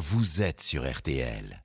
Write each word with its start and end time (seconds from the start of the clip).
vous 0.00 0.40
êtes 0.40 0.62
sur 0.62 0.90
RTL. 0.90 1.62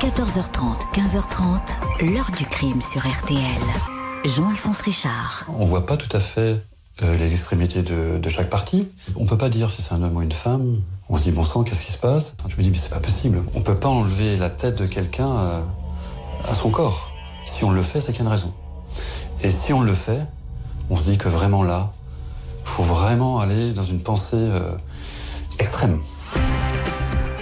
14h30, 0.00 0.78
15h30, 0.94 1.60
l'heure 2.10 2.30
du 2.30 2.46
crime 2.46 2.80
sur 2.80 3.06
RTL. 3.06 3.38
Jean-Alphonse 4.24 4.80
Richard. 4.80 5.44
On 5.58 5.66
voit 5.66 5.84
pas 5.84 5.98
tout 5.98 6.08
à 6.16 6.20
fait 6.20 6.58
euh, 7.02 7.16
les 7.18 7.32
extrémités 7.32 7.82
de, 7.82 8.16
de 8.16 8.28
chaque 8.30 8.48
partie. 8.48 8.88
On 9.16 9.26
peut 9.26 9.36
pas 9.36 9.50
dire 9.50 9.70
si 9.70 9.82
c'est 9.82 9.92
un 9.92 10.02
homme 10.02 10.16
ou 10.16 10.22
une 10.22 10.32
femme. 10.32 10.80
On 11.10 11.18
se 11.18 11.24
dit, 11.24 11.32
bon 11.32 11.44
sang, 11.44 11.64
qu'est-ce 11.64 11.84
qui 11.84 11.92
se 11.92 11.98
passe? 11.98 12.34
Je 12.48 12.56
me 12.56 12.62
dis, 12.62 12.70
mais 12.70 12.78
c'est 12.78 12.88
pas 12.88 13.00
possible. 13.00 13.42
On 13.54 13.60
peut 13.60 13.76
pas 13.76 13.88
enlever 13.88 14.38
la 14.38 14.48
tête 14.48 14.78
de 14.78 14.86
quelqu'un 14.86 15.36
euh, 15.36 15.62
à 16.48 16.54
son 16.54 16.70
corps. 16.70 17.10
Si 17.44 17.62
on 17.62 17.70
le 17.70 17.82
fait, 17.82 18.00
c'est 18.00 18.12
qu'il 18.12 18.22
y 18.22 18.26
a 18.26 18.30
une 18.30 18.32
raison. 18.32 18.54
Et 19.42 19.50
si 19.50 19.74
on 19.74 19.82
le 19.82 19.92
fait, 19.92 20.24
on 20.88 20.96
se 20.96 21.04
dit 21.04 21.18
que 21.18 21.28
vraiment 21.28 21.62
là, 21.62 21.92
faut 22.64 22.82
vraiment 22.82 23.40
aller 23.40 23.74
dans 23.74 23.82
une 23.82 24.00
pensée 24.00 24.36
euh, 24.36 24.72
extrême. 25.58 26.00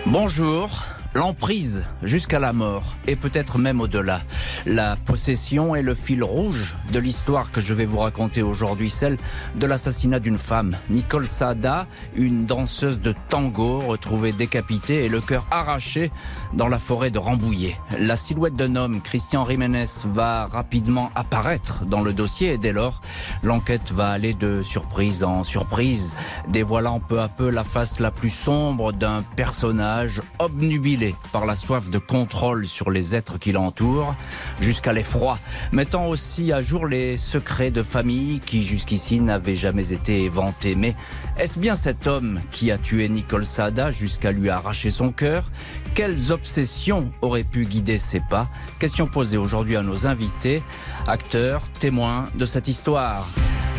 Bonjour. 0.07 0.92
L'emprise 1.15 1.85
jusqu'à 2.03 2.39
la 2.39 2.55
mort 2.55 2.95
et 3.07 3.17
peut-être 3.17 3.59
même 3.59 3.83
au-delà. 3.83 4.23
La 4.65 4.97
possession 4.97 5.77
est 5.77 5.83
le 5.83 5.95
fil 5.95 6.25
rouge 6.25 6.75
de 6.91 6.99
l'histoire 6.99 7.51
que 7.51 7.61
je 7.61 7.75
vais 7.75 7.85
vous 7.85 7.99
raconter 7.99 8.41
aujourd'hui, 8.41 8.89
celle 8.89 9.19
de 9.57 9.67
l'assassinat 9.67 10.21
d'une 10.21 10.39
femme. 10.39 10.75
Nicole 10.89 11.27
Sada, 11.27 11.87
une 12.15 12.47
danseuse 12.47 12.99
de 12.99 13.15
tango 13.29 13.81
retrouvée 13.81 14.33
décapitée 14.33 15.05
et 15.05 15.11
le 15.11 15.21
cœur 15.21 15.45
arraché 15.51 16.11
dans 16.55 16.69
la 16.69 16.79
forêt 16.79 17.11
de 17.11 17.19
Rambouillet. 17.19 17.77
La 17.99 18.17
silhouette 18.17 18.57
d'un 18.57 18.75
homme, 18.77 19.03
Christian 19.03 19.47
Jiménez, 19.47 19.85
va 20.07 20.47
rapidement 20.47 21.11
apparaître 21.15 21.85
dans 21.85 22.01
le 22.01 22.15
dossier 22.15 22.55
et 22.55 22.59
dès 22.59 22.73
lors, 22.73 23.03
l'enquête 23.43 23.93
va 23.93 24.09
aller 24.09 24.33
de 24.33 24.63
surprise 24.63 25.25
en 25.25 25.45
surprise, 25.45 26.15
dévoilant 26.49 27.01
peu 27.01 27.21
à 27.21 27.29
peu 27.29 27.51
la 27.51 27.65
face 27.65 28.01
la 28.01 28.11
plus 28.11 28.31
sombre 28.31 28.93
d'un 28.93 29.23
personnage 29.37 30.23
obnubilé 30.39 31.02
par 31.33 31.47
la 31.47 31.57
soif 31.57 31.91
de 31.91 31.99
contrôle 31.99 32.67
sur 32.67 32.91
les 32.91 33.15
êtres 33.15 33.39
qui 33.39 33.53
l'entourent, 33.53 34.15
jusqu'à 34.61 34.93
l'effroi, 34.93 35.39
mettant 35.73 36.07
aussi 36.07 36.53
à 36.53 36.63
jour 36.63 36.87
les 36.87 37.17
secrets 37.17 37.71
de 37.71 37.83
famille 37.83 38.41
qui 38.41 38.63
jusqu'ici 38.63 39.21
n'avaient 39.21 39.55
jamais 39.55 39.93
été 39.93 40.23
éventés. 40.23 40.75
Mais 40.75 40.95
est-ce 41.39 41.59
bien 41.59 41.77
cet 41.77 42.07
homme 42.07 42.41
qui 42.51 42.71
a 42.71 42.79
tué 42.79 43.09
Nicole 43.09 43.45
Sada 43.45 43.91
jusqu'à 43.91 44.33
lui 44.33 44.51
arracher 44.51 44.91
son 44.91 45.11
cœur? 45.11 45.51
Quelles 45.95 46.33
obsessions 46.33 47.13
auraient 47.21 47.45
pu 47.45 47.65
guider 47.65 47.99
ses 47.99 48.21
pas? 48.21 48.49
Question 48.79 49.07
posée 49.07 49.37
aujourd'hui 49.37 49.77
à 49.77 49.83
nos 49.83 50.07
invités, 50.07 50.63
acteurs, 51.07 51.63
témoins 51.79 52.29
de 52.35 52.45
cette 52.45 52.69
histoire. 52.69 53.27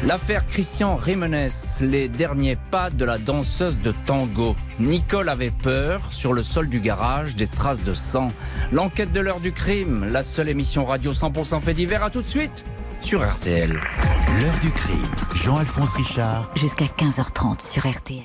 L'affaire 0.05 0.45
Christian 0.45 0.99
Jiménez, 1.01 1.47
les 1.79 2.09
derniers 2.09 2.57
pas 2.71 2.89
de 2.89 3.05
la 3.05 3.17
danseuse 3.17 3.77
de 3.77 3.93
tango. 4.05 4.53
Nicole 4.77 5.29
avait 5.29 5.51
peur 5.51 6.01
sur 6.11 6.33
le 6.33 6.43
sol 6.43 6.67
du 6.67 6.81
garage, 6.81 7.37
des 7.37 7.47
traces 7.47 7.83
de 7.83 7.93
sang. 7.93 8.31
L'enquête 8.73 9.13
de 9.13 9.21
l'heure 9.21 9.39
du 9.39 9.53
crime, 9.53 10.05
la 10.11 10.21
seule 10.21 10.49
émission 10.49 10.83
radio 10.83 11.13
100% 11.13 11.61
fait 11.61 11.73
divers. 11.73 12.03
À 12.03 12.09
tout 12.09 12.21
de 12.21 12.27
suite 12.27 12.65
sur 13.01 13.25
RTL. 13.25 13.71
L'heure 13.71 14.59
du 14.61 14.71
crime, 14.71 15.15
Jean-Alphonse 15.35 15.93
Richard. 15.93 16.51
Jusqu'à 16.55 16.85
15h30 16.85 17.65
sur 17.65 17.89
RTL. 17.89 18.23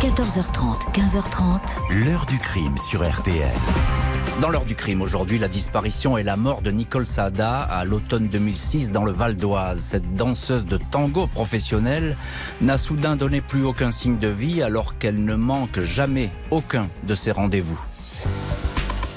14h30, 0.00 0.92
15h30. 0.92 2.04
L'heure 2.04 2.26
du 2.26 2.38
crime 2.38 2.76
sur 2.88 3.02
RTL. 3.02 3.50
Dans 4.40 4.50
l'heure 4.50 4.66
du 4.66 4.74
crime, 4.74 5.00
aujourd'hui, 5.00 5.38
la 5.38 5.48
disparition 5.48 6.18
et 6.18 6.22
la 6.22 6.36
mort 6.36 6.60
de 6.60 6.70
Nicole 6.70 7.06
Sada 7.06 7.60
à 7.62 7.86
l'automne 7.86 8.28
2006 8.28 8.92
dans 8.92 9.02
le 9.02 9.10
Val 9.10 9.34
d'Oise. 9.34 9.80
Cette 9.80 10.14
danseuse 10.14 10.66
de 10.66 10.76
tango 10.76 11.26
professionnelle 11.26 12.16
n'a 12.60 12.76
soudain 12.76 13.16
donné 13.16 13.40
plus 13.40 13.64
aucun 13.64 13.90
signe 13.90 14.18
de 14.18 14.28
vie 14.28 14.62
alors 14.62 14.98
qu'elle 14.98 15.24
ne 15.24 15.36
manque 15.36 15.80
jamais 15.80 16.28
aucun 16.50 16.88
de 17.04 17.14
ses 17.14 17.30
rendez-vous. 17.30 17.80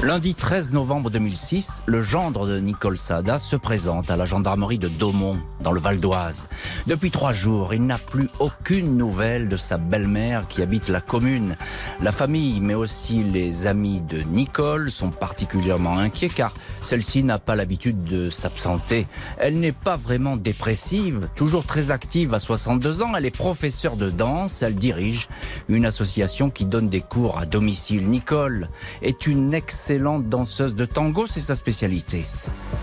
Lundi 0.02 0.34
13 0.34 0.72
novembre 0.72 1.10
2006, 1.10 1.84
le 1.86 2.02
gendre 2.02 2.48
de 2.48 2.58
Nicole 2.58 2.98
Sada 2.98 3.38
se 3.38 3.58
présente 3.58 4.10
à 4.10 4.16
la 4.16 4.24
gendarmerie 4.24 4.78
de 4.78 4.88
Daumont, 4.88 5.38
dans 5.60 5.74
le 5.74 5.82
Val 5.82 6.00
d'Oise. 6.00 6.48
Depuis 6.88 7.12
trois 7.12 7.34
jours, 7.34 7.74
il 7.74 7.86
n'a 7.86 7.98
plus 7.98 8.30
aucune 8.40 8.96
nouvelle 8.96 9.50
de 9.50 9.58
sa 9.58 9.78
belle-mère 9.78 10.48
qui 10.48 10.62
habite 10.62 10.88
la 10.88 11.02
commune. 11.02 11.58
La 12.02 12.14
famille, 12.14 12.62
mais 12.62 12.76
aussi 12.76 13.24
les 13.24 13.68
amis 13.68 14.00
de 14.00 14.22
Nicole 14.22 14.90
sont 14.90 15.10
particulièrement 15.10 15.98
inquiets 15.98 16.30
car 16.30 16.54
celle-ci 16.82 17.26
n'a 17.26 17.38
pas 17.38 17.58
l'habitude 17.58 18.06
de 18.06 18.30
s'absenter. 18.30 19.06
Elle 19.38 19.60
n'est 19.60 19.74
pas 19.74 19.98
vraiment 19.98 20.38
dépressive, 20.38 21.28
toujours 21.36 21.66
très 21.66 21.92
active 21.92 22.34
à 22.34 22.40
62 22.40 23.02
ans. 23.02 23.18
Elle 23.18 23.26
est 23.26 23.32
professeure 23.32 23.98
de 23.98 24.10
danse, 24.10 24.62
elle 24.62 24.76
dirige 24.76 25.28
une 25.68 25.86
association 25.86 26.50
qui 26.50 26.64
donne 26.64 26.88
des 26.88 27.02
cours 27.02 27.38
à 27.38 27.46
domicile. 27.46 28.10
Nicole 28.10 28.70
est 29.02 29.28
une 29.28 29.54
excellente 29.54 29.89
excellente 29.90 30.30
danseuse 30.30 30.76
de 30.76 30.86
tango, 30.86 31.26
c'est 31.26 31.40
sa 31.40 31.56
spécialité. 31.56 32.24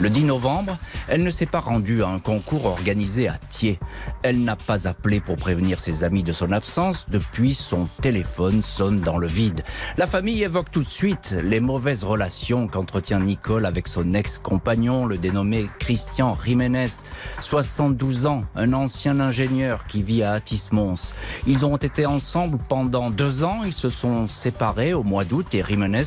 Le 0.00 0.10
10 0.10 0.24
novembre, 0.24 0.76
elle 1.06 1.22
ne 1.22 1.30
s'est 1.30 1.46
pas 1.46 1.60
rendue 1.60 2.02
à 2.02 2.08
un 2.08 2.18
concours 2.18 2.66
organisé 2.66 3.28
à 3.28 3.38
Thiers. 3.48 3.78
Elle 4.24 4.42
n'a 4.42 4.56
pas 4.56 4.88
appelé 4.88 5.20
pour 5.20 5.36
prévenir 5.36 5.78
ses 5.78 6.02
amis 6.02 6.24
de 6.24 6.32
son 6.32 6.50
absence. 6.50 7.06
Depuis, 7.08 7.54
son 7.54 7.88
téléphone 8.02 8.64
sonne 8.64 9.00
dans 9.02 9.18
le 9.18 9.28
vide. 9.28 9.62
La 9.96 10.08
famille 10.08 10.42
évoque 10.42 10.72
tout 10.72 10.82
de 10.82 10.88
suite 10.88 11.36
les 11.40 11.60
mauvaises 11.60 12.02
relations 12.02 12.66
qu'entretient 12.66 13.20
Nicole 13.20 13.66
avec 13.66 13.86
son 13.86 14.12
ex-compagnon, 14.12 15.06
le 15.06 15.16
dénommé 15.16 15.70
Christian 15.78 16.36
Jiménez, 16.44 17.04
72 17.40 18.26
ans, 18.26 18.44
un 18.56 18.72
ancien 18.72 19.20
ingénieur 19.20 19.86
qui 19.86 20.02
vit 20.02 20.24
à 20.24 20.32
Atis-Mons. 20.32 21.14
Ils 21.46 21.64
ont 21.64 21.76
été 21.76 22.04
ensemble 22.04 22.58
pendant 22.68 23.10
deux 23.10 23.44
ans. 23.44 23.62
Ils 23.64 23.72
se 23.72 23.90
sont 23.90 24.26
séparés 24.26 24.92
au 24.92 25.04
mois 25.04 25.24
d'août 25.24 25.46
et 25.54 25.62
Jiménez 25.62 26.02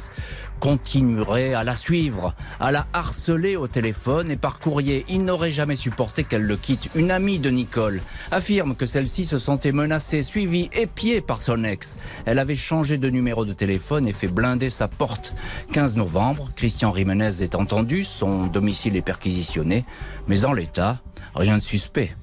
continuerait 0.59 1.53
à 1.53 1.64
la 1.64 1.75
suivre, 1.75 2.36
à 2.59 2.72
la 2.72 2.88
harceler 2.94 3.56
au 3.56 3.68
téléphone 3.68 4.31
et 4.31 4.38
par 4.38 4.59
courrier. 4.59 5.06
Il 5.09 5.24
n'aurait 5.24 5.52
jamais 5.52 5.75
supporté 5.75 6.24
qu'elle 6.24 6.44
le 6.44 6.58
quitte. 6.58 6.90
Une 6.96 7.12
amie 7.12 7.40
de 7.40 7.50
Nicole 7.50 8.02
affirme 8.31 8.75
que 8.75 8.86
celle-ci 8.86 9.25
se 9.25 9.38
sentait 9.38 9.72
menacée, 9.72 10.24
suivie, 10.24 10.69
épiée 10.74 11.22
par 11.22 11.42
son 11.42 11.64
ex. 11.64 11.98
Elle 12.25 12.40
avait 12.40 12.56
changé 12.56 12.98
de 12.98 13.09
numéro 13.09 13.46
de 13.46 13.53
téléphone 13.53 14.08
et 14.08 14.14
fait 14.14 14.28
blinder 14.28 14.69
sa 14.69 14.88
porte. 14.88 15.34
15 15.74 15.96
novembre, 15.96 16.52
Christian 16.56 16.94
Jiménez 16.94 17.42
est 17.42 17.56
entendu, 17.56 18.03
son 18.03 18.48
domicile 18.48 18.96
est 18.96 19.02
perquisitionné, 19.02 19.86
mais 20.28 20.46
en 20.46 20.53
l'état, 20.53 21.02
rien 21.36 21.58
de 21.58 21.64
suspect. 21.64 22.16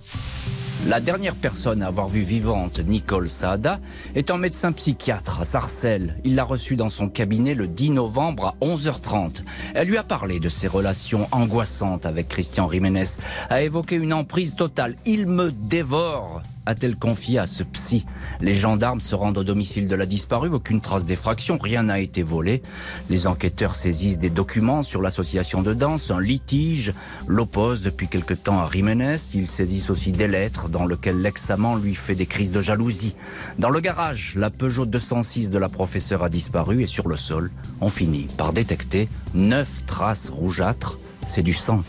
La 0.85 1.01
dernière 1.01 1.35
personne 1.35 1.83
à 1.83 1.89
avoir 1.89 2.07
vu 2.07 2.21
vivante 2.21 2.79
Nicole 2.79 3.29
Saada 3.29 3.81
est 4.15 4.31
un 4.31 4.37
médecin 4.37 4.71
psychiatre 4.71 5.41
à 5.41 5.45
Sarcelles. 5.45 6.17
Il 6.25 6.37
l'a 6.37 6.45
reçue 6.45 6.77
dans 6.77 6.91
son 6.91 7.09
cabinet 7.09 7.55
le 7.55 7.67
10 7.67 7.91
novembre 7.91 8.47
à 8.47 8.65
11h30. 8.65 9.43
Elle 9.75 9.89
lui 9.89 9.97
a 9.97 10.05
parlé 10.05 10.39
de 10.39 10.49
ses 10.49 10.69
relations 10.69 11.27
angoissantes 11.33 12.07
avec 12.07 12.29
Christian 12.29 12.71
Jiménez, 12.71 13.19
a 13.51 13.63
évoqué 13.63 13.97
une 13.97 14.13
emprise 14.13 14.55
totale. 14.55 14.95
Il 15.07 15.27
me 15.27 15.51
dévore 15.51 16.43
a-t-elle 16.67 16.97
confié 16.97 17.39
à 17.39 17.47
ce 17.47 17.63
psy 17.63 18.05
Les 18.41 18.53
gendarmes 18.53 19.01
se 19.01 19.15
rendent 19.15 19.39
au 19.39 19.45
domicile 19.45 19.89
de 19.89 19.95
la 19.95 20.05
disparue, 20.05 20.51
aucune 20.51 20.81
trace 20.81 21.05
d'effraction, 21.05 21.59
rien 21.59 21.85
n'a 21.85 22.01
été 22.01 22.23
volé. 22.23 22.63
Les 23.09 23.27
enquêteurs 23.27 23.75
saisissent 23.75 24.19
des 24.19 24.31
documents 24.31 24.83
sur 24.83 25.01
l'association 25.01 25.63
de 25.63 25.73
danse, 25.73 26.11
un 26.11 26.21
litige 26.21 26.93
l'oppose 27.27 27.83
depuis 27.83 28.09
quelque 28.09 28.35
temps 28.35 28.61
à 28.61 28.71
Jiménez. 28.71 29.17
Ils 29.35 29.49
saisissent 29.49 29.91
aussi 29.91 30.13
des 30.13 30.29
lettres 30.29 30.69
dans 30.69 30.87
lesquelles 30.87 31.23
l'ex-amant 31.23 31.77
lui 31.77 31.95
fait 31.95 32.15
des 32.15 32.27
crises 32.27 32.53
de 32.53 32.61
jalousie. 32.61 33.17
Dans 33.59 33.71
le 33.71 33.81
garage, 33.81 34.35
la 34.37 34.51
Peugeot 34.51 34.87
206 34.87 35.51
de 35.51 35.59
la 35.59 35.69
professeure 35.69 36.25
a 36.25 36.29
disparu 36.29 36.83
et 36.83 36.87
sur 36.87 37.09
le 37.09 37.17
sol, 37.17 37.51
on 37.81 37.89
finit 37.89 38.27
par 38.37 38.53
détecter 38.53 39.09
neuf 39.35 39.87
traces 39.87 40.29
rougeâtres. 40.29 40.99
C'est 41.27 41.43
du 41.43 41.55
sang. 41.55 41.83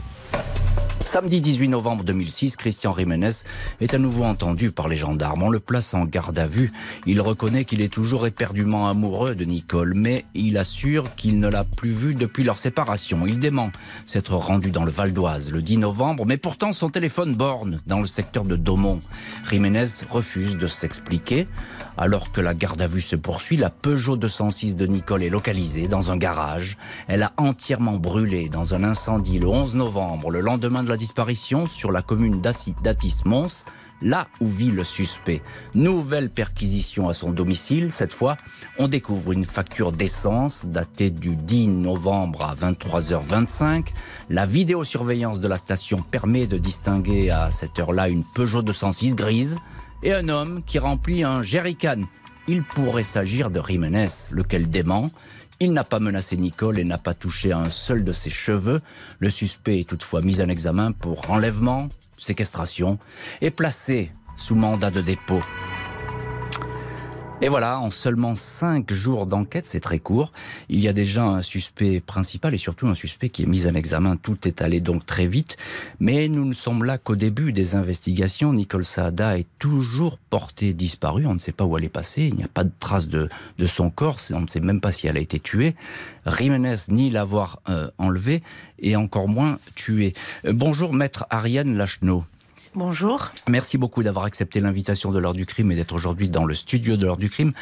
Samedi 1.07 1.39
18 1.39 1.69
novembre 1.69 2.03
2006, 2.03 2.57
Christian 2.57 2.93
Jiménez 2.93 3.29
est 3.79 3.93
à 3.93 3.97
nouveau 3.97 4.25
entendu 4.25 4.71
par 4.71 4.89
les 4.89 4.97
gendarmes. 4.97 5.41
On 5.41 5.49
le 5.49 5.61
place 5.61 5.93
en 5.93 6.03
garde 6.03 6.37
à 6.37 6.45
vue. 6.45 6.73
Il 7.05 7.21
reconnaît 7.21 7.63
qu'il 7.63 7.81
est 7.81 7.91
toujours 7.91 8.27
éperdument 8.27 8.89
amoureux 8.89 9.33
de 9.33 9.45
Nicole, 9.45 9.93
mais 9.95 10.25
il 10.35 10.57
assure 10.57 11.15
qu'il 11.15 11.39
ne 11.39 11.47
l'a 11.47 11.63
plus 11.63 11.91
vue 11.91 12.13
depuis 12.13 12.43
leur 12.43 12.57
séparation. 12.57 13.25
Il 13.25 13.39
dément 13.39 13.71
s'être 14.05 14.35
rendu 14.35 14.69
dans 14.69 14.83
le 14.83 14.91
Val 14.91 15.13
d'Oise 15.13 15.49
le 15.49 15.61
10 15.61 15.77
novembre, 15.77 16.25
mais 16.25 16.35
pourtant 16.35 16.73
son 16.73 16.89
téléphone 16.89 17.35
borne 17.35 17.81
dans 17.87 18.01
le 18.01 18.05
secteur 18.05 18.43
de 18.43 18.57
Daumont. 18.57 18.99
Jiménez 19.49 19.85
refuse 20.09 20.57
de 20.57 20.67
s'expliquer. 20.67 21.47
Alors 21.99 22.31
que 22.31 22.41
la 22.41 22.53
garde 22.53 22.79
à 22.79 22.85
vue 22.85 23.01
se 23.01 23.15
poursuit, 23.15 23.57
la 23.57 23.71
Peugeot 23.71 24.17
206 24.17 24.75
de 24.75 24.85
Nicole 24.85 25.23
est 25.23 25.29
localisée 25.29 25.87
dans 25.87 26.11
un 26.11 26.17
garage. 26.17 26.77
Elle 27.07 27.23
a 27.23 27.33
entièrement 27.37 27.97
brûlé 27.97 28.49
dans 28.49 28.75
un 28.75 28.83
incendie 28.83 29.39
le 29.39 29.47
11 29.47 29.73
novembre, 29.73 30.29
le 30.29 30.41
lendemain 30.41 30.83
de 30.83 30.89
la 30.89 30.97
disparition, 30.97 31.65
sur 31.65 31.91
la 31.91 32.03
commune 32.03 32.39
d'Atis-Mons, 32.39 33.65
là 34.03 34.27
où 34.41 34.47
vit 34.47 34.69
le 34.69 34.83
suspect. 34.83 35.41
Nouvelle 35.73 36.29
perquisition 36.29 37.09
à 37.09 37.15
son 37.15 37.31
domicile. 37.31 37.91
Cette 37.91 38.13
fois, 38.13 38.37
on 38.77 38.87
découvre 38.87 39.31
une 39.31 39.43
facture 39.43 39.91
d'essence 39.91 40.67
datée 40.67 41.09
du 41.09 41.35
10 41.35 41.69
novembre 41.69 42.43
à 42.43 42.53
23h25. 42.53 43.87
La 44.29 44.45
vidéosurveillance 44.45 45.39
de 45.39 45.47
la 45.47 45.57
station 45.57 45.97
permet 45.97 46.45
de 46.45 46.59
distinguer 46.59 47.31
à 47.31 47.49
cette 47.49 47.79
heure-là 47.79 48.09
une 48.09 48.23
Peugeot 48.23 48.61
206 48.61 49.15
grise 49.15 49.57
et 50.03 50.13
un 50.13 50.29
homme 50.29 50.63
qui 50.65 50.79
remplit 50.79 51.23
un 51.23 51.41
jerrycan 51.41 52.03
il 52.47 52.63
pourrait 52.63 53.03
s'agir 53.03 53.51
de 53.51 53.61
Jiménez, 53.61 54.07
lequel 54.31 54.69
dément. 54.69 55.09
Il 55.59 55.73
n'a 55.73 55.83
pas 55.83 55.99
menacé 55.99 56.37
Nicole 56.37 56.79
et 56.79 56.85
n'a 56.85 56.97
pas 56.97 57.13
touché 57.13 57.51
un 57.51 57.69
seul 57.69 58.03
de 58.05 58.13
ses 58.13 58.29
cheveux. 58.29 58.81
Le 59.19 59.29
suspect 59.29 59.81
est 59.81 59.89
toutefois 59.89 60.21
mis 60.21 60.41
en 60.41 60.47
examen 60.47 60.93
pour 60.93 61.29
enlèvement, 61.29 61.89
séquestration 62.17 62.99
et 63.41 63.51
placé 63.51 64.11
sous 64.37 64.55
mandat 64.55 64.91
de 64.91 65.01
dépôt. 65.01 65.41
Et 67.39 67.49
voilà, 67.49 67.79
en 67.79 67.91
seulement 67.91 68.33
cinq 68.33 68.91
jours 68.91 69.27
d'enquête, 69.27 69.67
c'est 69.67 69.79
très 69.79 69.99
court, 69.99 70.31
il 70.69 70.79
y 70.79 70.87
a 70.87 70.93
déjà 70.93 71.23
un 71.23 71.43
suspect 71.43 71.99
principal 71.99 72.55
et 72.55 72.57
surtout 72.57 72.87
un 72.87 72.95
suspect 72.95 73.29
qui 73.29 73.43
est 73.43 73.45
mis 73.45 73.67
en 73.67 73.75
examen. 73.75 74.15
Tout 74.15 74.47
est 74.47 74.63
allé 74.63 74.81
donc 74.81 75.05
très 75.05 75.27
vite, 75.27 75.55
mais 75.99 76.29
nous 76.29 76.45
ne 76.45 76.55
sommes 76.55 76.83
là 76.83 76.97
qu'au 76.97 77.15
début 77.15 77.53
des 77.53 77.75
investigations. 77.75 78.53
Nicole 78.53 78.85
Saada 78.85 79.37
est 79.37 79.45
toujours 79.59 80.17
portée 80.17 80.73
disparue, 80.73 81.27
on 81.27 81.35
ne 81.35 81.39
sait 81.39 81.51
pas 81.51 81.63
où 81.63 81.77
elle 81.77 81.83
est 81.83 81.89
passée, 81.89 82.23
il 82.23 82.33
n'y 82.33 82.43
a 82.43 82.47
pas 82.47 82.63
de 82.63 82.71
trace 82.79 83.07
de, 83.07 83.29
de 83.59 83.67
son 83.67 83.91
corps, 83.91 84.17
on 84.33 84.41
ne 84.41 84.47
sait 84.47 84.59
même 84.59 84.81
pas 84.81 84.91
si 84.91 85.05
elle 85.05 85.17
a 85.17 85.21
été 85.21 85.39
tuée. 85.39 85.75
Jiménez 86.25 86.75
ni 86.89 87.11
l'avoir 87.11 87.61
euh, 87.69 87.87
enlevée 87.99 88.41
et 88.79 88.95
encore 88.95 89.27
moins 89.27 89.59
tuée. 89.75 90.13
Euh, 90.45 90.53
bonjour 90.53 90.91
maître 90.91 91.27
Ariane 91.29 91.77
Lachenot. 91.77 92.23
Bonjour. 92.77 93.31
Merci 93.49 93.79
beaucoup 93.79 94.03
d'avoir 94.03 94.25
accepté 94.25 94.59
l'invitation 94.59 95.11
de 95.11 95.17
l'heure 95.17 95.33
du 95.33 95.47
crime 95.47 95.71
et 95.71 95.75
d'être 95.75 95.95
aujourd'hui 95.95 96.29
dans 96.29 96.45
le 96.45 96.53
studio 96.53 96.95
de 96.95 97.07
l'heure 97.07 97.17
du 97.17 97.27
crime. 97.27 97.53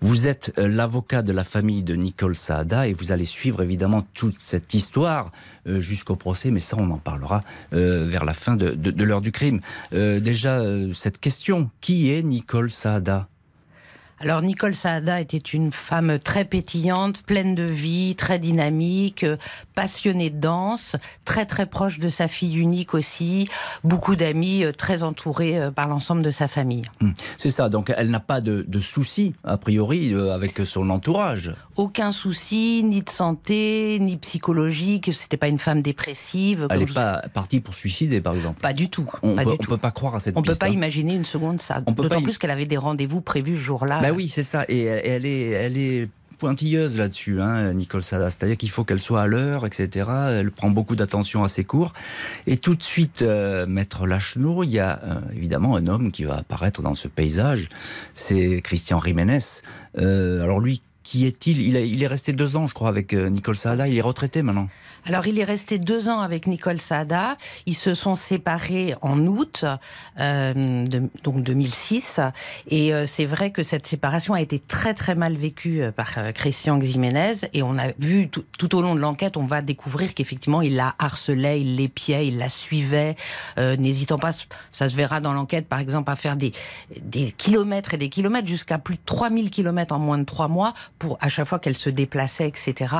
Vous 0.00 0.28
êtes 0.28 0.52
euh, 0.58 0.68
l'avocat 0.68 1.22
de 1.22 1.32
la 1.32 1.42
famille 1.42 1.82
de 1.82 1.96
Nicole 1.96 2.36
Saada 2.36 2.86
et 2.86 2.92
vous 2.92 3.10
allez 3.10 3.24
suivre 3.24 3.62
évidemment 3.64 4.06
toute 4.14 4.38
cette 4.38 4.72
histoire 4.72 5.32
euh, 5.66 5.80
jusqu'au 5.80 6.14
procès, 6.14 6.52
mais 6.52 6.60
ça 6.60 6.76
on 6.78 6.88
en 6.92 6.98
parlera 6.98 7.42
euh, 7.72 8.06
vers 8.06 8.24
la 8.24 8.32
fin 8.32 8.54
de, 8.54 9.02
l'heure 9.02 9.22
du 9.22 9.32
crime. 9.32 9.58
Déjà, 9.90 10.62
cette 10.94 11.18
question, 11.18 11.68
qui 11.80 12.12
est 12.12 12.22
Nicole 12.22 12.70
Saada? 12.70 13.26
Alors 14.20 14.42
Nicole 14.42 14.74
Saada 14.74 15.18
était 15.18 15.38
une 15.38 15.72
femme 15.72 16.18
très 16.18 16.44
pétillante, 16.44 17.22
pleine 17.22 17.54
de 17.54 17.62
vie, 17.62 18.14
très 18.16 18.38
dynamique, 18.38 19.24
euh, 19.24 19.38
passionnée 19.74 20.28
de 20.28 20.38
danse, 20.38 20.96
très 21.24 21.46
très 21.46 21.64
proche 21.64 21.98
de 21.98 22.10
sa 22.10 22.28
fille 22.28 22.58
unique 22.58 22.92
aussi, 22.92 23.48
beaucoup 23.82 24.16
d'amis, 24.16 24.62
euh, 24.64 24.72
très 24.72 25.02
entourée 25.04 25.58
euh, 25.58 25.70
par 25.70 25.88
l'ensemble 25.88 26.20
de 26.20 26.30
sa 26.30 26.48
famille. 26.48 26.82
Hmm. 27.00 27.12
C'est 27.38 27.48
ça, 27.48 27.70
donc 27.70 27.90
elle 27.96 28.10
n'a 28.10 28.20
pas 28.20 28.42
de, 28.42 28.62
de 28.68 28.80
soucis 28.80 29.34
a 29.42 29.56
priori 29.56 30.12
avec 30.14 30.60
son 30.66 30.90
entourage. 30.90 31.54
Aucun 31.76 32.12
souci, 32.12 32.82
ni 32.84 33.00
de 33.02 33.08
santé, 33.08 33.96
ni 34.02 34.18
psychologique, 34.18 35.14
c'était 35.14 35.38
pas 35.38 35.48
une 35.48 35.56
femme 35.58 35.80
dépressive. 35.80 36.66
Elle 36.68 36.80
n'est 36.80 36.86
je- 36.86 36.92
pas 36.92 37.22
partie 37.32 37.60
pour 37.60 37.72
suicider 37.72 38.20
par 38.20 38.34
exemple. 38.34 38.60
Pas 38.60 38.74
du 38.74 38.90
tout. 38.90 39.08
On 39.22 39.34
pas 39.34 39.44
peut, 39.44 39.56
peut 39.56 39.76
pas 39.78 39.90
croire 39.90 40.16
à 40.16 40.20
cette 40.20 40.36
On 40.36 40.42
peut 40.42 40.50
piste, 40.50 40.60
pas 40.60 40.66
hein. 40.66 40.72
imaginer 40.72 41.14
une 41.14 41.24
seconde 41.24 41.62
ça. 41.62 41.80
On 41.86 41.94
peut 41.94 42.02
D'autant 42.02 42.16
pas 42.16 42.20
plus 42.22 42.36
qu'elle 42.36 42.50
avait 42.50 42.66
des 42.66 42.76
rendez-vous 42.76 43.22
prévus 43.22 43.54
ce 43.56 43.62
jour-là. 43.62 44.00
Bah 44.00 44.09
oui, 44.12 44.28
c'est 44.28 44.42
ça. 44.42 44.64
Et 44.68 44.84
elle, 44.84 45.26
est, 45.26 45.50
elle 45.50 45.76
est 45.76 46.08
pointilleuse 46.40 46.96
là-dessus, 46.96 47.40
hein, 47.40 47.72
Nicole 47.74 48.02
Sada. 48.02 48.30
C'est-à-dire 48.30 48.56
qu'il 48.56 48.70
faut 48.70 48.82
qu'elle 48.82 48.98
soit 48.98 49.20
à 49.22 49.26
l'heure, 49.26 49.66
etc. 49.66 50.08
Elle 50.30 50.50
prend 50.50 50.70
beaucoup 50.70 50.96
d'attention 50.96 51.44
à 51.44 51.48
ses 51.48 51.64
cours. 51.64 51.92
Et 52.46 52.56
tout 52.56 52.74
de 52.74 52.82
suite, 52.82 53.22
euh, 53.22 53.66
Maître 53.66 54.06
Lachenot, 54.06 54.64
il 54.64 54.70
y 54.70 54.78
a 54.78 55.00
euh, 55.04 55.20
évidemment 55.36 55.76
un 55.76 55.86
homme 55.86 56.10
qui 56.10 56.24
va 56.24 56.38
apparaître 56.38 56.80
dans 56.82 56.94
ce 56.94 57.08
paysage. 57.08 57.68
C'est 58.14 58.62
Christian 58.62 59.00
Jiménez. 59.02 59.38
Euh, 59.98 60.42
alors 60.42 60.60
lui, 60.60 60.80
qui 61.02 61.26
est-il? 61.26 61.60
Il, 61.60 62.02
est 62.02 62.06
resté 62.06 62.32
deux 62.32 62.56
ans, 62.56 62.66
je 62.66 62.74
crois, 62.74 62.88
avec 62.88 63.12
Nicole 63.12 63.56
Sada. 63.56 63.86
Il 63.86 63.96
est 63.96 64.00
retraité 64.00 64.42
maintenant. 64.42 64.68
Alors, 65.06 65.26
il 65.26 65.38
est 65.38 65.44
resté 65.44 65.78
deux 65.78 66.08
ans 66.08 66.20
avec 66.20 66.46
Nicole 66.46 66.80
Saada. 66.80 67.36
Ils 67.66 67.74
se 67.74 67.94
sont 67.94 68.14
séparés 68.14 68.94
en 69.02 69.26
août, 69.26 69.64
euh, 70.18 70.84
donc 71.22 71.42
2006. 71.42 72.20
Et 72.68 72.92
euh, 72.92 73.06
c'est 73.06 73.24
vrai 73.24 73.50
que 73.50 73.62
cette 73.62 73.86
séparation 73.86 74.34
a 74.34 74.40
été 74.40 74.58
très 74.58 74.94
très 74.94 75.14
mal 75.14 75.36
vécue 75.36 75.82
euh, 75.82 75.92
par 75.92 76.10
euh, 76.18 76.32
Christian 76.32 76.78
Ximénez. 76.78 77.34
Et 77.52 77.62
on 77.62 77.78
a 77.78 77.88
vu 77.98 78.28
tout, 78.28 78.44
tout 78.58 78.74
au 78.74 78.82
long 78.82 78.94
de 78.94 79.00
l'enquête, 79.00 79.36
on 79.36 79.44
va 79.44 79.62
découvrir 79.62 80.14
qu'effectivement, 80.14 80.62
il 80.62 80.76
la 80.76 80.94
harcelait, 80.98 81.60
il 81.60 81.76
l'épiait, 81.76 82.26
il 82.26 82.38
la 82.38 82.48
suivait, 82.48 83.16
euh, 83.58 83.76
n'hésitant 83.76 84.18
pas, 84.18 84.32
ça 84.72 84.88
se 84.88 84.96
verra 84.96 85.20
dans 85.20 85.32
l'enquête, 85.32 85.68
par 85.68 85.78
exemple, 85.78 86.10
à 86.10 86.16
faire 86.16 86.36
des, 86.36 86.52
des 87.00 87.32
kilomètres 87.32 87.94
et 87.94 87.96
des 87.96 88.08
kilomètres, 88.08 88.48
jusqu'à 88.48 88.78
plus 88.78 88.96
de 88.96 89.00
3000 89.04 89.50
kilomètres 89.50 89.94
en 89.94 89.98
moins 89.98 90.18
de 90.18 90.24
trois 90.24 90.48
mois, 90.48 90.74
pour 90.98 91.18
à 91.20 91.28
chaque 91.28 91.46
fois 91.46 91.58
qu'elle 91.58 91.76
se 91.76 91.90
déplaçait, 91.90 92.48
etc. 92.48 92.94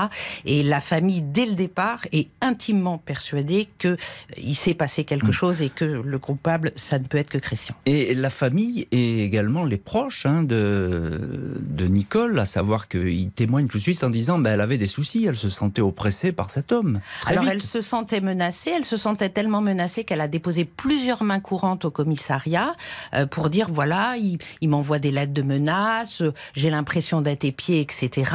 Et 0.45 0.63
la 0.63 0.81
famille, 0.81 1.23
dès 1.23 1.47
le 1.47 1.55
départ, 1.55 1.90
est 2.13 2.29
intimement 2.41 2.99
persuadée 2.99 3.69
que 3.79 3.89
euh, 3.89 4.53
s'est 4.55 4.75
passé 4.75 5.05
quelque 5.05 5.33
chose 5.33 5.63
et 5.63 5.71
que 5.71 5.85
le 5.85 6.19
coupable, 6.19 6.73
ça 6.77 6.99
ne 6.99 7.05
peut 7.05 7.19
être 7.19 7.31
que 7.31 7.39
Christian. 7.39 7.75
Et 7.87 8.15
la 8.15 8.31
famille 8.31 8.87
et 8.93 9.25
également 9.25 9.65
les 9.65 9.79
proches 9.79 10.27
hein, 10.27 10.43
de, 10.43 11.57
de 11.61 11.87
Nicole, 11.87 12.39
à 12.39 12.47
savoir 12.47 12.89
qu'ils 12.89 13.31
témoignent 13.31 13.69
tout 13.69 13.79
de 13.79 13.83
suite 13.83 14.05
en 14.05 14.11
disant 14.11 14.39
ben, 14.39 14.53
elle 14.53 14.61
avait 14.61 14.79
des 14.79 14.87
soucis, 14.87 15.25
elle 15.27 15.37
se 15.37 15.49
sentait 15.49 15.81
oppressée 15.81 16.33
par 16.33 16.51
cet 16.51 16.73
homme. 16.73 17.01
Très 17.21 17.33
Alors 17.33 17.45
vite. 17.45 17.53
elle 17.55 17.63
se 17.63 17.81
sentait 17.81 18.21
menacée, 18.21 18.73
elle 18.77 18.85
se 18.85 18.97
sentait 18.97 19.31
tellement 19.31 19.61
menacée 19.61 20.05
qu'elle 20.05 20.21
a 20.21 20.29
déposé 20.29 20.65
plusieurs 20.65 21.25
mains 21.25 21.41
courantes 21.41 21.85
au 21.85 21.91
commissariat 21.91 22.75
euh, 23.15 23.27
pour 23.27 23.51
dire 23.51 23.69
voilà, 23.71 24.17
il, 24.19 24.39
il 24.61 24.69
m'envoie 24.69 24.99
des 24.99 25.11
lettres 25.11 25.33
de 25.33 25.43
menaces, 25.43 26.23
j'ai 26.55 26.71
l'impression 26.71 27.21
d'être 27.21 27.45
épié, 27.45 27.81
etc. 27.81 28.33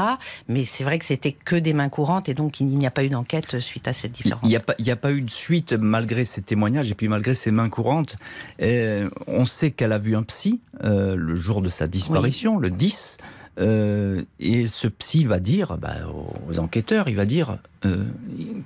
Mais 0.47 0.65
c'est 0.65 0.83
vrai 0.83 0.99
que 0.99 1.05
c'était 1.05 1.31
que 1.33 1.55
des 1.55 1.73
mains 1.73 1.89
courantes 1.89 2.29
et 2.29 2.33
donc 2.33 2.59
il 2.59 2.67
n'y 2.67 2.87
a 2.87 2.91
pas 2.91 3.03
eu 3.03 3.09
d'enquête 3.09 3.44
suite 3.59 3.87
à 3.87 3.93
cette 3.93 4.19
Il 4.19 4.23
différence. 4.23 4.43
n'y 4.49 4.55
a, 4.55 4.59
pas- 4.59 4.75
il 4.79 4.85
y 4.85 4.91
a 4.91 4.95
pas 4.95 5.11
eu 5.11 5.21
de 5.21 5.29
suite 5.29 5.73
malgré 5.73 6.25
ces 6.25 6.41
témoignages 6.41 6.89
et 6.91 6.95
puis 6.95 7.07
malgré 7.07 7.35
ses 7.35 7.51
mains 7.51 7.69
courantes. 7.69 8.15
Euh, 8.61 9.09
on 9.27 9.45
sait 9.45 9.71
qu'elle 9.71 9.91
a 9.93 9.97
vu 9.97 10.15
un 10.15 10.23
psy 10.23 10.59
euh, 10.83 11.15
le 11.15 11.35
jour 11.35 11.61
de 11.61 11.69
sa 11.69 11.87
disparition, 11.87 12.57
le 12.59 12.69
10. 12.69 13.17
euh, 13.59 14.23
et 14.39 14.67
ce 14.67 14.87
psy 14.87 15.25
va 15.25 15.39
dire 15.39 15.77
bah, 15.77 15.95
aux 16.49 16.59
enquêteurs, 16.59 17.07
il 17.07 17.15
va 17.15 17.25
dire 17.25 17.59
euh, 17.85 18.03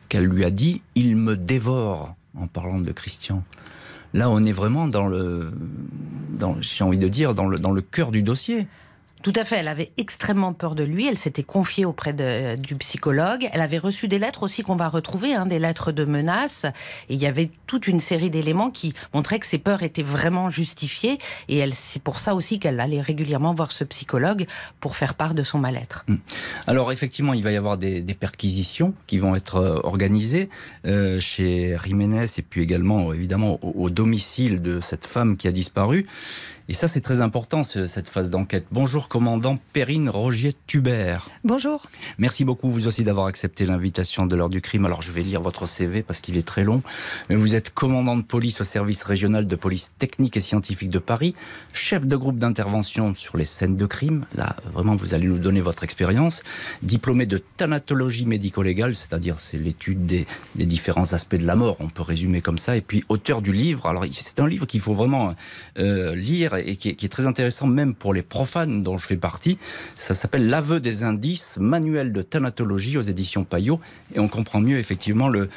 qu'elle 0.10 0.26
lui 0.26 0.46
a 0.46 0.50
dit 0.52 0.81
«il 0.96 1.16
me 1.16 1.36
dévore» 1.38 2.16
en 2.38 2.48
parlant 2.48 2.80
de 2.80 2.92
Christian. 2.92 3.44
Là, 4.14 4.30
on 4.30 4.44
est 4.44 4.52
vraiment 4.52 4.88
dans 4.88 5.08
le, 5.08 5.52
dans, 6.40 6.60
j'ai 6.62 6.84
envie 6.84 6.98
de 6.98 7.08
dire, 7.08 7.36
dans 7.36 7.48
le, 7.48 7.60
dans 7.60 7.72
le 7.72 7.81
cœur 7.81 8.12
du 8.12 8.24
dossier. 8.24 8.66
Tout 9.21 9.33
à 9.36 9.44
fait, 9.44 9.57
elle 9.57 9.68
avait 9.68 9.92
extrêmement 9.98 10.54
peur 10.54 10.75
de 10.75 10.83
lui, 10.83 11.06
elle 11.06 11.18
s'était 11.18 11.44
confiée 11.44 11.83
auprès 11.83 12.13
de- 12.13 12.56
du 12.56 12.75
psychologue, 12.75 13.50
elle 13.51 13.60
avait 13.60 13.77
reçu 13.77 14.07
des 14.07 14.18
lettres 14.18 14.44
aussi 14.44 14.63
qu'on 14.63 14.77
va 14.77 14.88
retrouver, 14.88 15.33
hein, 15.33 15.45
des 15.45 15.60
lettres 15.60 15.92
de 15.92 16.06
menaces, 16.06 16.66
et 17.10 17.16
il 17.16 17.19
y 17.19 17.25
avait 17.25 17.51
toute 17.68 17.88
une 17.88 18.00
série 18.00 18.30
d'éléments 18.30 18.69
qui 18.69 18.94
montraient 19.13 19.39
que 19.39 19.45
ses 19.45 19.57
peurs 19.57 19.83
étaient 19.83 20.04
vraiment 20.04 20.50
justifiées, 20.50 21.18
et 21.50 21.69
c'est 21.74 22.01
pour 22.01 22.18
ça 22.19 22.33
aussi 22.33 22.60
qu'elle 22.60 22.80
allait 22.80 23.01
régulièrement 23.01 23.54
voir 23.54 23.74
ce 23.74 23.83
psychologue 23.83 24.45
pour 24.80 24.95
faire 24.95 25.16
part 25.16 25.33
de 25.33 25.44
son 25.44 25.60
mal-être. 25.60 26.06
Alors 26.66 26.94
effectivement, 26.94 27.33
il 27.33 27.44
va 27.44 27.52
y 27.52 27.57
avoir 27.57 27.78
des, 27.78 28.02
perquisitions 28.19 28.94
qui 29.07 29.18
vont 29.18 29.35
être 29.35 29.57
euh, 29.57 29.80
organisées 29.83 30.49
euh, 30.85 31.19
chez 31.19 31.78
Jiménez 31.85 32.26
et 32.38 32.42
puis 32.42 32.61
également 32.61 33.14
évidemment 33.14 33.59
au 33.61 33.90
domicile 33.90 34.61
de 34.61 34.81
cette 34.81 35.06
femme 35.06 35.38
qui 35.38 35.47
a 35.47 35.52
disparu. 35.52 36.06
Et 36.71 36.73
ça, 36.73 36.88
c'est 36.88 37.02
très 37.02 37.19
important, 37.21 37.64
ce- 37.64 37.88
cette 37.88 38.07
phase 38.07 38.30
d'enquête. 38.30 38.68
Bonjour, 38.71 39.09
commandant 39.09 39.57
Perrine 39.73 40.07
Rogier-Tubert. 40.07 41.31
Bonjour. 41.44 41.88
Merci 42.19 42.45
beaucoup, 42.45 42.69
vous 42.69 42.85
aussi, 42.85 43.04
d'avoir 43.04 43.26
accepté 43.26 43.66
l'invitation 43.66 44.28
de 44.28 44.35
l'heure 44.35 44.52
du 44.52 44.61
crime. 44.61 44.85
Alors, 44.85 45.02
je 45.02 45.11
vais 45.11 45.23
lire 45.23 45.42
votre 45.42 45.66
CV 45.66 46.04
parce 46.04 46.21
qu'il 46.21 46.38
est 46.38 46.45
très 46.45 46.64
long. 46.64 46.83
Mais 47.28 47.35
vous 47.35 47.56
êtes 47.56 47.73
commandant 47.73 48.16
de 48.16 48.21
police 48.21 48.61
au 48.61 48.64
service 48.64 49.02
régional 49.02 49.47
de 49.47 49.56
police 49.56 49.94
technique 49.97 50.38
et 50.38 50.42
scientifique 50.42 50.92
de 50.92 50.99
Paris, 50.99 51.33
chef 51.73 52.06
de 52.06 52.16
groupe 52.16 52.38
d'intervention 52.38 53.16
sur 53.16 53.35
les 53.35 53.45
scènes 53.45 53.76
de 53.76 53.88
crime. 53.88 54.26
Là, 54.35 54.56
vraiment, 54.71 54.94
vous 54.94 55.16
allez 55.16 55.26
nous 55.26 55.40
donner 55.40 55.61
votre 55.61 55.83
expérience. 55.83 56.44
Diplômé 56.83 57.26
de 57.26 57.40
thanatologie 57.57 58.28
médico-légale, 58.28 58.95
c'est-à-dire 58.95 59.40
c'est 59.40 59.57
l'étude 59.57 60.06
des, 60.06 60.28
des 60.54 60.68
différents 60.68 61.14
aspects 61.14 61.35
de 61.35 61.47
la 61.47 61.56
mort, 61.56 61.78
on 61.80 61.90
peut 61.90 62.04
résumer 62.04 62.42
comme 62.42 62.59
ça. 62.59 62.78
Et 62.78 62.81
puis, 62.81 63.04
auteur 63.09 63.42
du 63.42 63.54
livre. 63.54 63.88
Alors, 63.88 64.06
c'est 64.11 64.40
un 64.40 64.47
livre 64.47 64.68
qu'il 64.68 64.81
faut 64.81 64.94
vraiment 64.94 65.33
euh, 65.80 66.14
lire 66.14 66.57
et 66.66 66.75
qui 66.75 66.89
est, 66.89 67.11
très 67.11 67.25
intéressant, 67.25 67.68
même 67.68 67.94
pour 67.94 68.13
les 68.13 68.21
profanes 68.21 68.83
dont 68.83 68.97
je 68.97 69.06
fais 69.06 69.18
partie. 69.18 69.57
Ça 69.97 70.16
s'appelle 70.16 70.49
L'aveu 70.49 70.80
des 70.80 71.04
indices, 71.04 71.57
manuel 71.59 72.11
de 72.11 72.21
thanatologie 72.21 72.97
aux 72.97 73.01
éditions 73.01 73.44
Payot. 73.44 73.80
Et 74.16 74.19
on 74.19 74.28
comprend 74.28 74.61
mieux 74.61 74.80
effectivement 74.80 75.31
euh, 75.31 75.47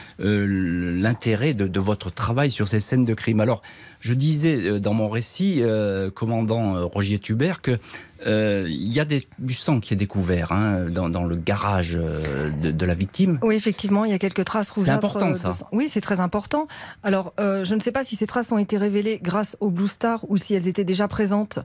l'intérêt 0.99 1.55
de, 1.55 1.67
de 1.67 1.81
votre 1.81 2.13
travail 2.13 2.51
sur 2.51 2.69
ces 2.69 2.81
scènes 2.81 3.05
de 3.05 3.15
crime. 3.15 3.41
Alors, 3.41 3.63
je 4.03 4.15
disais 4.15 4.57
euh, 4.57 4.81
dans 4.81 4.95
mon 4.95 5.09
récit, 5.09 5.63
euh, 5.63 6.11
commandant 6.11 6.77
euh, 6.77 6.85
Rogier 6.85 7.19
Tubert, 7.21 7.63
que 7.63 7.79
euh, 8.27 8.67
il 8.69 8.93
y 8.93 9.01
a 9.01 9.05
des, 9.05 9.27
du 9.39 9.55
sang 9.55 9.81
qui 9.81 9.95
est 9.95 9.97
découvert 9.97 10.53
hein, 10.53 10.87
dans, 10.91 11.09
dans 11.09 11.25
le 11.25 11.37
garage 11.37 11.93
de, 11.93 12.71
de 12.71 12.87
la 12.87 12.95
victime. 12.95 13.39
Oui, 13.43 13.55
effectivement, 13.55 14.05
il 14.05 14.11
y 14.11 14.15
a 14.15 14.19
quelques 14.19 14.45
traces 14.45 14.71
rougeâtres. 14.71 14.97
important, 14.97 15.29
euh, 15.29 15.33
de 15.33 15.37
ça. 15.37 15.53
Oui, 15.73 15.89
c'est 15.89 16.01
très 16.01 16.21
important. 16.21 16.67
Alors, 17.03 17.33
euh, 17.41 17.65
je 17.65 17.75
ne 17.75 17.81
sais 17.81 17.93
pas 17.93 18.05
si 18.05 18.17
ces 18.17 18.27
traces 18.27 18.53
ont 18.53 18.59
été 18.59 18.77
révélées 18.77 19.19
grâce 19.23 19.57
au 19.61 19.71
Blue 19.71 19.89
Star 19.89 20.25
ou 20.29 20.37
si 20.37 20.55
elles 20.55 20.69
étaient 20.69 20.85
déjà 20.85 21.09
présentes 21.09 21.59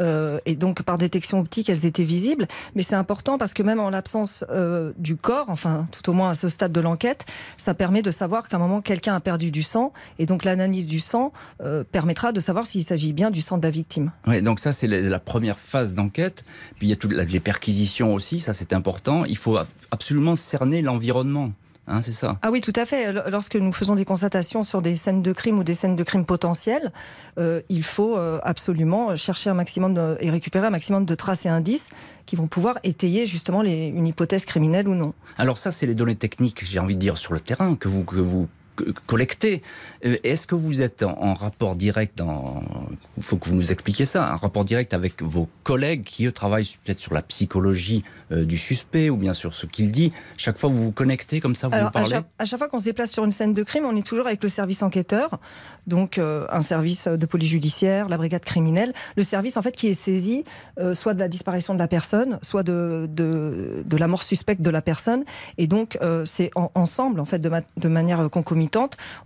euh, 0.00 0.38
et 0.46 0.56
donc 0.56 0.82
par 0.82 0.98
détection 0.98 1.40
optique, 1.40 1.68
elles 1.68 1.86
étaient 1.86 2.04
visibles. 2.04 2.46
Mais 2.74 2.82
c'est 2.82 2.96
important 2.96 3.38
parce 3.38 3.54
que 3.54 3.62
même 3.62 3.80
en 3.80 3.90
l'absence 3.90 4.44
euh, 4.50 4.92
du 4.98 5.16
corps, 5.16 5.46
enfin 5.48 5.86
tout 5.92 6.08
au 6.10 6.12
moins 6.12 6.30
à 6.30 6.34
ce 6.34 6.48
stade 6.48 6.72
de 6.72 6.80
l'enquête, 6.80 7.24
ça 7.56 7.74
permet 7.74 8.02
de 8.02 8.10
savoir 8.10 8.48
qu'à 8.48 8.56
un 8.56 8.60
moment 8.60 8.80
quelqu'un 8.80 9.14
a 9.14 9.20
perdu 9.20 9.50
du 9.50 9.62
sang, 9.62 9.92
et 10.18 10.26
donc 10.26 10.44
l'analyse 10.44 10.86
du 10.86 11.00
sang 11.00 11.32
euh, 11.62 11.84
permettra 11.84 12.32
de 12.32 12.40
savoir 12.40 12.66
s'il 12.66 12.84
s'agit 12.84 13.12
bien 13.12 13.30
du 13.30 13.40
sang 13.40 13.58
de 13.58 13.62
la 13.62 13.70
victime. 13.70 14.12
Oui, 14.26 14.42
donc 14.42 14.60
ça 14.60 14.72
c'est 14.72 14.86
la, 14.86 15.00
la 15.00 15.20
première 15.20 15.58
phase 15.58 15.94
d'enquête. 15.94 16.44
Puis 16.76 16.86
il 16.86 16.90
y 16.90 16.92
a 16.92 16.96
toutes 16.96 17.12
les 17.12 17.40
perquisitions 17.40 18.14
aussi, 18.14 18.40
ça 18.40 18.54
c'est 18.54 18.72
important. 18.72 19.24
Il 19.24 19.36
faut 19.36 19.58
absolument 19.90 20.36
cerner 20.36 20.82
l'environnement. 20.82 21.52
Hein, 21.88 22.02
c'est 22.02 22.12
ça. 22.12 22.38
Ah 22.42 22.50
oui, 22.50 22.60
tout 22.60 22.72
à 22.76 22.84
fait. 22.86 23.12
Lorsque 23.30 23.56
nous 23.56 23.72
faisons 23.72 23.94
des 23.94 24.04
constatations 24.04 24.62
sur 24.62 24.82
des 24.82 24.96
scènes 24.96 25.22
de 25.22 25.32
crime 25.32 25.58
ou 25.58 25.64
des 25.64 25.74
scènes 25.74 25.96
de 25.96 26.02
crime 26.02 26.24
potentielles, 26.24 26.92
euh, 27.38 27.62
il 27.68 27.82
faut 27.82 28.16
euh, 28.16 28.38
absolument 28.42 29.16
chercher 29.16 29.50
un 29.50 29.54
maximum 29.54 29.94
de, 29.94 30.16
et 30.20 30.30
récupérer 30.30 30.66
un 30.66 30.70
maximum 30.70 31.04
de 31.04 31.14
traces 31.14 31.46
et 31.46 31.48
indices 31.48 31.88
qui 32.26 32.36
vont 32.36 32.46
pouvoir 32.46 32.78
étayer 32.84 33.26
justement 33.26 33.62
les, 33.62 33.86
une 33.86 34.06
hypothèse 34.06 34.44
criminelle 34.44 34.88
ou 34.88 34.94
non. 34.94 35.14
Alors 35.38 35.56
ça, 35.56 35.72
c'est 35.72 35.86
les 35.86 35.94
données 35.94 36.16
techniques, 36.16 36.64
j'ai 36.64 36.78
envie 36.78 36.94
de 36.94 37.00
dire, 37.00 37.16
sur 37.16 37.32
le 37.32 37.40
terrain 37.40 37.74
que 37.74 37.88
vous, 37.88 38.04
que 38.04 38.16
vous 38.16 38.48
collecté. 39.06 39.62
Euh, 40.04 40.16
est-ce 40.24 40.46
que 40.46 40.54
vous 40.54 40.82
êtes 40.82 41.02
en 41.02 41.34
rapport 41.34 41.76
direct, 41.76 42.22
il 43.16 43.22
faut 43.22 43.36
que 43.36 43.48
vous 43.48 43.54
nous 43.54 43.72
expliquiez 43.72 44.06
ça, 44.06 44.30
un 44.32 44.36
rapport 44.36 44.64
direct 44.64 44.94
avec 44.94 45.22
vos 45.22 45.48
collègues 45.64 46.04
qui, 46.04 46.26
eux, 46.26 46.32
travaillent 46.32 46.68
peut-être 46.84 47.00
sur 47.00 47.14
la 47.14 47.22
psychologie 47.22 48.04
euh, 48.32 48.44
du 48.44 48.58
suspect 48.58 49.10
ou 49.10 49.16
bien 49.16 49.34
sur 49.34 49.54
ce 49.54 49.66
qu'il 49.66 49.92
dit? 49.92 50.12
Chaque 50.36 50.58
fois, 50.58 50.70
vous 50.70 50.84
vous 50.84 50.92
connectez 50.92 51.40
comme 51.40 51.54
ça, 51.54 51.68
vous 51.68 51.74
Alors, 51.74 51.90
parlez? 51.90 52.12
à 52.12 52.16
chaque, 52.16 52.26
à 52.38 52.44
chaque, 52.44 52.58
fois 52.58 52.68
qu'on 52.68 52.78
se 52.78 52.84
déplace 52.84 53.10
sur 53.10 53.24
une 53.24 53.32
scène 53.32 53.54
de 53.54 53.62
crime, 53.62 53.84
on 53.84 53.96
est 53.96 54.06
toujours 54.06 54.26
avec 54.26 54.42
le 54.42 54.48
service 54.48 54.82
enquêteur, 54.82 55.38
donc 55.86 56.18
euh, 56.18 56.46
un 56.50 56.62
service 56.62 57.08
de 57.08 57.26
police 57.26 57.48
judiciaire, 57.48 58.08
la 58.08 58.18
brigade 58.18 58.44
criminelle, 58.44 58.92
le 59.16 59.22
service 59.22 59.56
en 59.56 59.62
fait 59.62 59.72
qui 59.72 59.88
est 59.88 59.94
saisi 59.94 60.44
euh, 60.78 60.94
soit 60.94 61.14
de 61.14 61.20
la 61.20 61.28
disparition 61.28 61.74
de 61.74 61.78
la 61.78 61.88
personne, 61.88 62.38
soit 62.42 62.62
de, 62.62 63.08
de, 63.10 63.82
de 63.84 63.96
la 63.96 64.06
mort 64.06 64.22
suspecte 64.22 64.62
de 64.62 64.70
la 64.70 64.82
personne. 64.82 65.24
Et 65.56 65.66
donc, 65.66 65.98
euh, 66.02 66.24
c'est 66.24 66.50
en, 66.54 66.70
ensemble, 66.74 67.20
en 67.20 67.24
fait, 67.24 67.38
de, 67.38 67.48
ma, 67.48 67.62
de 67.76 67.88
manière 67.88 68.28
concomitante, 68.30 68.67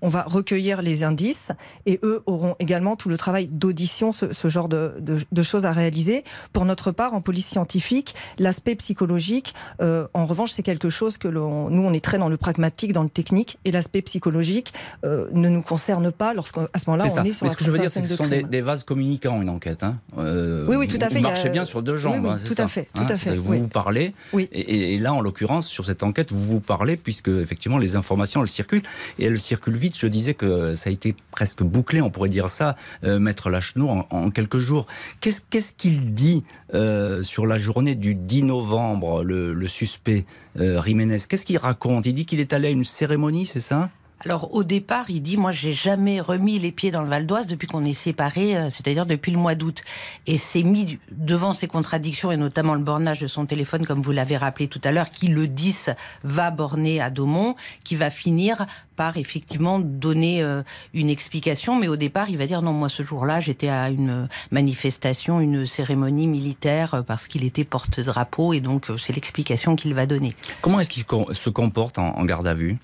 on 0.00 0.08
va 0.08 0.22
recueillir 0.22 0.82
les 0.82 1.04
indices 1.04 1.52
et 1.86 1.98
eux 2.02 2.22
auront 2.26 2.56
également 2.58 2.96
tout 2.96 3.08
le 3.08 3.16
travail 3.16 3.48
d'audition, 3.48 4.12
ce, 4.12 4.32
ce, 4.32 4.48
genre 4.48 4.68
de, 4.68 4.94
de, 5.00 5.18
de, 5.30 5.42
choses 5.42 5.66
à 5.66 5.72
réaliser. 5.72 6.24
Pour 6.52 6.64
notre 6.64 6.90
part, 6.90 7.14
en 7.14 7.20
police 7.20 7.46
scientifique, 7.46 8.14
l'aspect 8.38 8.74
psychologique, 8.76 9.54
euh, 9.80 10.06
en 10.14 10.26
revanche, 10.26 10.50
c'est 10.50 10.62
quelque 10.62 10.90
chose 10.90 11.18
que 11.18 11.28
nous, 11.28 11.40
on 11.40 11.92
est 11.92 12.04
très 12.04 12.18
dans 12.18 12.28
le 12.28 12.36
pragmatique, 12.36 12.92
dans 12.92 13.02
le 13.02 13.08
technique, 13.08 13.58
et 13.64 13.72
l'aspect 13.72 14.02
psychologique 14.02 14.72
euh, 15.04 15.26
ne 15.32 15.48
nous 15.48 15.62
concerne 15.62 16.12
pas 16.12 16.34
lorsqu'à 16.34 16.68
ce 16.76 16.90
moment-là, 16.90 17.04
on 17.04 17.24
est 17.24 17.32
sur 17.32 17.44
Mais 17.44 17.48
la 17.48 17.52
ce 17.52 17.56
que 17.56 17.64
je 17.64 17.70
veux 17.70 17.78
dire, 17.78 17.90
c'est 17.90 18.02
que 18.02 18.08
ce 18.08 18.12
de 18.12 18.16
sont 18.16 18.28
des, 18.28 18.60
vases 18.60 18.84
communicants, 18.84 19.40
une 19.42 19.48
enquête. 19.48 19.82
Hein. 19.82 19.98
Euh, 20.18 20.66
Oui, 20.68 20.76
oui, 20.76 20.88
tout 20.88 20.98
à 21.00 21.08
fait, 21.08 21.18
Vous 21.18 21.26
a- 21.26 21.30
marchez 21.30 21.48
bien 21.48 21.64
sur 21.64 21.82
deux 21.82 21.96
jambes. 21.96 22.24
Oui, 22.24 22.30
oui, 22.30 22.36
hein, 22.36 22.40
tout 22.46 22.54
ça, 22.54 22.64
à 22.64 22.68
fait, 22.68 22.88
tout 22.94 23.02
hein, 23.02 23.06
à 23.08 23.16
fait, 23.16 23.36
Vous 23.36 23.54
vous 23.54 23.68
parlez. 23.68 24.14
Oui. 24.32 24.48
Et, 24.52 24.94
et 24.94 24.98
là, 24.98 25.12
en 25.14 25.20
l'occurrence, 25.20 25.66
sur 25.66 25.84
cette 25.84 26.02
enquête, 26.02 26.32
vous 26.32 26.40
vous 26.42 26.60
parlez 26.60 26.96
puisque 26.96 27.28
effectivement 27.28 27.78
les 27.78 27.96
informations 27.96 28.42
elles 28.42 28.48
circulent 28.48 28.82
et 29.18 29.24
elles 29.32 29.40
circulent 29.40 29.76
vite. 29.76 29.98
Je 29.98 30.06
disais 30.06 30.34
que 30.34 30.74
ça 30.74 30.90
a 30.90 30.92
été 30.92 31.14
presque 31.30 31.62
bouclé, 31.62 32.00
on 32.00 32.10
pourrait 32.10 32.28
dire 32.28 32.48
ça, 32.48 32.76
euh, 33.04 33.18
Maître 33.18 33.50
Lachenot, 33.50 33.88
en, 34.10 34.30
quelques 34.30 34.58
jours. 34.58 34.86
Qu'est-ce 35.20 35.72
qu'il 35.72 36.14
dit 36.14 36.44
euh, 36.74 37.22
sur 37.22 37.46
la 37.46 37.58
journée 37.58 37.94
du 37.94 38.14
10 38.14 38.44
novembre, 38.44 39.24
le, 39.24 39.52
le 39.52 39.68
suspect 39.68 40.24
euh, 40.58 40.82
Jiménez? 40.82 41.18
Qu'est-ce 41.28 41.44
qu'il 41.44 41.58
raconte? 41.58 42.06
Il 42.06 42.14
dit 42.14 42.26
qu'il 42.26 42.40
est 42.40 42.52
allé 42.52 42.68
à 42.68 42.70
une 42.70 42.84
cérémonie, 42.84 43.46
c'est 43.46 43.60
ça? 43.60 43.90
Alors 44.24 44.54
au 44.54 44.62
départ, 44.62 45.10
il 45.10 45.20
dit 45.20 45.36
moi 45.36 45.50
j'ai 45.50 45.72
jamais 45.72 46.20
remis 46.20 46.60
les 46.60 46.70
pieds 46.70 46.92
dans 46.92 47.02
le 47.02 47.08
Val 47.08 47.26
d'Oise 47.26 47.48
depuis 47.48 47.66
qu'on 47.66 47.84
est 47.84 47.92
séparés, 47.92 48.56
euh, 48.56 48.70
c'est-à-dire 48.70 49.04
depuis 49.04 49.32
le 49.32 49.38
mois 49.38 49.56
d'août. 49.56 49.82
Et 50.26 50.38
c'est 50.38 50.62
mis 50.62 50.98
devant 51.10 51.52
ces 51.52 51.66
contradictions 51.66 52.30
et 52.30 52.36
notamment 52.36 52.74
le 52.74 52.82
bornage 52.82 53.18
de 53.18 53.26
son 53.26 53.46
téléphone, 53.46 53.84
comme 53.84 54.00
vous 54.00 54.12
l'avez 54.12 54.36
rappelé 54.36 54.68
tout 54.68 54.80
à 54.84 54.92
l'heure, 54.92 55.10
qui 55.10 55.26
le 55.26 55.48
10 55.48 55.90
va 56.22 56.52
borner 56.52 57.00
à 57.00 57.10
Daumont, 57.10 57.56
qui 57.84 57.96
va 57.96 58.10
finir 58.10 58.66
par 58.94 59.16
effectivement 59.16 59.80
donner 59.80 60.40
euh, 60.40 60.62
une 60.94 61.10
explication. 61.10 61.74
Mais 61.74 61.88
au 61.88 61.96
départ, 61.96 62.30
il 62.30 62.38
va 62.38 62.46
dire 62.46 62.62
non 62.62 62.72
moi 62.72 62.88
ce 62.88 63.02
jour-là 63.02 63.40
j'étais 63.40 63.70
à 63.70 63.90
une 63.90 64.28
manifestation, 64.52 65.40
une 65.40 65.66
cérémonie 65.66 66.28
militaire 66.28 66.94
euh, 66.94 67.02
parce 67.02 67.26
qu'il 67.26 67.44
était 67.44 67.64
porte-drapeau 67.64 68.52
et 68.52 68.60
donc 68.60 68.86
c'est 68.98 69.14
l'explication 69.14 69.74
qu'il 69.74 69.94
va 69.94 70.06
donner. 70.06 70.32
Comment 70.60 70.78
est-ce 70.78 70.90
qu'il 70.90 71.04
se 71.32 71.50
comporte 71.50 71.98
en 71.98 72.24
garde 72.24 72.46
à 72.46 72.54
vue? 72.54 72.78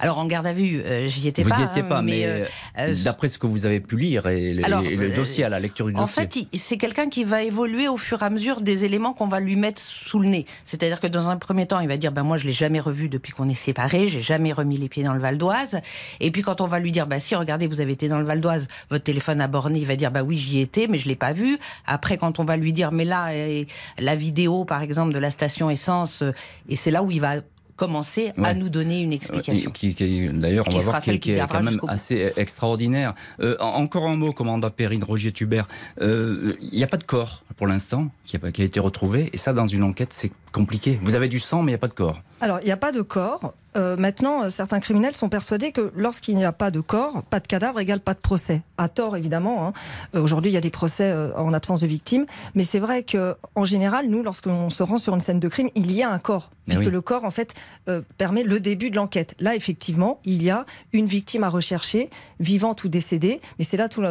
Alors 0.00 0.18
en 0.18 0.26
garde 0.26 0.46
à 0.46 0.52
vue, 0.52 0.80
euh, 0.84 1.08
j'y 1.08 1.26
étais 1.28 1.42
Vous 1.42 1.48
pas. 1.50 1.58
n'y 1.58 1.64
étiez 1.64 1.82
hein, 1.82 1.86
pas, 1.88 2.02
mais, 2.02 2.24
euh, 2.26 2.44
euh, 2.78 2.94
d'après 3.04 3.28
ce 3.28 3.38
que 3.38 3.46
vous 3.46 3.66
avez 3.66 3.80
pu 3.80 3.96
lire 3.96 4.26
et 4.28 4.54
le, 4.54 4.64
Alors, 4.64 4.82
et 4.84 4.94
le 4.96 5.10
euh, 5.12 5.16
dossier, 5.16 5.44
à 5.44 5.48
la 5.48 5.58
lecture 5.60 5.86
du 5.86 5.94
En 5.96 6.02
dossier. 6.02 6.22
fait, 6.22 6.36
il- 6.52 6.58
c'est 6.58 6.76
quelqu'un 6.76 7.08
qui 7.08 7.24
va 7.24 7.42
évoluer 7.42 7.88
au 7.88 7.96
fur 7.96 8.22
et 8.22 8.24
à 8.26 8.30
mesure 8.30 8.60
des 8.60 8.84
éléments 8.84 9.12
qu'on 9.12 9.26
va 9.26 9.40
lui 9.40 9.56
mettre 9.56 9.80
sous 9.82 10.18
le 10.18 10.28
nez. 10.28 10.46
C'est-à-dire 10.64 11.00
que 11.00 11.06
dans 11.06 11.28
un 11.30 11.36
premier 11.36 11.66
temps, 11.66 11.80
il 11.80 11.88
va 11.88 11.96
dire 11.96 12.12
ben 12.12 12.22
moi 12.22 12.38
je 12.38 12.46
l'ai 12.46 12.52
jamais 12.52 12.80
revu 12.80 13.08
depuis 13.08 13.32
qu'on 13.32 13.48
est 13.48 13.54
séparés, 13.54 14.08
j'ai 14.08 14.20
jamais 14.20 14.52
remis 14.52 14.76
les 14.76 14.88
pieds 14.88 15.02
dans 15.02 15.14
le 15.14 15.20
Val 15.20 15.36
d'Oise. 15.38 15.80
Et 16.20 16.30
puis 16.30 16.42
quand 16.42 16.60
on 16.60 16.66
va 16.66 16.78
lui 16.80 16.92
dire 16.92 17.06
bah 17.06 17.20
si 17.20 17.34
regardez 17.34 17.66
vous 17.66 17.80
avez 17.80 17.92
été 17.92 18.08
dans 18.08 18.18
le 18.18 18.24
Val 18.24 18.40
d'Oise, 18.40 18.68
votre 18.90 19.04
téléphone 19.04 19.40
a 19.40 19.48
borné, 19.48 19.80
il 19.80 19.86
va 19.86 19.96
dire 19.96 20.10
bah 20.10 20.22
oui 20.22 20.36
j'y 20.36 20.60
étais 20.60 20.86
mais 20.88 20.98
je 20.98 21.08
l'ai 21.08 21.16
pas 21.16 21.32
vu. 21.32 21.58
Après 21.86 22.18
quand 22.18 22.38
on 22.38 22.44
va 22.44 22.56
lui 22.56 22.72
dire 22.72 22.92
mais 22.92 23.04
là 23.04 23.30
euh, 23.32 23.64
la 23.98 24.14
vidéo 24.16 24.64
par 24.64 24.82
exemple 24.82 25.12
de 25.12 25.18
la 25.18 25.30
station 25.30 25.70
essence 25.70 26.22
euh, 26.22 26.32
et 26.68 26.76
c'est 26.76 26.90
là 26.90 27.02
où 27.02 27.10
il 27.10 27.20
va 27.20 27.36
commencer 27.78 28.32
à 28.42 28.52
nous 28.54 28.68
donner 28.68 29.00
une 29.00 29.12
explication. 29.14 29.70
Euh, 29.70 29.72
Qui, 29.72 29.94
qui- 29.94 30.28
D'ailleurs, 30.28 30.66
on 30.68 30.72
va 30.72 30.80
voir 30.82 31.00
qui, 31.00 31.18
qui 31.20 31.30
est 31.30 31.46
quand 31.48 31.62
même 31.62 31.80
assez 31.88 32.32
extraordinaire. 32.36 33.14
Euh, 33.40 33.56
en- 33.60 33.68
encore 33.82 34.06
un 34.06 34.16
mot, 34.16 34.32
commandant 34.32 34.70
Perrine 34.70 35.02
Roger 35.04 35.32
Tubert. 35.32 35.66
Euh, 36.02 36.56
Il 36.60 36.76
n'y 36.76 36.84
a 36.84 36.86
pas 36.88 36.96
de 36.98 37.04
corps 37.04 37.44
pour 37.56 37.66
l'instant 37.66 38.08
qui 38.26 38.36
a, 38.36 38.52
qui 38.52 38.60
a 38.62 38.64
été 38.64 38.80
retrouvé. 38.80 39.30
Et 39.32 39.36
ça, 39.38 39.52
dans 39.54 39.66
une 39.66 39.84
enquête, 39.84 40.12
c'est 40.12 40.32
compliqué. 40.52 40.98
Vous 41.02 41.14
avez 41.14 41.28
du 41.28 41.38
sang, 41.38 41.62
mais 41.62 41.70
il 41.70 41.74
n'y 41.74 41.76
a 41.76 41.78
pas 41.78 41.88
de 41.88 41.94
corps. 41.94 42.20
Alors, 42.40 42.60
il 42.62 42.66
n'y 42.66 42.70
a 42.72 42.76
pas 42.76 42.92
de 42.92 43.02
corps. 43.02 43.52
Euh, 43.76 43.96
maintenant, 43.96 44.42
euh, 44.44 44.48
certains 44.50 44.80
criminels 44.80 45.14
sont 45.16 45.28
persuadés 45.28 45.72
que 45.72 45.92
lorsqu'il 45.96 46.36
n'y 46.36 46.44
a 46.44 46.52
pas 46.52 46.70
de 46.70 46.80
corps, 46.80 47.22
pas 47.24 47.38
de 47.40 47.46
cadavre 47.46 47.78
égale 47.80 48.00
pas 48.00 48.14
de 48.14 48.18
procès. 48.18 48.62
À 48.76 48.88
tort, 48.88 49.16
évidemment. 49.16 49.66
hein. 49.66 49.72
Euh, 50.14 50.20
Aujourd'hui, 50.22 50.50
il 50.50 50.54
y 50.54 50.56
a 50.56 50.60
des 50.60 50.70
procès 50.70 51.04
euh, 51.10 51.30
en 51.36 51.52
absence 51.52 51.80
de 51.80 51.86
victimes. 51.86 52.26
Mais 52.54 52.64
c'est 52.64 52.78
vrai 52.78 53.02
que, 53.02 53.36
en 53.56 53.64
général, 53.64 54.06
nous, 54.08 54.22
lorsqu'on 54.22 54.70
se 54.70 54.82
rend 54.84 54.98
sur 54.98 55.14
une 55.14 55.20
scène 55.20 55.40
de 55.40 55.48
crime, 55.48 55.68
il 55.74 55.92
y 55.92 56.02
a 56.02 56.10
un 56.10 56.18
corps. 56.18 56.50
Mais 56.66 56.74
Puisque 56.74 56.86
oui. 56.86 56.92
le 56.92 57.00
corps, 57.00 57.24
en 57.24 57.30
fait, 57.30 57.54
euh, 57.88 58.00
permet 58.18 58.42
le 58.44 58.60
début 58.60 58.90
de 58.90 58.96
l'enquête. 58.96 59.34
Là, 59.40 59.54
effectivement, 59.56 60.20
il 60.24 60.42
y 60.42 60.50
a 60.50 60.64
une 60.92 61.06
victime 61.06 61.42
à 61.44 61.48
rechercher, 61.48 62.08
vivante 62.40 62.84
ou 62.84 62.88
décédée. 62.88 63.40
Mais 63.58 63.64
c'est 63.64 63.76
là 63.76 63.88
tout 63.88 64.02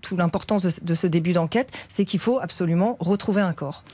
tout 0.00 0.16
l'importance 0.16 0.62
de, 0.62 0.70
ce- 0.70 0.80
de 0.80 0.94
ce 0.94 1.06
début 1.06 1.32
d'enquête, 1.32 1.70
c'est 1.88 2.04
qu'il 2.04 2.20
faut 2.20 2.38
absolument 2.40 2.96
retrouver 3.00 3.42
un 3.42 3.52
corps. 3.52 3.84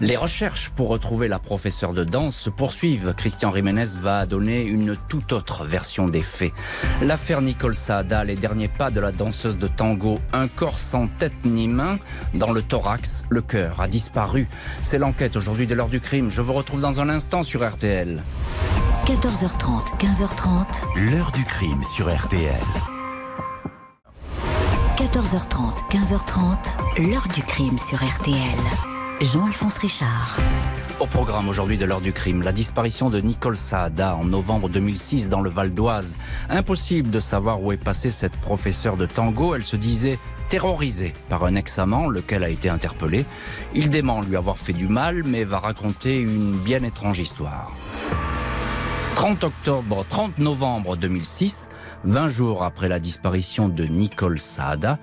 Les 0.00 0.16
recherches 0.16 0.68
pour 0.68 0.88
retrouver 0.88 1.26
la 1.26 1.38
professeure 1.38 1.94
de 1.94 2.04
danse 2.04 2.36
se 2.36 2.50
poursuivent. 2.50 3.14
Christian 3.16 3.54
Jiménez 3.54 3.86
va 3.98 4.26
donner 4.26 4.62
une 4.62 4.94
toute 5.08 5.32
autre 5.32 5.64
version 5.64 6.06
des 6.06 6.20
faits. 6.20 6.52
L'affaire 7.00 7.40
Nicole 7.40 7.74
Saada, 7.74 8.22
les 8.22 8.34
derniers 8.34 8.68
pas 8.68 8.90
de 8.90 9.00
la 9.00 9.10
danseuse 9.10 9.56
de 9.56 9.66
tango, 9.66 10.18
un 10.34 10.48
corps 10.48 10.78
sans 10.78 11.06
tête 11.06 11.46
ni 11.46 11.66
main, 11.66 11.98
dans 12.34 12.52
le 12.52 12.60
thorax, 12.60 13.24
le 13.30 13.40
cœur 13.40 13.80
a 13.80 13.88
disparu. 13.88 14.48
C'est 14.82 14.98
l'enquête 14.98 15.34
aujourd'hui 15.34 15.66
de 15.66 15.74
l'heure 15.74 15.88
du 15.88 16.00
crime. 16.00 16.30
Je 16.30 16.42
vous 16.42 16.52
retrouve 16.52 16.82
dans 16.82 17.00
un 17.00 17.08
instant 17.08 17.42
sur 17.42 17.66
RTL. 17.66 18.22
14h30, 19.06 19.96
15h30, 19.98 21.10
L'heure 21.10 21.32
du 21.32 21.44
crime 21.44 21.82
sur 21.82 22.14
RTL. 22.14 22.52
14h30, 24.98 25.90
15h30, 25.90 27.10
l'heure 27.10 27.28
du 27.34 27.42
crime 27.42 27.78
sur 27.78 27.96
RTL. 28.04 28.95
Jean-Alphonse 29.20 29.78
Richard. 29.78 30.36
Au 31.00 31.06
programme 31.06 31.48
aujourd'hui 31.48 31.78
de 31.78 31.86
l'heure 31.86 32.02
du 32.02 32.12
crime, 32.12 32.42
la 32.42 32.52
disparition 32.52 33.08
de 33.08 33.18
Nicole 33.18 33.56
Saada 33.56 34.14
en 34.14 34.24
novembre 34.24 34.68
2006 34.68 35.30
dans 35.30 35.40
le 35.40 35.48
Val 35.48 35.72
d'Oise. 35.72 36.18
Impossible 36.50 37.10
de 37.10 37.18
savoir 37.18 37.62
où 37.62 37.72
est 37.72 37.82
passée 37.82 38.10
cette 38.10 38.36
professeure 38.36 38.98
de 38.98 39.06
tango. 39.06 39.54
Elle 39.54 39.64
se 39.64 39.76
disait 39.76 40.18
terrorisée 40.50 41.14
par 41.30 41.44
un 41.44 41.54
ex-amant, 41.54 42.08
lequel 42.08 42.44
a 42.44 42.50
été 42.50 42.68
interpellé. 42.68 43.24
Il 43.74 43.88
dément 43.88 44.20
lui 44.20 44.36
avoir 44.36 44.58
fait 44.58 44.74
du 44.74 44.86
mal, 44.86 45.22
mais 45.24 45.44
va 45.44 45.60
raconter 45.60 46.20
une 46.20 46.58
bien 46.58 46.82
étrange 46.82 47.18
histoire. 47.18 47.72
30 49.14 49.44
octobre, 49.44 50.04
30 50.06 50.38
novembre 50.38 50.94
2006, 50.94 51.70
20 52.06 52.28
jours 52.28 52.62
après 52.62 52.88
la 52.88 53.00
disparition 53.00 53.68
de 53.68 53.84
Nicole 53.84 54.38
Saada, 54.38 54.98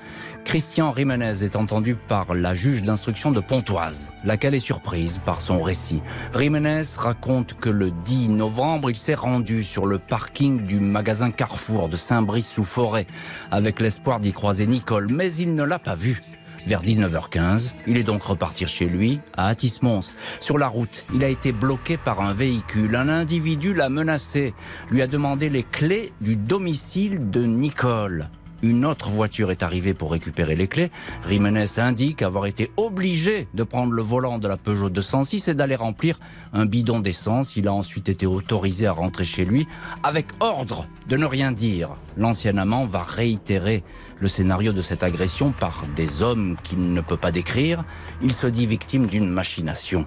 Christian 0.46 0.96
Jiménez 0.96 1.44
est 1.44 1.58
entendu 1.58 1.96
par 1.96 2.34
la 2.34 2.54
juge 2.54 2.82
d'instruction 2.82 3.32
de 3.32 3.42
Pontoise, 3.42 4.14
laquelle 4.24 4.56
est 4.56 4.62
surprise 4.62 5.20
par 5.26 5.42
son 5.42 5.62
récit. 5.62 6.02
Jiménez 6.38 6.84
raconte 6.98 7.56
que 7.56 7.70
le 7.70 7.92
10 7.92 8.30
novembre, 8.30 8.90
il 8.90 8.96
s'est 8.96 9.16
rendu 9.16 9.66
sur 9.66 9.86
le 9.86 10.00
parking 10.00 10.64
du 10.64 10.80
magasin 10.80 11.32
Carrefour 11.32 11.90
de 11.90 11.98
Saint-Brice-sous-Forêt 11.98 13.06
avec 13.52 13.82
l'espoir 13.82 14.22
d'y 14.22 14.32
croiser 14.32 14.66
Nicole, 14.66 15.08
mais 15.12 15.34
il 15.34 15.56
ne 15.56 15.64
l'a 15.64 15.80
pas 15.80 15.96
vue. 15.96 16.22
Vers 16.66 16.82
19h15, 16.82 17.72
il 17.88 17.98
est 17.98 18.04
donc 18.04 18.24
reparti 18.24 18.66
chez 18.68 18.86
lui, 18.86 19.20
à 19.36 19.48
Atis-Mons. 19.48 20.16
Sur 20.40 20.58
la 20.58 20.70
route, 20.70 21.04
il 21.14 21.22
a 21.24 21.28
été 21.28 21.52
bloqué 21.52 21.98
par 21.98 22.22
un 22.22 22.34
véhicule. 22.34 22.96
Un 22.96 23.10
individu 23.10 23.74
l'a 23.74 23.90
menacé, 23.90 24.54
lui 24.90 25.02
a 25.02 25.08
demandé 25.08 25.50
les 25.50 25.64
clés 25.64 26.14
du 26.22 26.38
domicile 26.38 27.30
de 27.30 27.44
Nicole. 27.44 28.30
une 28.62 28.86
autre 28.86 29.10
voiture 29.10 29.52
est 29.52 29.62
arrivée 29.62 29.94
pour 29.94 30.14
récupérer 30.14 30.56
les 30.56 30.70
clés. 30.70 30.90
Jiménez 31.28 31.80
indique 31.80 32.22
avoir 32.22 32.46
été 32.46 32.72
obligé 32.78 33.50
de 33.54 33.64
prendre 33.64 33.92
le 33.92 34.02
volant 34.02 34.40
de 34.40 34.48
la 34.48 34.56
Peugeot 34.56 34.90
206 34.90 35.50
et 35.50 35.54
d'aller 35.54 35.76
remplir 35.76 36.18
un 36.54 36.66
bidon 36.66 37.02
d'essence. 37.02 37.58
Il 37.58 37.68
a 37.68 37.74
ensuite 37.74 38.08
été 38.08 38.26
autorisé 38.26 38.88
à 38.88 38.94
rentrer 38.94 39.26
chez 39.26 39.44
lui 39.44 39.68
avec 40.02 40.28
ordre 40.40 40.88
de 41.10 41.18
ne 41.18 41.26
rien 41.26 41.52
dire. 41.52 41.90
L'ancien 42.16 42.58
amant 42.58 42.86
va 42.86 43.04
réitérer 43.04 43.84
le 44.24 44.30
scénario 44.30 44.72
de 44.72 44.82
cette 44.82 45.04
agression 45.04 45.52
par 45.52 45.84
des 45.98 46.22
hommes 46.22 46.56
qu'il 46.64 46.94
ne 46.94 47.02
peut 47.02 47.18
pas 47.18 47.34
décrire. 47.34 47.84
Il 48.22 48.34
se 48.34 48.48
dit 48.48 48.66
victime 48.66 49.06
d'une 49.06 49.28
machination. 49.28 50.06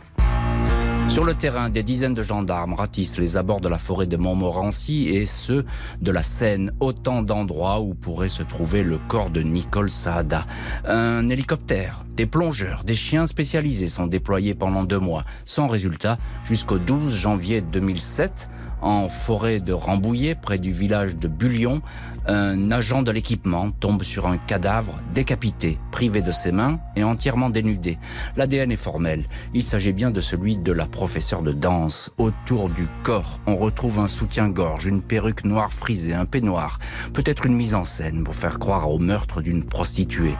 Sur 1.08 1.24
le 1.24 1.34
terrain, 1.34 1.68
des 1.68 1.82
dizaines 1.82 2.14
de 2.14 2.22
gendarmes 2.22 2.72
ratissent 2.72 3.18
les 3.18 3.36
abords 3.36 3.60
de 3.60 3.68
la 3.68 3.76
forêt 3.76 4.06
de 4.06 4.16
Montmorency 4.16 5.10
et 5.10 5.26
ceux 5.26 5.66
de 6.00 6.10
la 6.10 6.22
Seine, 6.22 6.72
autant 6.80 7.22
d'endroits 7.22 7.80
où 7.80 7.92
pourrait 7.94 8.30
se 8.30 8.42
trouver 8.42 8.82
le 8.82 8.98
corps 9.06 9.28
de 9.28 9.42
Nicole 9.42 9.90
Saada. 9.90 10.46
Un 10.86 11.28
hélicoptère, 11.28 12.06
des 12.16 12.26
plongeurs, 12.26 12.84
des 12.84 12.94
chiens 12.94 13.26
spécialisés 13.26 13.88
sont 13.88 14.06
déployés 14.06 14.54
pendant 14.54 14.84
deux 14.84 14.98
mois, 14.98 15.24
sans 15.44 15.68
résultat, 15.68 16.16
jusqu'au 16.44 16.78
12 16.78 17.14
janvier 17.14 17.60
2007 17.60 18.48
en 18.80 19.08
forêt 19.08 19.60
de 19.60 19.72
Rambouillet, 19.72 20.34
près 20.34 20.58
du 20.58 20.72
village 20.72 21.16
de 21.16 21.28
Bullion, 21.28 21.82
un 22.28 22.72
agent 22.72 23.02
de 23.02 23.12
l'équipement 23.12 23.70
tombe 23.70 24.02
sur 24.02 24.26
un 24.26 24.36
cadavre 24.36 25.00
décapité, 25.14 25.78
privé 25.92 26.22
de 26.22 26.32
ses 26.32 26.50
mains 26.50 26.80
et 26.96 27.04
entièrement 27.04 27.50
dénudé. 27.50 27.98
L'ADN 28.36 28.72
est 28.72 28.76
formel. 28.76 29.26
Il 29.54 29.62
s'agit 29.62 29.92
bien 29.92 30.10
de 30.10 30.20
celui 30.20 30.56
de 30.56 30.72
la 30.72 30.86
professeure 30.86 31.42
de 31.42 31.52
danse. 31.52 32.10
Autour 32.18 32.68
du 32.68 32.88
corps, 33.04 33.38
on 33.46 33.56
retrouve 33.56 34.00
un 34.00 34.08
soutien-gorge, 34.08 34.86
une 34.86 35.02
perruque 35.02 35.44
noire 35.44 35.72
frisée, 35.72 36.14
un 36.14 36.24
peignoir, 36.24 36.80
peut-être 37.12 37.46
une 37.46 37.54
mise 37.54 37.74
en 37.74 37.84
scène 37.84 38.24
pour 38.24 38.34
faire 38.34 38.58
croire 38.58 38.90
au 38.90 38.98
meurtre 38.98 39.40
d'une 39.40 39.64
prostituée. 39.64 40.34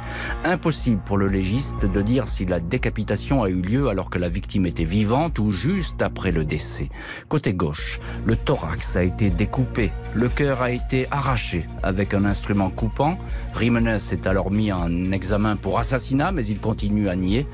Impossible 0.45 1.01
pour 1.05 1.19
le 1.19 1.29
légiste 1.29 1.87
de 1.87 2.03
dire 2.03 2.27
si 2.27 2.45
la 2.45 2.59
décapitation 2.59 3.45
a 3.45 3.49
eu 3.49 3.63
lieu 3.63 3.89
alors 3.89 4.11
que 4.11 4.19
la 4.19 4.29
victime 4.29 4.67
était 4.67 4.85
vivante 4.85 5.39
ou 5.39 5.53
juste 5.53 6.03
après 6.03 6.33
le 6.33 6.45
décès. 6.45 6.91
Côté 7.29 7.55
gauche, 7.55 8.01
le 8.27 8.37
thorax 8.37 8.97
a 8.97 9.05
été 9.05 9.31
découpé, 9.31 9.93
le 10.13 10.29
cœur 10.29 10.61
a 10.61 10.73
été 10.73 11.07
arraché 11.13 11.67
avec 11.83 12.13
un 12.13 12.25
instrument 12.25 12.71
coupant. 12.71 13.19
Rimenez 13.55 13.99
est 14.11 14.27
alors 14.27 14.51
mis 14.51 14.73
en 14.73 15.13
examen 15.13 15.55
pour 15.55 15.79
assassinat, 15.79 16.33
mais 16.33 16.45
il 16.45 16.61
continue 16.61 17.09
à 17.09 17.15
nier. 17.15 17.47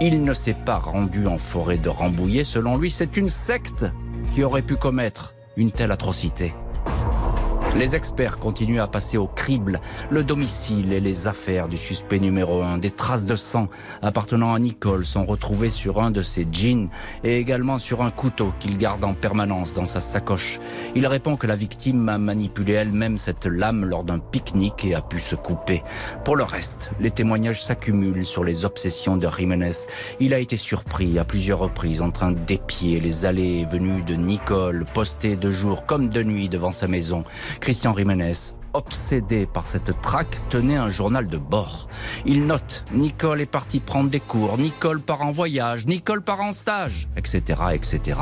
Il 0.00 0.22
ne 0.22 0.32
s'est 0.32 0.56
pas 0.64 0.78
rendu 0.78 1.26
en 1.26 1.38
forêt 1.38 1.78
de 1.78 1.88
Rambouillet. 1.88 2.44
Selon 2.44 2.76
lui, 2.76 2.90
c'est 2.90 3.16
une 3.16 3.30
secte 3.30 3.86
qui 4.34 4.44
aurait 4.44 4.62
pu 4.62 4.76
commettre 4.76 5.34
une 5.56 5.72
telle 5.72 5.90
atrocité. 5.90 6.54
Les 7.74 7.96
experts 7.96 8.38
continuent 8.38 8.82
à 8.82 8.86
passer 8.86 9.16
au 9.16 9.26
crible 9.26 9.80
le 10.10 10.22
domicile 10.22 10.92
et 10.92 11.00
les 11.00 11.26
affaires 11.26 11.68
du 11.68 11.78
suspect 11.78 12.18
numéro 12.18 12.60
un. 12.60 12.76
Des 12.76 12.90
traces 12.90 13.24
de 13.24 13.34
sang 13.34 13.68
appartenant 14.02 14.52
à 14.52 14.58
Nicole 14.58 15.06
sont 15.06 15.24
retrouvées 15.24 15.70
sur 15.70 16.02
un 16.02 16.10
de 16.10 16.20
ses 16.20 16.46
jeans 16.52 16.90
et 17.24 17.38
également 17.38 17.78
sur 17.78 18.02
un 18.02 18.10
couteau 18.10 18.52
qu'il 18.60 18.76
garde 18.76 19.02
en 19.04 19.14
permanence 19.14 19.72
dans 19.72 19.86
sa 19.86 20.00
sacoche. 20.00 20.60
Il 20.94 21.06
répond 21.06 21.36
que 21.36 21.46
la 21.46 21.56
victime 21.56 22.10
a 22.10 22.18
manipulé 22.18 22.74
elle-même 22.74 23.16
cette 23.16 23.46
lame 23.46 23.86
lors 23.86 24.04
d'un 24.04 24.18
pique-nique 24.18 24.84
et 24.84 24.94
a 24.94 25.00
pu 25.00 25.18
se 25.18 25.34
couper. 25.34 25.82
Pour 26.26 26.36
le 26.36 26.44
reste, 26.44 26.90
les 27.00 27.10
témoignages 27.10 27.64
s'accumulent 27.64 28.26
sur 28.26 28.44
les 28.44 28.66
obsessions 28.66 29.16
de 29.16 29.26
Jiménez. 29.34 29.86
Il 30.20 30.34
a 30.34 30.40
été 30.40 30.58
surpris 30.58 31.18
à 31.18 31.24
plusieurs 31.24 31.60
reprises 31.60 32.02
en 32.02 32.10
train 32.10 32.32
d'épier 32.32 33.00
les 33.00 33.24
allées 33.24 33.60
et 33.60 33.64
venues 33.64 34.02
de 34.02 34.14
Nicole, 34.14 34.84
postées 34.92 35.36
de 35.36 35.50
jour 35.50 35.86
comme 35.86 36.10
de 36.10 36.22
nuit 36.22 36.50
devant 36.50 36.72
sa 36.72 36.86
maison. 36.86 37.24
Christian 37.62 37.96
Jiménez, 37.96 38.56
obsédé 38.72 39.46
par 39.46 39.68
cette 39.68 40.00
traque, 40.02 40.36
tenait 40.48 40.74
un 40.74 40.88
journal 40.88 41.28
de 41.28 41.38
bord. 41.38 41.88
Il 42.26 42.44
note 42.48 42.82
Nicole 42.92 43.40
est 43.40 43.46
partie 43.46 43.78
prendre 43.78 44.10
des 44.10 44.18
cours, 44.18 44.58
Nicole 44.58 45.00
part 45.00 45.22
en 45.22 45.30
voyage, 45.30 45.86
Nicole 45.86 46.22
part 46.22 46.40
en 46.40 46.52
stage, 46.52 47.06
etc., 47.16 47.60
etc. 47.72 48.18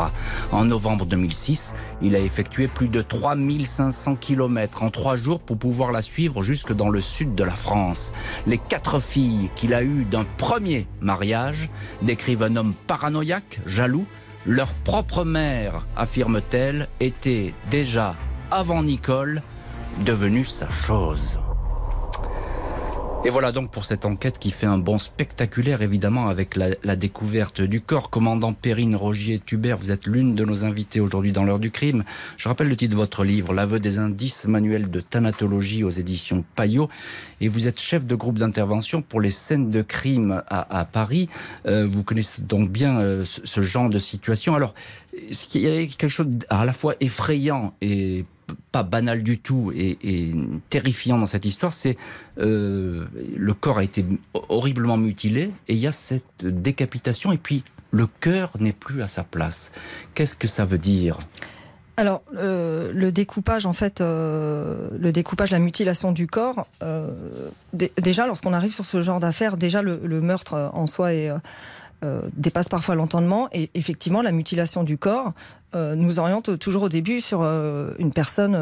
En 0.53 0.67
novembre 0.67 1.07
2006, 1.07 1.73
il 2.03 2.17
a 2.17 2.19
effectué 2.19 2.69
plus 2.69 2.89
de 2.89 3.01
3500 3.01 4.17
km 4.17 4.83
en 4.83 4.91
trois 4.91 5.17
jours 5.17 5.41
pour 5.41 5.57
pouvoir 5.57 5.91
la 5.91 6.03
suivre 6.03 6.43
jusque 6.43 6.75
dans 6.75 6.91
le 6.91 7.01
sud 7.01 7.35
de 7.35 7.43
la 7.43 7.57
France. 7.57 8.13
Les 8.47 8.59
quatre 8.59 9.01
filles 9.01 9.49
qu'il 9.57 9.73
a 9.73 9.83
eues 9.83 10.05
d'un 10.05 10.27
premier 10.37 10.87
mariage 11.01 11.71
décrivent 12.03 12.43
un 12.43 12.57
homme 12.57 12.75
paranoïaque, 12.87 13.61
jaloux. 13.65 14.05
Leur 14.45 14.69
propre 14.85 15.25
mère, 15.25 15.87
affirme-t-elle, 15.97 16.89
était 17.01 17.55
déjà 17.71 18.17
avant 18.51 18.83
Nicole, 18.83 19.43
devenue 20.05 20.45
sa 20.45 20.69
chose. 20.69 21.39
Et 23.23 23.29
voilà 23.29 23.53
donc 23.53 23.71
pour 23.71 23.85
cette 23.85 24.07
enquête 24.07 24.39
qui 24.39 24.51
fait 24.51 24.67
un 24.67 24.79
bond 24.79 24.97
spectaculaire, 24.97 25.83
évidemment, 25.83 26.29
avec 26.29 26.57
la, 26.57 26.97
découverte 26.97 27.61
du 27.61 27.83
corps. 27.83 28.09
Commandant 28.09 28.55
Perrine 28.55 28.97
Rogier-Tubert, 28.97 29.77
vous 29.77 29.91
êtes 29.91 30.07
l'une 30.07 30.35
de 30.35 30.45
nos 30.47 30.65
invités 30.65 31.01
aujourd'hui 31.01 31.31
dans 31.31 31.45
l'heure 31.45 31.59
du 31.59 31.71
crime. 31.71 32.03
Je 32.39 32.49
rappelle 32.49 32.69
le 32.69 32.77
titre 32.77 32.93
de 32.93 32.97
votre 32.97 33.23
livre, 33.23 33.53
L'aveu 33.53 33.79
des 33.79 33.99
indices, 33.99 34.47
manuel 34.47 34.91
de 34.91 35.03
thanatologie 35.03 35.85
aux 35.85 35.91
éditions 35.91 36.45
Payot. 36.57 36.89
Et 37.43 37.49
vous 37.49 37.69
êtes 37.69 37.79
chef 37.79 38.07
de 38.07 38.15
groupe 38.15 38.39
d'intervention 38.39 39.03
pour 39.03 39.21
les 39.21 39.31
scènes 39.31 39.71
de 39.71 39.83
crime 39.83 40.43
à, 40.49 40.85
Paris. 40.87 41.29
Euh, 41.67 41.87
vous 41.87 42.03
connaissez 42.03 42.41
donc 42.41 42.71
bien 42.71 43.01
euh, 43.01 43.27
ce, 43.27 43.43
ce, 43.45 43.61
genre 43.61 43.91
de 43.91 43.99
situation. 43.99 44.55
Alors, 44.55 44.73
ce 45.31 45.47
qui 45.47 45.67
est 45.67 45.89
quelque 45.89 46.09
chose 46.09 46.27
à 46.49 46.65
la 46.65 46.73
fois 46.73 46.95
effrayant 47.01 47.75
et 47.83 48.25
pas 48.73 48.83
banal 48.83 49.23
du 49.23 49.39
tout 49.39 49.73
et, 49.75 50.35
terrifiant 50.69 51.19
dans 51.19 51.27
cette 51.27 51.45
histoire, 51.45 51.73
c'est 51.73 51.97
euh, 52.39 53.07
le 53.37 53.55
corps 53.55 53.79
a 53.79 53.85
été 53.85 54.05
horriblement 54.49 54.97
mutilé 54.97 55.51
et 55.69 55.75
il 55.75 55.79
y 55.79 55.87
a 55.87 55.93
cette 55.93 56.45
décapitation 56.45 57.33
et 57.33 57.39
puis 57.39 57.65
le 57.91 58.07
cœur 58.07 58.51
n'est 58.59 58.73
plus 58.73 59.03
à 59.03 59.07
sa 59.07 59.25
place. 59.25 59.73
Qu'est-ce 60.15 60.37
que 60.37 60.49
ça 60.49 60.65
veut 60.65 60.79
dire? 60.79 61.19
Alors, 61.97 62.23
euh, 62.37 62.93
le 62.95 63.13
découpage, 63.13 63.67
en 63.67 63.73
fait, 63.73 64.01
euh, 64.01 64.89
le 64.99 65.13
découpage, 65.13 65.51
la 65.51 65.59
mutilation 65.59 66.13
du 66.13 66.27
corps, 66.27 66.67
déjà, 67.73 68.27
lorsqu'on 68.27 68.53
arrive 68.53 68.73
sur 68.73 68.85
ce 68.87 69.03
genre 69.03 69.21
d'affaires, 69.21 69.57
déjà 69.57 69.83
le, 69.83 69.99
meurtre 70.21 70.71
en 70.73 70.87
soi 70.87 71.13
est 71.13 71.31
euh, 72.03 72.23
dépasse 72.35 72.69
parfois 72.69 72.95
l'entendement 72.95 73.49
et 73.53 73.71
effectivement 73.75 74.23
la 74.23 74.33
mutilation 74.33 74.85
du 74.85 74.97
corps 74.97 75.33
euh, 75.75 75.95
nous 75.95 76.19
oriente 76.19 76.59
toujours 76.59 76.85
au 76.85 76.89
début 76.89 77.21
sur 77.21 77.41
euh, 77.43 77.93
une 77.99 78.11
personne 78.11 78.59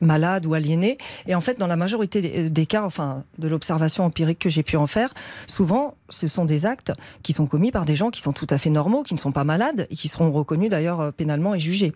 malade 0.00 0.46
ou 0.46 0.54
aliénée 0.54 0.96
et 1.26 1.34
en 1.34 1.42
fait 1.42 1.58
dans 1.58 1.66
la 1.66 1.76
majorité 1.76 2.48
des, 2.48 2.66
cas 2.66 2.82
enfin 2.82 3.24
de 3.38 3.46
l'observation 3.46 4.04
empirique 4.04 4.38
que 4.38 4.48
j'ai 4.48 4.62
pu 4.62 4.78
en 4.78 4.86
faire 4.86 5.12
souvent 5.46 5.96
ce 6.08 6.28
sont 6.28 6.46
des 6.46 6.64
actes 6.64 6.92
qui 7.22 7.34
sont 7.34 7.46
commis 7.46 7.72
par 7.72 7.84
des 7.84 7.94
gens 7.94 8.10
qui 8.10 8.22
sont 8.22 8.32
tout 8.32 8.46
à 8.48 8.56
fait 8.56 8.70
normaux 8.70 9.02
qui 9.02 9.12
ne 9.12 9.18
sont 9.18 9.32
pas 9.32 9.44
malades 9.44 9.86
et 9.90 9.94
qui 9.94 10.08
seront 10.08 10.32
reconnus 10.32 10.70
d'ailleurs 10.70 11.12
pénalement 11.12 11.54
et 11.54 11.60
jugés 11.60 11.92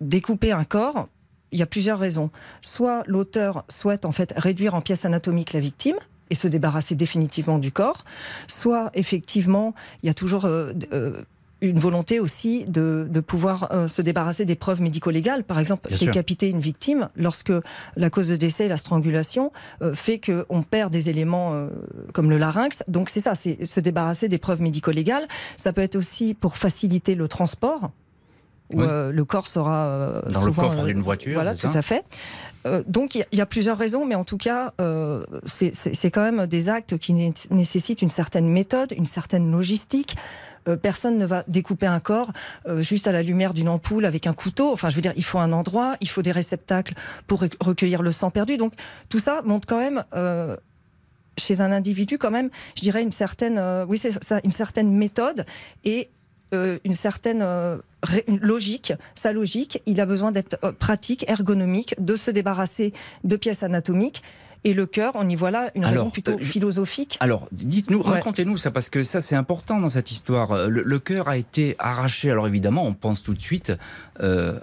découper 0.00 0.50
un 0.50 0.64
corps 0.64 1.06
il 1.52 1.58
y 1.58 1.62
a 1.62 1.66
plusieurs 1.66 1.98
raisons. 1.98 2.30
Soit 2.62 3.02
l'auteur 3.06 3.64
souhaite 3.68 4.06
en 4.06 4.12
fait 4.12 4.32
réduire 4.36 4.74
en 4.74 4.80
pièces 4.80 5.04
anatomiques 5.04 5.52
la 5.52 5.60
victime, 5.60 5.96
et 6.32 6.34
se 6.34 6.48
débarrasser 6.48 6.94
définitivement 6.94 7.58
du 7.58 7.70
corps, 7.70 8.04
soit 8.48 8.90
effectivement, 8.94 9.74
il 10.02 10.06
y 10.06 10.10
a 10.10 10.14
toujours 10.14 10.46
euh, 10.46 10.72
euh, 10.94 11.12
une 11.60 11.78
volonté 11.78 12.20
aussi 12.20 12.64
de, 12.64 13.06
pouvoir 13.20 13.68
euh, 13.70 13.86
se 13.86 14.00
débarrasser 14.00 14.46
des 14.46 14.54
preuves 14.54 14.80
médico-légales. 14.80 15.44
Par 15.44 15.58
exemple, 15.58 15.94
décapiter 15.94 16.48
une 16.48 16.58
victime 16.58 17.10
lorsque 17.16 17.52
la 17.96 18.08
cause 18.08 18.28
de 18.28 18.36
décès, 18.36 18.66
la 18.66 18.78
strangulation, 18.78 19.52
fait 19.92 20.18
qu'on 20.18 20.62
perd 20.62 20.90
des 20.90 21.10
éléments 21.10 21.68
comme 22.14 22.30
le 22.30 22.38
larynx. 22.38 22.82
Donc 22.88 23.10
c'est 23.10 23.20
ça, 23.20 23.34
c'est 23.34 23.66
se 23.66 23.78
débarrasser 23.78 24.28
des 24.28 24.38
preuves 24.38 24.62
médico-légales. 24.62 25.28
Ça 25.56 25.74
peut 25.74 25.82
être 25.82 25.96
aussi 25.96 26.32
pour 26.32 26.56
faciliter 26.56 27.14
le 27.14 27.28
transport. 27.28 27.90
Où, 28.72 28.80
le 28.80 29.24
corps 29.24 29.46
sera 29.46 30.22
dans 30.30 30.44
le 30.44 30.52
coffre 30.52 30.84
d'une 30.84 31.00
voiture. 31.00 31.34
Voilà, 31.34 31.54
tout 31.54 31.70
à 31.72 31.82
fait. 31.82 32.04
Euh, 32.66 32.82
donc 32.86 33.14
il 33.14 33.26
y, 33.32 33.40
a 33.40 33.46
plusieurs 33.46 33.78
raisons, 33.78 34.06
mais 34.06 34.14
en 34.14 34.24
tout 34.24 34.36
cas, 34.36 34.72
euh, 34.80 35.22
c'est 35.46 36.10
quand 36.10 36.22
même 36.22 36.46
des 36.46 36.70
actes 36.70 36.98
qui 36.98 37.12
nécessitent 37.50 38.02
une 38.02 38.08
certaine 38.08 38.48
méthode, 38.48 38.92
une 38.96 39.06
certaine 39.06 39.50
logistique. 39.50 40.16
Euh, 40.68 40.76
personne 40.76 41.18
ne 41.18 41.26
va 41.26 41.42
découper 41.48 41.86
un 41.86 41.98
corps 41.98 42.32
juste 42.78 43.08
à 43.08 43.12
la 43.12 43.22
lumière 43.22 43.52
d'une 43.52 43.68
ampoule 43.68 44.04
avec 44.04 44.26
un 44.26 44.32
couteau. 44.32 44.72
Enfin, 44.72 44.90
je 44.90 44.94
veux 44.94 45.02
dire, 45.02 45.12
il 45.16 45.24
faut 45.24 45.38
un 45.38 45.52
endroit, 45.52 45.96
il 46.00 46.08
faut 46.08 46.22
des 46.22 46.32
réceptacles 46.32 46.94
pour 47.26 47.42
recueillir 47.60 48.02
le 48.02 48.12
sang 48.12 48.30
perdu. 48.30 48.56
Donc 48.56 48.72
tout 49.08 49.18
ça 49.18 49.42
montre 49.42 49.66
quand 49.66 49.78
même 49.78 50.04
chez 51.38 51.62
un 51.62 51.72
individu 51.72 52.18
quand 52.18 52.30
même, 52.30 52.50
je 52.76 52.82
dirais 52.82 53.02
une 53.02 53.10
certaine, 53.10 53.58
oui 53.88 53.96
c'est 53.96 54.22
ça, 54.22 54.40
une 54.44 54.50
certaine 54.50 54.92
méthode 54.92 55.46
et 55.82 56.10
une 56.52 56.92
certaine 56.92 57.42
logique, 58.40 58.92
sa 59.14 59.32
logique, 59.32 59.82
il 59.86 60.00
a 60.00 60.06
besoin 60.06 60.32
d'être 60.32 60.58
euh, 60.64 60.72
pratique, 60.72 61.28
ergonomique, 61.28 61.94
de 61.98 62.16
se 62.16 62.30
débarrasser 62.30 62.92
de 63.24 63.36
pièces 63.36 63.62
anatomiques. 63.62 64.22
Et 64.64 64.74
le 64.74 64.86
cœur, 64.86 65.12
on 65.16 65.28
y 65.28 65.34
voit 65.34 65.50
là 65.50 65.70
une 65.74 65.84
raison 65.84 66.10
plutôt 66.10 66.32
euh, 66.32 66.38
philosophique. 66.38 67.16
Alors, 67.18 67.48
dites-nous, 67.50 68.00
racontez-nous 68.00 68.56
ça, 68.56 68.70
parce 68.70 68.88
que 68.88 69.02
ça, 69.02 69.20
c'est 69.20 69.34
important 69.34 69.80
dans 69.80 69.90
cette 69.90 70.12
histoire. 70.12 70.68
Le, 70.68 70.98
cœur 71.00 71.28
a 71.28 71.36
été 71.36 71.74
arraché. 71.80 72.30
Alors, 72.30 72.46
évidemment, 72.46 72.86
on 72.86 72.94
pense 72.94 73.24
tout 73.24 73.34
de 73.34 73.42
suite 73.42 73.72
euh, 74.20 74.60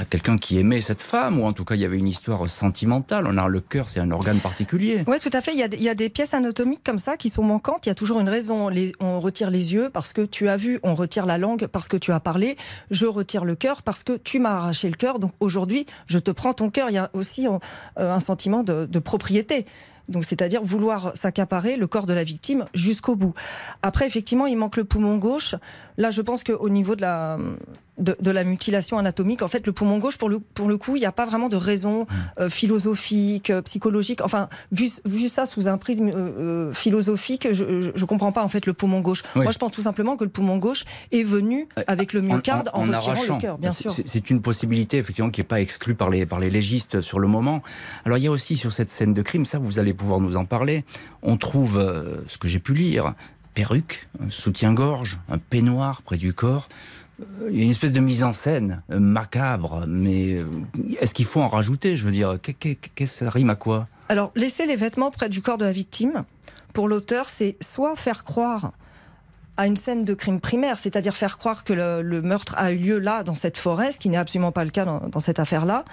à 0.00 0.06
quelqu'un 0.06 0.36
qui 0.38 0.58
aimait 0.58 0.80
cette 0.80 1.02
femme, 1.02 1.38
ou 1.38 1.44
en 1.44 1.52
tout 1.52 1.66
cas 1.66 1.74
il 1.74 1.82
y 1.82 1.84
avait 1.84 1.98
une 1.98 2.08
histoire 2.08 2.48
sentimentale. 2.48 3.26
On 3.28 3.36
a 3.36 3.46
le 3.48 3.60
cœur, 3.60 3.90
c'est 3.90 4.00
un 4.00 4.10
organe 4.10 4.38
particulier. 4.38 5.04
Oui, 5.06 5.18
tout 5.18 5.30
à 5.32 5.42
fait. 5.42 5.52
Il 5.52 5.58
y, 5.58 5.88
a, 5.88 5.94
des 5.94 6.08
pièces 6.08 6.32
anatomiques 6.32 6.82
comme 6.82 6.98
ça 6.98 7.18
qui 7.18 7.28
sont 7.28 7.42
manquantes. 7.42 7.84
Il 7.84 7.90
y 7.90 7.92
a 7.92 7.94
toujours 7.94 8.18
une 8.20 8.28
raison. 8.28 8.70
On 9.00 9.20
retire 9.20 9.50
les 9.50 9.74
yeux 9.74 9.90
parce 9.90 10.14
que 10.14 10.22
tu 10.22 10.48
as 10.48 10.56
vu, 10.56 10.80
on 10.82 10.94
retire 10.94 11.26
la 11.26 11.36
langue 11.36 11.66
parce 11.66 11.88
que 11.88 11.98
tu 11.98 12.12
as 12.12 12.20
parlé, 12.20 12.56
je 12.90 13.04
retire 13.04 13.44
le 13.44 13.56
cœur 13.56 13.82
parce 13.82 14.02
que 14.02 14.16
tu 14.16 14.38
m'as 14.38 14.56
arraché 14.56 14.88
le 14.88 14.96
cœur. 14.96 15.18
Donc 15.18 15.32
aujourd'hui, 15.38 15.84
je 16.06 16.18
te 16.18 16.30
prends 16.30 16.54
ton 16.54 16.70
cœur. 16.70 16.88
Il 16.88 16.94
y 16.94 16.98
a 16.98 17.10
aussi 17.12 17.46
un, 17.46 17.60
euh, 17.98 18.14
un 18.14 18.20
sentiment 18.20 18.62
de, 18.62 18.86
de 18.86 18.98
propriété. 18.98 19.66
Donc, 20.10 20.24
c'est-à-dire 20.24 20.62
vouloir 20.62 21.12
s'accaparer 21.14 21.76
le 21.76 21.86
corps 21.86 22.06
de 22.06 22.12
la 22.12 22.24
victime 22.24 22.66
jusqu'au 22.74 23.14
bout. 23.14 23.32
Après, 23.82 24.06
effectivement, 24.06 24.46
il 24.46 24.56
manque 24.56 24.76
le 24.76 24.84
poumon 24.84 25.16
gauche. 25.16 25.54
Là, 26.00 26.10
je 26.10 26.22
pense 26.22 26.44
qu'au 26.44 26.68
niveau 26.70 26.96
de 26.96 27.02
la, 27.02 27.36
de, 27.98 28.16
de, 28.18 28.30
la 28.30 28.42
mutilation 28.42 28.96
anatomique, 28.96 29.42
en 29.42 29.48
fait, 29.48 29.66
le 29.66 29.72
poumon 29.74 29.98
gauche, 29.98 30.16
pour 30.16 30.30
le, 30.30 30.38
pour 30.38 30.66
le 30.66 30.78
coup, 30.78 30.96
il 30.96 31.00
n'y 31.00 31.06
a 31.06 31.12
pas 31.12 31.26
vraiment 31.26 31.50
de 31.50 31.56
raison 31.56 32.06
euh, 32.40 32.48
philosophique, 32.48 33.50
euh, 33.50 33.60
psychologique. 33.60 34.22
Enfin, 34.22 34.48
vu, 34.72 34.88
vu 35.04 35.28
ça 35.28 35.44
sous 35.44 35.68
un 35.68 35.76
prisme 35.76 36.08
euh, 36.08 36.70
euh 36.70 36.72
philosophique, 36.72 37.48
je 37.52 37.64
ne 37.64 38.04
comprends 38.06 38.32
pas, 38.32 38.42
en 38.42 38.48
fait, 38.48 38.64
le 38.64 38.72
poumon 38.72 39.00
gauche. 39.00 39.24
Oui. 39.36 39.42
Moi, 39.42 39.52
je 39.52 39.58
pense 39.58 39.72
tout 39.72 39.82
simplement 39.82 40.16
que 40.16 40.24
le 40.24 40.30
poumon 40.30 40.56
gauche 40.56 40.86
est 41.12 41.22
venu 41.22 41.68
avec 41.86 42.14
le 42.14 42.22
myocarde 42.22 42.70
en, 42.72 42.88
en, 42.88 42.88
en, 42.88 42.94
en 42.94 43.00
retirant 43.00 43.36
le 43.36 43.40
cœur, 43.42 43.58
bien 43.58 43.72
sûr. 43.72 43.92
C'est 43.92 44.30
une 44.30 44.40
possibilité, 44.40 44.96
effectivement, 44.96 45.30
qui 45.30 45.40
n'est 45.40 45.46
pas 45.46 45.60
exclue 45.60 45.94
par 45.94 46.08
les, 46.08 46.24
par 46.24 46.40
les 46.40 46.48
légistes 46.48 47.02
sur 47.02 47.18
le 47.18 47.28
moment. 47.28 47.62
Alors, 48.06 48.16
il 48.16 48.24
y 48.24 48.26
a 48.26 48.30
aussi 48.30 48.56
sur 48.56 48.72
cette 48.72 48.88
scène 48.88 49.12
de 49.12 49.20
crime, 49.20 49.44
ça, 49.44 49.58
vous 49.58 49.78
allez 49.78 49.92
pouvoir 49.92 50.20
nous 50.20 50.38
en 50.38 50.46
parler, 50.46 50.86
on 51.22 51.36
trouve, 51.36 51.78
euh, 51.78 52.22
ce 52.26 52.38
que 52.38 52.48
j'ai 52.48 52.58
pu 52.58 52.72
lire, 52.72 53.12
perruque, 53.54 54.08
soutien-gorge, 54.30 55.18
un 55.28 55.38
peignoir 55.38 56.02
près 56.02 56.16
du 56.16 56.32
corps. 56.32 56.68
Il 57.50 57.58
y 57.58 57.60
a 57.60 57.64
une 57.64 57.70
espèce 57.70 57.92
de 57.92 58.00
mise 58.00 58.24
en 58.24 58.32
scène 58.32 58.82
euh, 58.90 58.98
macabre, 58.98 59.84
mais 59.86 60.34
euh, 60.34 60.46
est-ce 61.00 61.12
qu'il 61.12 61.26
faut 61.26 61.40
en 61.40 61.48
rajouter 61.48 61.96
Je 61.96 62.04
veux 62.04 62.12
dire, 62.12 62.38
qu'est-ce 62.40 62.88
que 62.94 63.06
ça 63.06 63.28
rime 63.28 63.50
à 63.50 63.56
quoi? 63.56 63.88
Alors, 64.08 64.32
laisser 64.34 64.66
les 64.66 64.76
vêtements 64.76 65.10
près 65.10 65.28
du 65.28 65.42
corps 65.42 65.58
de 65.58 65.64
la 65.64 65.72
victime, 65.72 66.24
pour 66.72 66.88
l'auteur, 66.88 67.28
c'est 67.28 67.56
soit 67.60 67.96
faire 67.96 68.24
croire 68.24 68.72
à 69.56 69.66
une 69.66 69.76
scène 69.76 70.04
de 70.04 70.14
crime 70.14 70.40
primaire, 70.40 70.78
c'est-à-dire 70.78 71.16
faire 71.16 71.36
croire 71.36 71.64
que 71.64 71.72
le, 71.74 72.22
meurtre 72.22 72.54
a 72.56 72.72
eu 72.72 72.78
lieu 72.78 72.98
là, 72.98 73.24
dans 73.24 73.34
cette 73.34 73.58
forêt, 73.58 73.90
ce 73.90 73.98
qui 73.98 74.08
n'est 74.08 74.16
absolument 74.16 74.52
pas 74.52 74.64
le 74.64 74.70
cas 74.70 74.84
dans, 74.84 75.20
cette 75.20 75.38
affaire-là, 75.38 75.84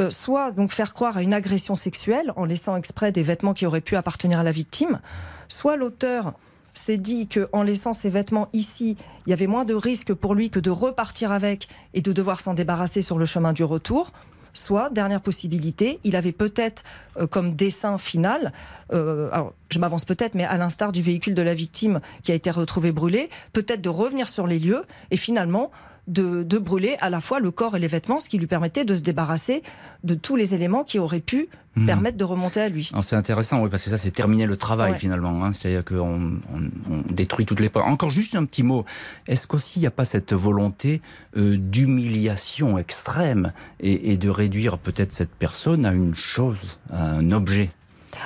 euh, 0.00 0.10
soit 0.10 0.52
donc 0.52 0.72
faire 0.72 0.94
croire 0.94 1.16
à 1.16 1.22
une 1.22 1.34
agression 1.34 1.74
sexuelle 1.74 2.32
en 2.36 2.44
laissant 2.44 2.76
exprès 2.76 3.10
des 3.10 3.22
vêtements 3.22 3.52
qui 3.52 3.66
auraient 3.66 3.80
pu 3.80 3.96
appartenir 3.96 4.38
à 4.38 4.42
la 4.44 4.52
victime, 4.52 5.00
soit 5.48 5.76
l'auteur 5.76 6.34
s'est 6.72 6.98
dit 6.98 7.28
qu'en 7.28 7.62
laissant 7.62 7.92
ses 7.92 8.10
vêtements 8.10 8.48
ici, 8.52 8.96
il 9.26 9.30
y 9.30 9.32
avait 9.32 9.46
moins 9.46 9.64
de 9.64 9.74
risques 9.74 10.14
pour 10.14 10.34
lui 10.34 10.50
que 10.50 10.60
de 10.60 10.70
repartir 10.70 11.32
avec 11.32 11.68
et 11.94 12.02
de 12.02 12.12
devoir 12.12 12.40
s'en 12.40 12.54
débarrasser 12.54 13.02
sur 13.02 13.18
le 13.18 13.24
chemin 13.24 13.52
du 13.52 13.64
retour. 13.64 14.12
Soit, 14.52 14.90
dernière 14.90 15.20
possibilité, 15.20 16.00
il 16.02 16.16
avait 16.16 16.32
peut-être 16.32 16.82
euh, 17.18 17.26
comme 17.26 17.54
dessin 17.54 17.98
final, 17.98 18.52
euh, 18.92 19.30
je 19.70 19.78
m'avance 19.78 20.04
peut-être, 20.04 20.34
mais 20.34 20.44
à 20.44 20.56
l'instar 20.56 20.90
du 20.90 21.02
véhicule 21.02 21.34
de 21.34 21.42
la 21.42 21.54
victime 21.54 22.00
qui 22.24 22.32
a 22.32 22.34
été 22.34 22.50
retrouvé 22.50 22.90
brûlé, 22.90 23.30
peut-être 23.52 23.80
de 23.80 23.88
revenir 23.88 24.28
sur 24.28 24.48
les 24.48 24.58
lieux 24.58 24.84
et 25.12 25.16
finalement 25.16 25.70
de, 26.06 26.42
de, 26.42 26.58
brûler 26.58 26.96
à 27.00 27.10
la 27.10 27.20
fois 27.20 27.40
le 27.40 27.50
corps 27.50 27.76
et 27.76 27.78
les 27.78 27.88
vêtements, 27.88 28.20
ce 28.20 28.28
qui 28.28 28.38
lui 28.38 28.46
permettait 28.46 28.84
de 28.84 28.94
se 28.94 29.00
débarrasser 29.00 29.62
de 30.02 30.14
tous 30.14 30.36
les 30.36 30.54
éléments 30.54 30.82
qui 30.82 30.98
auraient 30.98 31.20
pu 31.20 31.48
mmh. 31.76 31.86
permettre 31.86 32.16
de 32.16 32.24
remonter 32.24 32.60
à 32.60 32.68
lui. 32.68 32.90
C'est 33.02 33.16
intéressant, 33.16 33.62
oui, 33.62 33.68
parce 33.70 33.84
que 33.84 33.90
ça, 33.90 33.98
c'est 33.98 34.10
terminer 34.10 34.46
le 34.46 34.56
travail 34.56 34.92
ouais. 34.92 34.98
finalement. 34.98 35.44
Hein, 35.44 35.52
C'est-à-dire 35.52 35.84
qu'on 35.84 36.40
on, 36.52 36.70
on 36.90 37.12
détruit 37.12 37.46
toutes 37.46 37.60
les 37.60 37.68
portes. 37.68 37.86
Encore 37.86 38.10
juste 38.10 38.34
un 38.34 38.44
petit 38.44 38.62
mot. 38.62 38.84
Est-ce 39.26 39.46
qu'aussi 39.46 39.78
il 39.78 39.82
n'y 39.82 39.86
a 39.86 39.92
pas 39.92 40.04
cette 40.04 40.32
volonté 40.32 41.02
euh, 41.36 41.56
d'humiliation 41.56 42.78
extrême 42.78 43.52
et, 43.80 44.12
et 44.12 44.16
de 44.16 44.28
réduire 44.28 44.78
peut-être 44.78 45.12
cette 45.12 45.34
personne 45.34 45.84
à 45.84 45.92
une 45.92 46.14
chose, 46.14 46.78
à 46.92 47.04
un 47.04 47.30
objet? 47.32 47.70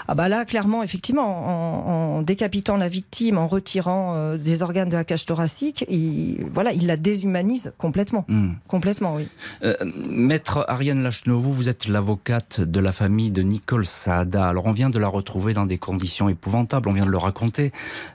Ah 0.09 0.15
bah 0.15 0.29
là, 0.29 0.45
clairement, 0.45 0.83
effectivement, 0.83 1.49
en, 1.49 2.19
en 2.19 2.23
décapitant 2.23 2.77
la 2.77 2.89
victime, 2.89 3.39
en 3.39 3.49
retirant 3.49 4.15
euh, 4.17 4.37
des 4.37 4.63
organes 4.63 4.89
de 4.89 4.97
la 4.97 5.05
cage 5.05 5.27
thoracique, 5.27 5.85
il, 5.91 6.45
voilà, 6.53 6.73
il 6.73 6.87
la 6.87 6.97
déshumanise 6.97 7.73
complètement. 7.79 8.25
Hmm. 8.29 8.45
Mmh. 8.45 8.57
Complètement, 8.69 9.15
oui. 9.15 9.29
Euh, 9.63 9.75
Maître 10.09 10.65
Ariane 10.69 11.03
Lachenot, 11.03 11.41
vous 11.41 11.69
êtes 11.69 11.87
l'avocate 11.89 12.61
de 12.61 12.81
la 12.81 12.93
famille 12.93 13.31
de 13.31 13.43
Nicole 13.43 13.87
Saada. 13.87 14.49
Alors, 14.49 14.67
on 14.67 14.73
vient 14.73 14.91
de 14.91 14.99
la 14.99 15.09
retrouver 15.09 15.55
dans 15.55 15.67
des 15.67 15.79
conditions 15.79 16.29
épouvantables, 16.29 16.89
on 16.89 16.93
vient 16.93 17.07
de 17.07 17.11
le 17.11 17.17
raconter. 17.17 17.73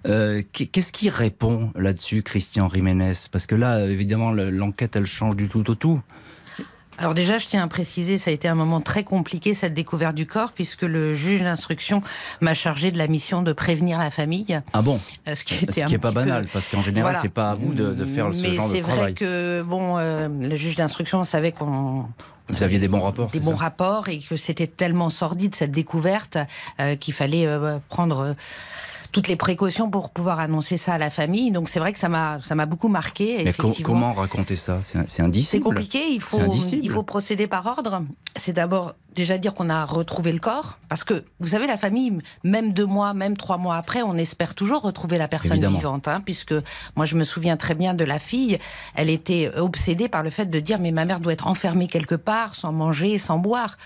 Euh, 0.08 0.43
Qu'est-ce 0.51 0.91
qui 0.91 1.10
répond 1.10 1.71
là-dessus, 1.75 2.21
Christian 2.21 2.69
Jiménez 2.69 3.13
Parce 3.32 3.45
que 3.45 3.55
là, 3.55 3.86
évidemment, 3.86 4.32
l'enquête, 4.32 4.95
elle 4.95 5.05
change 5.05 5.36
du 5.36 5.49
tout 5.49 5.69
au 5.69 5.75
tout. 5.75 5.99
Alors 6.99 7.13
déjà, 7.13 7.38
je 7.38 7.47
tiens 7.47 7.63
à 7.63 7.67
préciser, 7.67 8.17
ça 8.17 8.29
a 8.29 8.33
été 8.33 8.49
un 8.49 8.55
moment 8.55 8.81
très 8.81 9.05
compliqué 9.05 9.53
cette 9.53 9.73
découverte 9.73 10.15
du 10.15 10.27
corps, 10.27 10.51
puisque 10.51 10.81
le 10.81 11.15
juge 11.15 11.41
d'instruction 11.41 12.01
m'a 12.41 12.53
chargé 12.53 12.91
de 12.91 12.97
la 12.97 13.07
mission 13.07 13.41
de 13.41 13.53
prévenir 13.53 13.97
la 13.97 14.12
famille. 14.12 14.59
Ah 14.73 14.81
bon 14.81 14.99
Ce 15.25 15.45
qui, 15.45 15.63
était 15.63 15.81
ce 15.81 15.85
qui 15.85 15.93
est 15.93 15.97
pas 15.97 16.12
banal, 16.12 16.47
parce 16.51 16.67
qu'en 16.67 16.81
général, 16.81 17.13
voilà. 17.13 17.21
c'est 17.21 17.29
pas 17.29 17.51
à 17.51 17.53
vous 17.53 17.73
de, 17.73 17.93
de 17.93 18.05
faire 18.05 18.27
Mais 18.27 18.35
ce 18.35 18.51
genre 18.51 18.69
de 18.69 18.79
travail. 18.79 18.81
Mais 18.81 18.81
c'est 18.81 19.01
vrai 19.01 19.13
que 19.13 19.62
bon, 19.62 19.97
euh, 19.97 20.27
le 20.27 20.55
juge 20.57 20.75
d'instruction 20.75 21.23
savait 21.23 21.53
qu'on 21.53 22.05
vous 22.49 22.63
aviez 22.63 22.79
des 22.79 22.88
bons 22.88 22.99
rapports 22.99 23.29
Des 23.29 23.39
bons 23.39 23.55
ça 23.55 23.63
rapports 23.63 24.09
et 24.09 24.19
que 24.19 24.35
c'était 24.35 24.67
tellement 24.67 25.09
sordide 25.09 25.55
cette 25.55 25.71
découverte 25.71 26.38
euh, 26.79 26.95
qu'il 26.95 27.13
fallait 27.13 27.45
euh, 27.45 27.77
prendre 27.89 28.35
toutes 29.12 29.28
les 29.28 29.36
précautions 29.36 29.89
pour 29.89 30.12
pouvoir 30.12 30.39
annoncer 30.39 30.78
ça 30.78 30.93
à 30.93 30.98
la 30.98 31.10
famille. 31.10 31.52
Donc 31.52 31.69
c'est 31.69 31.80
vrai 31.80 31.93
que 31.93 32.00
ça 32.00 32.10
m'a 32.10 32.39
ça 32.41 32.56
m'a 32.56 32.65
beaucoup 32.65 32.89
marqué. 32.89 33.41
Mais 33.43 33.54
co 33.54 33.74
comment 33.84 34.13
raconter 34.13 34.56
ça? 34.56 34.82
C'est 34.84 35.22
indicible. 35.22 35.50
C'est 35.50 35.60
compliqué. 35.60 36.00
Il 36.10 36.22
faut 36.22 36.39
il 36.72 36.89
faut 36.89 37.04
procéder 37.04 37.48
par 37.48 37.65
ordre. 37.65 38.04
C'est 38.36 38.54
d'abord 38.54 38.93
déjà 39.15 39.38
dire 39.38 39.54
qu'on 39.54 39.69
a 39.69 39.86
retrouvé 39.86 40.32
le 40.32 40.39
corps, 40.39 40.78
parce 40.88 41.04
que 41.04 41.26
vous 41.39 41.48
savez 41.48 41.67
la 41.67 41.78
famille, 41.78 42.19
même 42.43 42.72
deux 42.74 42.86
mois, 42.86 43.13
même 43.13 43.36
trois 43.36 43.58
mois 43.58 43.76
après, 43.76 44.02
on 44.02 44.13
espère 44.15 44.56
toujours 44.56 44.82
retrouver 44.82 45.17
la 45.17 45.28
personne 45.28 45.54
Évidemment. 45.54 45.78
vivante, 45.78 46.08
hein, 46.08 46.22
puisque 46.24 46.54
moi 46.95 47.06
je 47.06 47.15
me 47.15 47.24
souviens 47.24 47.58
très 47.58 47.76
bien 47.76 47.93
de 47.93 48.06
la 48.06 48.19
fille. 48.19 48.60
Elle 48.95 49.10
était 49.10 49.50
obsédée 49.58 50.08
par 50.08 50.24
le 50.24 50.30
fait 50.30 50.45
de 50.45 50.60
dire 50.60 50.80
mais 50.80 50.91
ma 50.91 51.06
mère 51.06 51.19
doit 51.19 51.34
être 51.34 51.48
enfermée 51.48 51.88
quelque 51.88 52.15
part, 52.15 52.56
sans 52.56 52.72
manger, 52.72 53.17
sans 53.17 53.39
boire. 53.39 53.78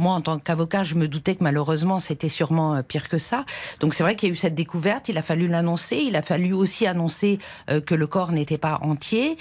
Moi, 0.00 0.14
en 0.14 0.20
tant 0.22 0.38
qu'avocat, 0.38 0.82
je 0.82 0.94
me 0.94 1.08
doutais 1.08 1.36
que 1.36 1.44
malheureusement, 1.44 2.00
c'était 2.00 2.30
sûrement 2.30 2.74
euh, 2.74 2.82
pire 2.82 3.08
que 3.08 3.18
ça. 3.18 3.44
Donc 3.80 3.92
c'est 3.94 4.02
vrai 4.02 4.16
qu'il 4.16 4.28
y 4.28 4.32
a 4.32 4.34
eu 4.34 4.36
cette 4.36 4.54
découverte, 4.54 5.10
il 5.10 5.18
a 5.18 5.22
fallu 5.22 5.46
l'annoncer, 5.46 5.98
il 5.98 6.16
a 6.16 6.22
fallu 6.22 6.54
aussi 6.54 6.86
annoncer 6.86 7.38
euh, 7.68 7.82
que 7.82 7.94
le 7.94 8.06
corps 8.06 8.32
n'était 8.32 8.58
pas 8.58 8.78
entier. 8.82 9.36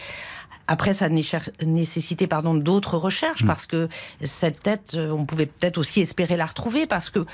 Après, 0.69 0.93
ça 0.93 1.10
nécessitait 1.10 2.28
pardon 2.28 2.54
d'autres 2.54 2.95
recherches 2.95 3.43
mmh. 3.43 3.48
parce 3.48 3.65
que 3.65 3.89
cette 4.22 4.62
tête, 4.62 4.91
euh, 4.93 5.10
on 5.10 5.26
pouvait 5.26 5.48
peut-être 5.48 5.80
aussi 5.80 6.00
espérer 6.00 6.38
la 6.38 6.45
retrouver 6.45 6.86
parce 6.86 7.10
que 7.10 7.26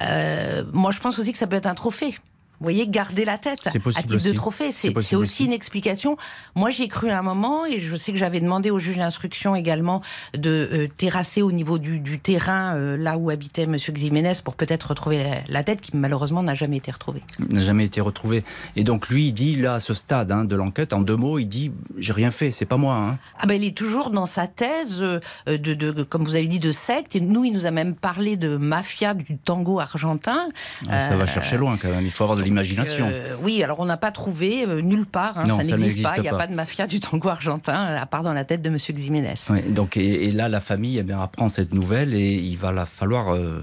euh, 0.00 0.64
moi, 0.72 0.90
je 0.90 1.00
pense 1.00 1.18
aussi 1.18 1.32
que 1.32 1.38
ça 1.38 1.46
peut 1.46 1.56
être 1.56 1.66
un 1.66 1.74
trophée. 1.74 2.16
Vous 2.60 2.64
voyez, 2.64 2.88
garder 2.88 3.24
la 3.24 3.38
tête 3.38 3.66
à 3.66 3.70
titre 3.70 3.86
aussi. 3.86 4.28
de 4.28 4.32
trophée, 4.32 4.72
c'est 4.72 4.96
aussi, 4.96 5.14
aussi 5.14 5.44
une 5.44 5.52
explication. 5.52 6.16
Moi, 6.56 6.70
j'ai 6.70 6.88
cru 6.88 7.10
à 7.10 7.18
un 7.18 7.22
moment, 7.22 7.66
et 7.66 7.78
je 7.78 7.94
sais 7.94 8.10
que 8.10 8.18
j'avais 8.18 8.40
demandé 8.40 8.70
au 8.70 8.78
juge 8.78 8.96
d'instruction 8.96 9.54
également 9.54 10.02
de 10.34 10.68
euh, 10.72 10.88
terrasser 10.96 11.40
au 11.42 11.52
niveau 11.52 11.78
du, 11.78 12.00
du 12.00 12.18
terrain 12.18 12.74
euh, 12.74 12.96
là 12.96 13.16
où 13.16 13.30
habitait 13.30 13.66
Monsieur 13.66 13.92
Ximénez 13.92 14.32
pour 14.42 14.56
peut-être 14.56 14.88
retrouver 14.88 15.22
la, 15.22 15.36
la, 15.48 15.62
tête, 15.62 15.80
qui 15.80 15.96
malheureusement 15.96 16.42
n'a 16.42 16.54
jamais 16.54 16.78
été 16.78 16.90
retrouvée. 16.90 17.22
N'a 17.50 17.60
jamais 17.60 17.84
été 17.84 18.00
retrouvée. 18.00 18.44
Et 18.74 18.82
donc 18.82 19.08
lui, 19.08 19.28
il 19.28 19.32
dit 19.32 19.56
là 19.56 19.74
à 19.74 19.80
ce 19.80 19.94
stade 19.94 20.32
hein, 20.32 20.44
de 20.44 20.56
l'enquête, 20.56 20.92
en 20.92 21.00
deux 21.00 21.16
mots, 21.16 21.38
il 21.38 21.46
dit 21.46 21.70
j'ai 21.96 22.12
rien 22.12 22.30
fait, 22.30 22.50
c'est 22.50 22.66
pas 22.66 22.76
moi. 22.76 22.96
Hein. 22.96 23.18
Ah 23.38 23.46
ben, 23.46 23.54
il 23.54 23.64
est 23.64 23.76
toujours 23.76 24.10
dans 24.10 24.26
sa 24.26 24.46
thèse 24.46 25.00
euh, 25.00 25.20
de, 25.46 25.74
de, 25.74 26.02
comme 26.02 26.24
vous 26.24 26.34
avez 26.34 26.46
dit, 26.46 26.58
de 26.58 26.72
secte. 26.72 27.14
Et 27.14 27.20
nous, 27.20 27.44
il 27.44 27.52
nous 27.52 27.66
a 27.66 27.70
même 27.70 27.94
parlé 27.94 28.36
de 28.36 28.56
mafia 28.56 29.14
du 29.14 29.36
tango 29.36 29.80
argentin. 29.80 30.48
Ah, 30.88 31.10
ça 31.10 31.16
va 31.16 31.26
chercher 31.26 31.56
loin 31.56 31.76
quand 31.80 31.88
même. 31.88 32.04
Il 32.04 32.10
faut 32.10 32.24
avoir 32.24 32.38
de 32.38 32.47
l'imagination. 32.48 33.08
Euh, 33.10 33.34
oui, 33.42 33.62
alors 33.62 33.80
on 33.80 33.84
n'a 33.84 33.96
pas 33.96 34.10
trouvé 34.10 34.66
euh, 34.66 34.80
nulle 34.80 35.06
part, 35.06 35.38
hein, 35.38 35.44
non, 35.46 35.58
ça 35.58 35.64
n'existe 35.64 36.02
pas, 36.02 36.14
il 36.16 36.22
n'y 36.22 36.28
a 36.28 36.36
pas 36.36 36.46
de 36.46 36.54
mafia 36.54 36.86
du 36.86 37.00
tango 37.00 37.28
argentin, 37.28 37.74
à 37.74 38.06
part 38.06 38.22
dans 38.22 38.32
la 38.32 38.44
tête 38.44 38.62
de 38.62 38.68
M. 38.68 38.76
Ximénez. 38.76 39.34
Oui, 39.50 39.62
donc, 39.68 39.96
et, 39.96 40.26
et, 40.26 40.30
là, 40.30 40.48
la 40.48 40.60
famille 40.60 40.98
eh 40.98 41.02
bien, 41.02 41.20
apprend 41.20 41.48
cette 41.48 41.74
nouvelle 41.74 42.14
et 42.14 42.34
il 42.34 42.56
va 42.56 42.72
la 42.72 42.86
falloir. 42.86 43.34
Euh, 43.34 43.62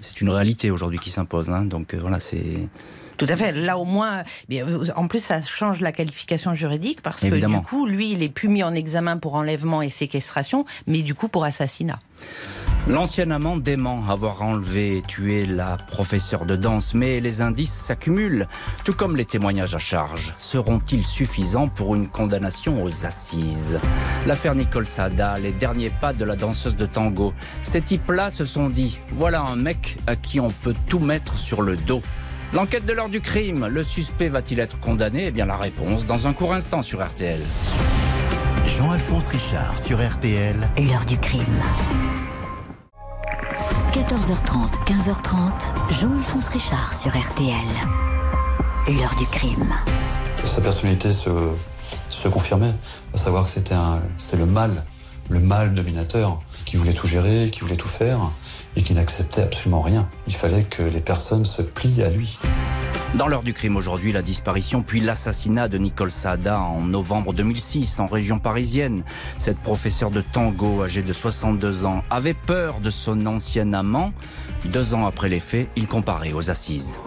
c'est 0.00 0.20
une 0.20 0.30
réalité 0.30 0.70
aujourd'hui 0.70 0.98
qui 0.98 1.10
s'impose. 1.10 1.50
Hein, 1.50 1.64
donc 1.64 1.94
voilà, 1.94 2.20
c'est. 2.20 2.68
Tout 3.18 3.26
à 3.28 3.36
fait. 3.36 3.52
Là, 3.52 3.78
au 3.78 3.84
moins, 3.84 4.22
en 4.96 5.08
plus, 5.08 5.22
ça 5.22 5.42
change 5.42 5.80
la 5.80 5.92
qualification 5.92 6.54
juridique 6.54 7.02
parce 7.02 7.22
Évidemment. 7.24 7.58
que 7.58 7.64
du 7.64 7.66
coup, 7.68 7.86
lui, 7.86 8.12
il 8.12 8.22
est 8.22 8.28
plus 8.28 8.48
mis 8.48 8.62
en 8.62 8.74
examen 8.74 9.18
pour 9.18 9.34
enlèvement 9.34 9.82
et 9.82 9.90
séquestration, 9.90 10.64
mais 10.86 11.02
du 11.02 11.14
coup 11.14 11.28
pour 11.28 11.44
assassinat. 11.44 11.98
L'ancien 12.88 13.30
amant 13.32 13.58
dément 13.58 14.08
avoir 14.08 14.40
enlevé 14.40 14.98
et 14.98 15.02
tué 15.02 15.44
la 15.44 15.76
professeure 15.76 16.46
de 16.46 16.56
danse, 16.56 16.94
mais 16.94 17.20
les 17.20 17.42
indices 17.42 17.72
s'accumulent, 17.72 18.48
tout 18.84 18.94
comme 18.94 19.14
les 19.14 19.26
témoignages 19.26 19.74
à 19.74 19.78
charge. 19.78 20.32
Seront-ils 20.38 21.04
suffisants 21.04 21.68
pour 21.68 21.94
une 21.96 22.08
condamnation 22.08 22.82
aux 22.82 23.04
assises? 23.04 23.78
L'affaire 24.26 24.54
Nicole 24.54 24.86
Sada, 24.86 25.36
les 25.38 25.52
derniers 25.52 25.90
pas 25.90 26.14
de 26.14 26.24
la 26.24 26.34
danseuse 26.34 26.76
de 26.76 26.86
tango. 26.86 27.34
Ces 27.62 27.82
types-là 27.82 28.30
se 28.30 28.46
sont 28.46 28.70
dit, 28.70 28.98
voilà 29.12 29.42
un 29.42 29.56
mec 29.56 29.98
à 30.06 30.16
qui 30.16 30.40
on 30.40 30.50
peut 30.50 30.74
tout 30.86 31.00
mettre 31.00 31.36
sur 31.36 31.60
le 31.60 31.76
dos. 31.76 32.00
L'enquête 32.54 32.86
de 32.86 32.92
l'heure 32.92 33.08
du 33.08 33.20
crime, 33.20 33.66
le 33.66 33.84
suspect 33.84 34.28
va-t-il 34.28 34.58
être 34.60 34.80
condamné? 34.80 35.26
Eh 35.26 35.30
bien 35.30 35.44
la 35.46 35.56
réponse 35.56 36.06
dans 36.06 36.26
un 36.26 36.32
court 36.32 36.54
instant 36.54 36.82
sur 36.82 37.04
RTL. 37.04 37.40
Jean-Alphonse 38.66 39.28
Richard 39.28 39.78
sur 39.78 39.98
RTL. 39.98 40.56
L'heure 40.78 41.04
du 41.04 41.18
crime. 41.18 41.42
14h30, 43.92 44.70
15h30, 44.86 45.94
Jean-Alphonse 46.00 46.48
Richard 46.48 46.94
sur 46.98 47.10
RTL. 47.10 47.54
L'heure 48.98 49.14
du 49.16 49.26
crime. 49.26 49.74
Sa 50.44 50.60
personnalité 50.62 51.12
se, 51.12 51.28
se 52.08 52.28
confirmait, 52.28 52.72
à 53.12 53.18
savoir 53.18 53.44
que 53.44 53.50
c'était 53.50 53.74
un- 53.74 54.00
c'était 54.16 54.36
le 54.38 54.46
mal, 54.46 54.84
le 55.28 55.40
mal 55.40 55.74
dominateur, 55.74 56.40
qui 56.64 56.76
voulait 56.78 56.94
tout 56.94 57.06
gérer, 57.06 57.50
qui 57.50 57.60
voulait 57.60 57.76
tout 57.76 57.88
faire, 57.88 58.18
et 58.78 58.82
qui 58.82 58.94
n'acceptait 58.94 59.42
absolument 59.42 59.80
rien. 59.80 60.08
Il 60.26 60.34
fallait 60.34 60.62
que 60.62 60.82
les 60.82 61.00
personnes 61.00 61.44
se 61.44 61.62
plient 61.62 62.02
à 62.02 62.10
lui. 62.10 62.38
Dans 63.14 63.26
l'heure 63.26 63.42
du 63.42 63.54
crime 63.54 63.76
aujourd'hui, 63.76 64.12
la 64.12 64.22
disparition 64.22 64.82
puis 64.82 65.00
l'assassinat 65.00 65.68
de 65.68 65.78
Nicole 65.78 66.10
Saada 66.10 66.60
en 66.60 66.82
novembre 66.82 67.32
2006 67.32 68.00
en 68.00 68.06
région 68.06 68.38
parisienne. 68.38 69.02
Cette 69.38 69.58
professeure 69.58 70.10
de 70.10 70.20
tango 70.20 70.82
âgée 70.82 71.02
de 71.02 71.12
62 71.12 71.86
ans 71.86 72.04
avait 72.10 72.34
peur 72.34 72.80
de 72.80 72.90
son 72.90 73.26
ancien 73.26 73.72
amant. 73.72 74.12
Deux 74.66 74.94
ans 74.94 75.06
après 75.06 75.28
les 75.28 75.40
faits, 75.40 75.68
il 75.74 75.86
comparait 75.86 76.32
aux 76.32 76.50
assises. 76.50 77.00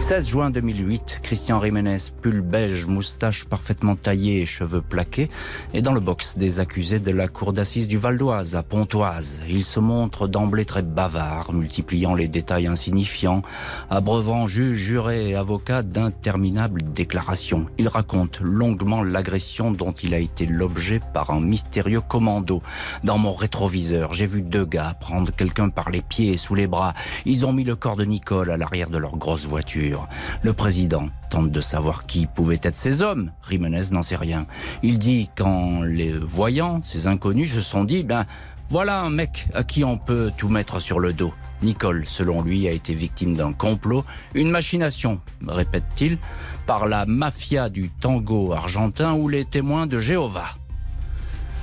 16 0.00 0.28
juin 0.28 0.50
2008, 0.50 1.20
Christian 1.22 1.62
Jiménez, 1.62 1.98
pull 2.22 2.40
beige, 2.40 2.86
moustache 2.86 3.44
parfaitement 3.44 3.96
taillée 3.96 4.40
et 4.40 4.46
cheveux 4.46 4.80
plaqués, 4.80 5.28
est 5.74 5.82
dans 5.82 5.92
le 5.92 6.00
box 6.00 6.38
des 6.38 6.60
accusés 6.60 7.00
de 7.00 7.10
la 7.10 7.26
cour 7.26 7.52
d'assises 7.52 7.88
du 7.88 7.98
Val 7.98 8.16
d'Oise 8.16 8.54
à 8.54 8.62
Pontoise. 8.62 9.40
Il 9.48 9.64
se 9.64 9.80
montre 9.80 10.28
d'emblée 10.28 10.64
très 10.64 10.82
bavard, 10.82 11.52
multipliant 11.52 12.14
les 12.14 12.28
détails 12.28 12.68
insignifiants, 12.68 13.42
abreuvant 13.90 14.46
juges, 14.46 14.76
jurés 14.76 15.30
et 15.30 15.34
avocats 15.34 15.82
d'interminables 15.82 16.82
déclarations. 16.82 17.66
Il 17.76 17.88
raconte 17.88 18.40
longuement 18.40 19.02
l'agression 19.02 19.72
dont 19.72 19.92
il 19.92 20.14
a 20.14 20.18
été 20.18 20.46
l'objet 20.46 21.00
par 21.12 21.30
un 21.30 21.40
mystérieux 21.40 22.00
commando. 22.00 22.62
Dans 23.04 23.18
mon 23.18 23.34
rétroviseur, 23.34 24.14
j'ai 24.14 24.26
vu 24.26 24.42
deux 24.42 24.64
gars 24.64 24.94
prendre 25.00 25.32
quelqu'un 25.34 25.68
par 25.68 25.90
les 25.90 26.02
pieds 26.02 26.32
et 26.32 26.38
sous 26.38 26.54
les 26.54 26.68
bras. 26.68 26.94
Ils 27.26 27.44
ont 27.44 27.52
mis 27.52 27.64
le 27.64 27.76
corps 27.76 27.96
de 27.96 28.04
Nicole 28.04 28.52
à 28.52 28.56
l'arrière 28.56 28.90
de 28.90 28.98
leur 28.98 29.16
grosse 29.16 29.44
voiture. 29.44 29.87
Le 30.42 30.52
président 30.52 31.08
tente 31.30 31.50
de 31.50 31.60
savoir 31.60 32.06
qui 32.06 32.26
pouvaient 32.26 32.60
être 32.62 32.76
ces 32.76 33.02
hommes. 33.02 33.32
Jiménez 33.48 33.90
n'en 33.90 34.02
sait 34.02 34.16
rien. 34.16 34.46
Il 34.82 34.98
dit 34.98 35.30
qu'en 35.36 35.82
les 35.82 36.12
voyant, 36.12 36.80
ces 36.82 37.06
inconnus 37.06 37.54
se 37.54 37.60
sont 37.60 37.84
dit, 37.84 38.04
ben, 38.04 38.26
voilà 38.70 39.00
un 39.00 39.08
mec 39.08 39.48
à 39.54 39.64
qui 39.64 39.82
on 39.82 39.96
peut 39.96 40.30
tout 40.36 40.50
mettre 40.50 40.78
sur 40.78 41.00
le 41.00 41.14
dos. 41.14 41.32
Nicole, 41.62 42.04
selon 42.06 42.42
lui, 42.42 42.68
a 42.68 42.72
été 42.72 42.94
victime 42.94 43.34
d'un 43.34 43.52
complot, 43.52 44.04
une 44.34 44.50
machination, 44.50 45.20
répète-t-il, 45.46 46.18
par 46.66 46.86
la 46.86 47.06
mafia 47.06 47.70
du 47.70 47.88
tango 47.88 48.52
argentin 48.52 49.14
ou 49.14 49.28
les 49.28 49.44
témoins 49.44 49.86
de 49.86 49.98
Jéhovah. 49.98 50.54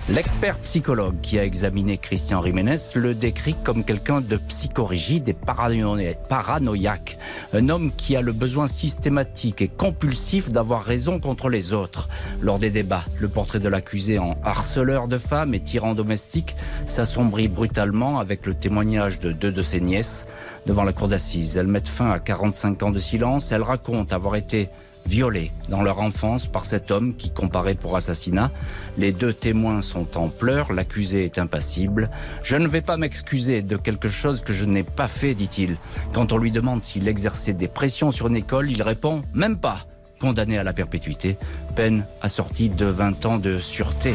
L'expert 0.07 0.59
psychologue 0.59 1.15
qui 1.23 1.39
a 1.39 1.43
examiné 1.43 1.97
Christian 1.97 2.43
Jiménez 2.43 2.75
le 2.93 3.15
décrit 3.15 3.55
comme 3.55 3.83
quelqu'un 3.83 4.21
de 4.21 4.37
psychorigide 4.37 5.29
et 5.29 5.33
parano- 5.33 5.97
paranoïaque. 6.29 7.17
Un 7.53 7.69
homme 7.69 7.91
qui 7.97 8.15
a 8.15 8.21
le 8.21 8.31
besoin 8.31 8.67
systématique 8.67 9.63
et 9.63 9.67
compulsif 9.67 10.51
d'avoir 10.51 10.83
raison 10.83 11.19
contre 11.19 11.49
les 11.49 11.73
autres. 11.73 12.07
Lors 12.39 12.59
des 12.59 12.69
débats, 12.69 13.05
le 13.19 13.29
portrait 13.29 13.59
de 13.59 13.67
l'accusé 13.67 14.19
en 14.19 14.35
harceleur 14.43 15.07
de 15.07 15.17
femmes 15.17 15.55
et 15.55 15.59
tyran 15.59 15.95
domestique 15.95 16.55
s'assombrit 16.85 17.47
brutalement 17.47 18.19
avec 18.19 18.45
le 18.45 18.53
témoignage 18.53 19.17
de 19.19 19.31
deux 19.31 19.51
de 19.51 19.63
ses 19.63 19.81
nièces 19.81 20.27
devant 20.67 20.83
la 20.83 20.93
cour 20.93 21.07
d'assises. 21.07 21.57
Elles 21.57 21.65
mettent 21.65 21.87
fin 21.87 22.11
à 22.11 22.19
45 22.19 22.83
ans 22.83 22.91
de 22.91 22.99
silence. 22.99 23.51
Elles 23.51 23.63
racontent 23.63 24.15
avoir 24.15 24.35
été 24.35 24.69
violés 25.05 25.51
dans 25.69 25.81
leur 25.81 25.99
enfance 25.99 26.47
par 26.47 26.65
cet 26.65 26.91
homme 26.91 27.15
qui 27.15 27.29
comparait 27.31 27.75
pour 27.75 27.95
assassinat. 27.95 28.51
Les 28.97 29.11
deux 29.11 29.33
témoins 29.33 29.81
sont 29.81 30.17
en 30.17 30.29
pleurs, 30.29 30.73
l'accusé 30.73 31.25
est 31.25 31.37
impassible. 31.37 32.09
Je 32.43 32.57
ne 32.57 32.67
vais 32.67 32.81
pas 32.81 32.97
m'excuser 32.97 33.61
de 33.61 33.77
quelque 33.77 34.09
chose 34.09 34.41
que 34.41 34.53
je 34.53 34.65
n'ai 34.65 34.83
pas 34.83 35.07
fait, 35.07 35.33
dit-il. 35.33 35.77
Quand 36.13 36.31
on 36.31 36.37
lui 36.37 36.51
demande 36.51 36.83
s'il 36.83 37.07
exerçait 37.07 37.53
des 37.53 37.67
pressions 37.67 38.11
sur 38.11 38.29
Nicole, 38.29 38.71
il 38.71 38.81
répond 38.81 39.23
même 39.33 39.57
pas. 39.57 39.85
Condamné 40.19 40.57
à 40.57 40.63
la 40.63 40.73
perpétuité, 40.73 41.37
peine 41.75 42.05
assortie 42.21 42.69
de 42.69 42.85
20 42.85 43.25
ans 43.25 43.37
de 43.37 43.59
sûreté. 43.59 44.13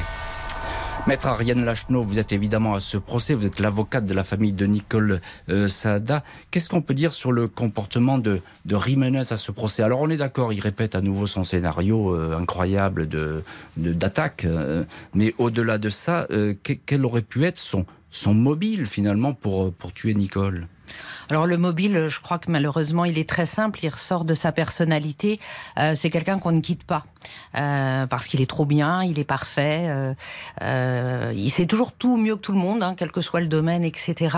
Maître 1.06 1.26
Ariane 1.26 1.64
Lachenot, 1.64 2.04
vous 2.04 2.18
êtes 2.20 2.32
évidemment 2.32 2.74
à 2.74 2.80
ce 2.80 2.96
procès, 2.96 3.34
vous 3.34 3.44
êtes 3.44 3.58
l'avocate 3.58 4.04
de 4.06 4.14
la 4.14 4.22
famille 4.22 4.52
de 4.52 4.64
Nicole 4.66 5.20
euh, 5.48 5.66
Saada. 5.66 6.22
Qu'est-ce 6.50 6.68
qu'on 6.68 6.82
peut 6.82 6.94
dire 6.94 7.12
sur 7.12 7.32
le 7.32 7.48
comportement 7.48 8.18
de, 8.18 8.40
de 8.64 8.78
Jiménez 8.78 9.32
à 9.32 9.36
ce 9.36 9.50
procès? 9.50 9.82
Alors 9.82 10.00
on 10.02 10.10
est 10.10 10.18
d'accord, 10.18 10.52
il 10.52 10.60
répète 10.60 10.94
à 10.94 11.00
nouveau 11.00 11.26
son 11.26 11.42
scénario 11.42 12.14
euh, 12.14 12.38
incroyable 12.38 13.08
de 13.08 13.42
d'attaque, 13.76 14.44
euh, 14.44 14.84
mais 15.14 15.34
au-delà 15.38 15.78
de 15.78 15.90
ça, 15.90 16.28
que- 16.28 16.72
quel 16.86 17.04
aurait 17.04 17.22
pu 17.22 17.44
être 17.44 17.58
son, 17.58 17.86
son 18.10 18.34
mobile 18.34 18.86
finalement 18.86 19.32
pour, 19.32 19.72
pour 19.72 19.92
tuer 19.92 20.14
Nicole? 20.14 20.68
Alors 21.28 21.46
le 21.46 21.56
mobile, 21.56 22.08
je 22.08 22.20
crois 22.20 22.38
que 22.38 22.50
malheureusement, 22.50 23.04
il 23.04 23.16
est 23.16 23.28
très 23.28 23.46
simple, 23.46 23.78
il 23.82 23.88
ressort 23.88 24.24
de 24.24 24.34
sa 24.34 24.50
personnalité. 24.50 25.38
C'est 25.94 26.10
quelqu'un 26.10 26.40
qu'on 26.40 26.50
ne 26.50 26.60
quitte 26.60 26.82
pas. 26.82 27.06
Euh, 27.56 28.06
parce 28.06 28.26
qu'il 28.26 28.40
est 28.40 28.48
trop 28.48 28.64
bien, 28.64 29.02
il 29.02 29.18
est 29.18 29.24
parfait, 29.24 29.86
euh, 29.88 30.14
euh, 30.62 31.32
il 31.34 31.50
sait 31.50 31.66
toujours 31.66 31.92
tout 31.92 32.16
mieux 32.16 32.36
que 32.36 32.40
tout 32.40 32.52
le 32.52 32.58
monde, 32.58 32.82
hein, 32.82 32.94
quel 32.96 33.10
que 33.10 33.20
soit 33.20 33.40
le 33.40 33.48
domaine, 33.48 33.84
etc. 33.84 34.36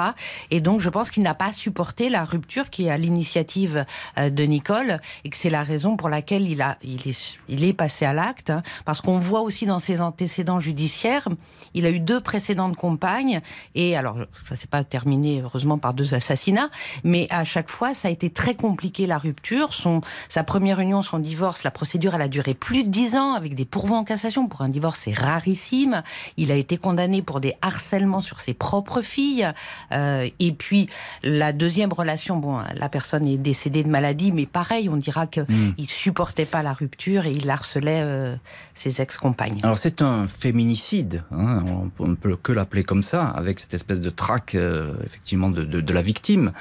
Et 0.51 0.61
donc 0.61 0.81
je 0.81 0.89
pense 0.89 1.11
qu'il 1.11 1.23
n'a 1.23 1.35
pas 1.35 1.53
supporté 1.53 2.09
la 2.09 2.25
rupture 2.25 2.71
qui 2.71 2.87
est 2.87 2.91
à 2.91 2.97
l'initiative 2.97 3.85
de 4.19 4.43
Nicole 4.45 4.99
et 5.25 5.31
que 5.31 5.37
c'est 5.37 5.51
la 5.51 5.63
raison 5.63 5.97
pour 5.97 6.09
laquelle 6.09 6.49
il 6.49 6.63
a, 6.63 6.79
il 6.83 7.07
est, 7.07 7.39
il 7.49 7.65
est 7.65 7.73
passé 7.73 8.07
à 8.07 8.13
l'acte. 8.15 8.51
hein, 8.51 8.63
parce 8.85 9.01
qu'on 9.01 9.19
voit 9.19 9.41
aussi 9.41 9.67
dans 9.67 9.79
ses 9.79 10.01
antécédents 10.01 10.61
judiciaires, 10.61 11.29
il 11.75 11.85
a 11.87 11.91
eu 11.91 12.01
deux 12.01 12.21
précédentes 12.21 12.77
compagnes 12.77 13.41
et 13.75 13.97
alors 13.97 14.17
ça 14.45 14.57
s'est 14.57 14.67
pas 14.67 14.85
terminé 14.85 15.43
heureusement 15.43 15.79
par 15.79 15.93
deux 15.93 16.15
assassinats, 16.15 16.71
mais 17.05 17.27
à 17.31 17.45
chaque 17.45 17.69
fois 17.69 17.93
ça 17.93 18.09
a 18.09 18.11
été 18.11 18.31
très 18.31 18.55
compliqué 18.55 19.07
la 19.07 19.19
rupture. 19.19 19.75
Son, 19.75 20.01
sa 20.29 20.45
première 20.45 20.81
union, 20.81 21.03
son 21.03 21.19
divorce, 21.19 21.63
la 21.63 21.71
procédure 21.71 22.15
elle 22.15 22.23
a 22.23 22.29
duré 22.29 22.55
plus 22.55 22.72
de 22.81 22.89
dix 22.89 23.15
ans 23.17 23.35
avec 23.35 23.55
des 23.55 23.67
pourvois 23.67 23.99
en 23.99 24.05
cassation. 24.05 24.49
Pour 24.49 24.63
un 24.63 24.69
divorce 24.71 25.01
c'est 25.05 25.13
rarissime. 25.13 26.03
Il 26.39 26.51
a 26.51 26.55
été 26.55 26.79
condamné 26.79 27.21
pour 27.21 27.41
des 27.41 27.55
harcèlements 27.61 28.23
sur 28.23 28.41
ses 28.41 28.55
propres 28.55 29.03
filles. 29.03 29.49
Euh, 29.93 30.29
et 30.41 30.53
puis 30.53 30.89
la 31.23 31.53
deuxième 31.53 31.93
relation, 31.93 32.37
bon, 32.37 32.61
la 32.75 32.89
personne 32.89 33.27
est 33.27 33.37
décédée 33.37 33.83
de 33.83 33.91
maladie, 33.91 34.33
mais 34.33 34.47
pareil, 34.47 34.89
on 34.89 34.97
dira 34.97 35.27
que 35.27 35.41
il 35.77 35.91
supportait 35.91 36.47
pas 36.47 36.63
la 36.63 36.73
rupture 36.73 37.27
et 37.27 37.33
il 37.33 37.51
harcelait 37.51 38.01
euh, 38.03 38.35
ses 38.75 39.03
ex-compagnes. 39.03 39.59
Alors 39.63 39.77
c'est 39.77 40.01
un 40.01 40.27
féminicide, 40.27 41.25
hein, 41.33 41.63
on 41.99 42.09
ne 42.09 42.15
peut 42.15 42.37
que 42.37 42.53
l'appeler 42.53 42.85
comme 42.85 43.03
ça, 43.03 43.27
avec 43.27 43.61
cette 43.61 43.75
espèce 43.75 44.01
de 44.01 44.11
traque 44.11 44.55
euh, 44.55 44.95
effectivement 45.05 45.51
de, 45.51 45.63
de- 45.65 45.81
de 45.83 45.93
la 45.93 46.01
victime, 46.03 46.53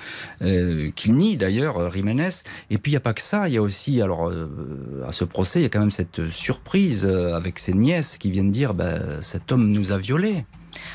qu'il 0.95 1.13
nie 1.15 1.37
d'ailleurs 1.37 1.91
Jiménez. 1.93 2.29
Et 2.69 2.77
puis 2.77 2.91
il 2.91 2.93
n'y 2.93 2.97
a 2.97 3.01
pas 3.01 3.13
que 3.13 3.21
ça, 3.21 3.47
il 3.47 3.53
y 3.53 3.57
a 3.57 3.61
aussi, 3.61 4.01
alors 4.01 4.31
à 5.07 5.11
ce 5.11 5.23
procès, 5.23 5.59
il 5.59 5.63
y 5.63 5.65
a 5.65 5.69
quand 5.69 5.79
même 5.79 5.91
cette 5.91 6.00
surprise 6.31 7.05
euh, 7.05 7.35
avec 7.35 7.59
ses 7.59 7.73
nièces 7.73 8.17
qui 8.17 8.31
viennent 8.31 8.49
dire, 8.49 8.73
bah, 8.73 9.21
cet 9.21 9.51
homme 9.51 9.71
nous 9.71 9.91
a 9.91 9.97
violés. 9.97 10.45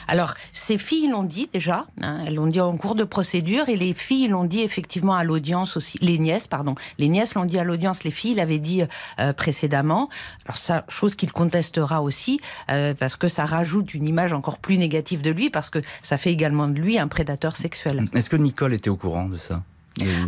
Alors, 0.08 0.34
ces 0.52 0.78
filles 0.78 1.08
l'ont 1.08 1.24
dit 1.24 1.48
déjà, 1.52 1.86
hein, 2.02 2.22
elles 2.26 2.34
l'ont 2.34 2.46
dit 2.46 2.60
en 2.60 2.76
cours 2.76 2.94
de 2.94 3.04
procédure, 3.04 3.68
et 3.68 3.76
les 3.76 3.92
filles 3.92 4.28
l'ont 4.28 4.44
dit 4.44 4.62
effectivement 4.62 5.14
à 5.14 5.24
l'audience 5.24 5.76
aussi, 5.76 5.98
les 6.00 6.18
nièces, 6.18 6.46
pardon, 6.46 6.74
les 6.98 7.08
nièces 7.08 7.34
l'ont 7.34 7.44
dit 7.44 7.58
à 7.58 7.64
l'audience, 7.64 8.04
les 8.04 8.10
filles 8.10 8.34
l'avaient 8.34 8.58
dit 8.58 8.82
euh, 9.20 9.32
précédemment. 9.32 10.08
Alors 10.46 10.56
ça, 10.56 10.84
chose 10.88 11.14
qu'il 11.14 11.32
contestera 11.32 12.02
aussi, 12.02 12.40
euh, 12.70 12.94
parce 12.94 13.16
que 13.16 13.28
ça 13.28 13.44
rajoute 13.44 13.94
une 13.94 14.08
image 14.08 14.32
encore 14.32 14.58
plus 14.58 14.78
négative 14.78 15.22
de 15.22 15.30
lui, 15.30 15.50
parce 15.50 15.70
que 15.70 15.80
ça 16.02 16.16
fait 16.16 16.32
également 16.32 16.68
de 16.68 16.78
lui 16.78 16.98
un 16.98 17.08
prédateur 17.08 17.56
sexuel. 17.56 18.08
Est-ce 18.12 18.30
que 18.30 18.36
Nicole 18.36 18.74
était 18.74 18.90
au 18.90 18.96
courant 18.96 19.28
de 19.28 19.36
ça? 19.36 19.62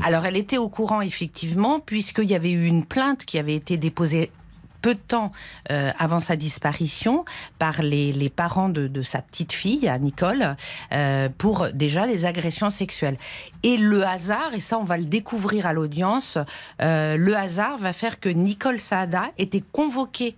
Alors, 0.02 0.24
elle 0.24 0.36
était 0.36 0.56
au 0.56 0.68
courant, 0.68 1.02
effectivement, 1.02 1.78
puisqu'il 1.78 2.24
y 2.24 2.34
avait 2.34 2.52
eu 2.52 2.64
une 2.64 2.86
plainte 2.86 3.26
qui 3.26 3.38
avait 3.38 3.54
été 3.54 3.76
déposée 3.76 4.30
peu 4.80 4.94
de 4.94 5.00
temps 5.00 5.32
euh, 5.70 5.90
avant 5.98 6.20
sa 6.20 6.36
disparition 6.36 7.24
par 7.58 7.82
les, 7.82 8.32
parents 8.34 8.68
de, 8.68 8.86
de 8.86 9.02
sa 9.02 9.22
petite 9.22 9.52
fille, 9.52 9.90
Nicole, 10.00 10.56
euh, 10.92 11.28
pour 11.36 11.68
déjà 11.72 12.06
des 12.06 12.26
agressions 12.26 12.70
sexuelles. 12.70 13.18
Et 13.62 13.76
le 13.76 14.06
hasard, 14.06 14.54
et 14.54 14.60
ça 14.60 14.78
on 14.78 14.84
va 14.84 14.98
le 14.98 15.04
découvrir 15.04 15.66
à 15.66 15.72
l'audience, 15.72 16.38
euh, 16.82 17.16
le 17.16 17.36
hasard 17.36 17.78
va 17.78 17.92
faire 17.92 18.20
que 18.20 18.28
Nicole 18.28 18.78
Saada 18.78 19.24
était 19.38 19.62
convoquée 19.72 20.36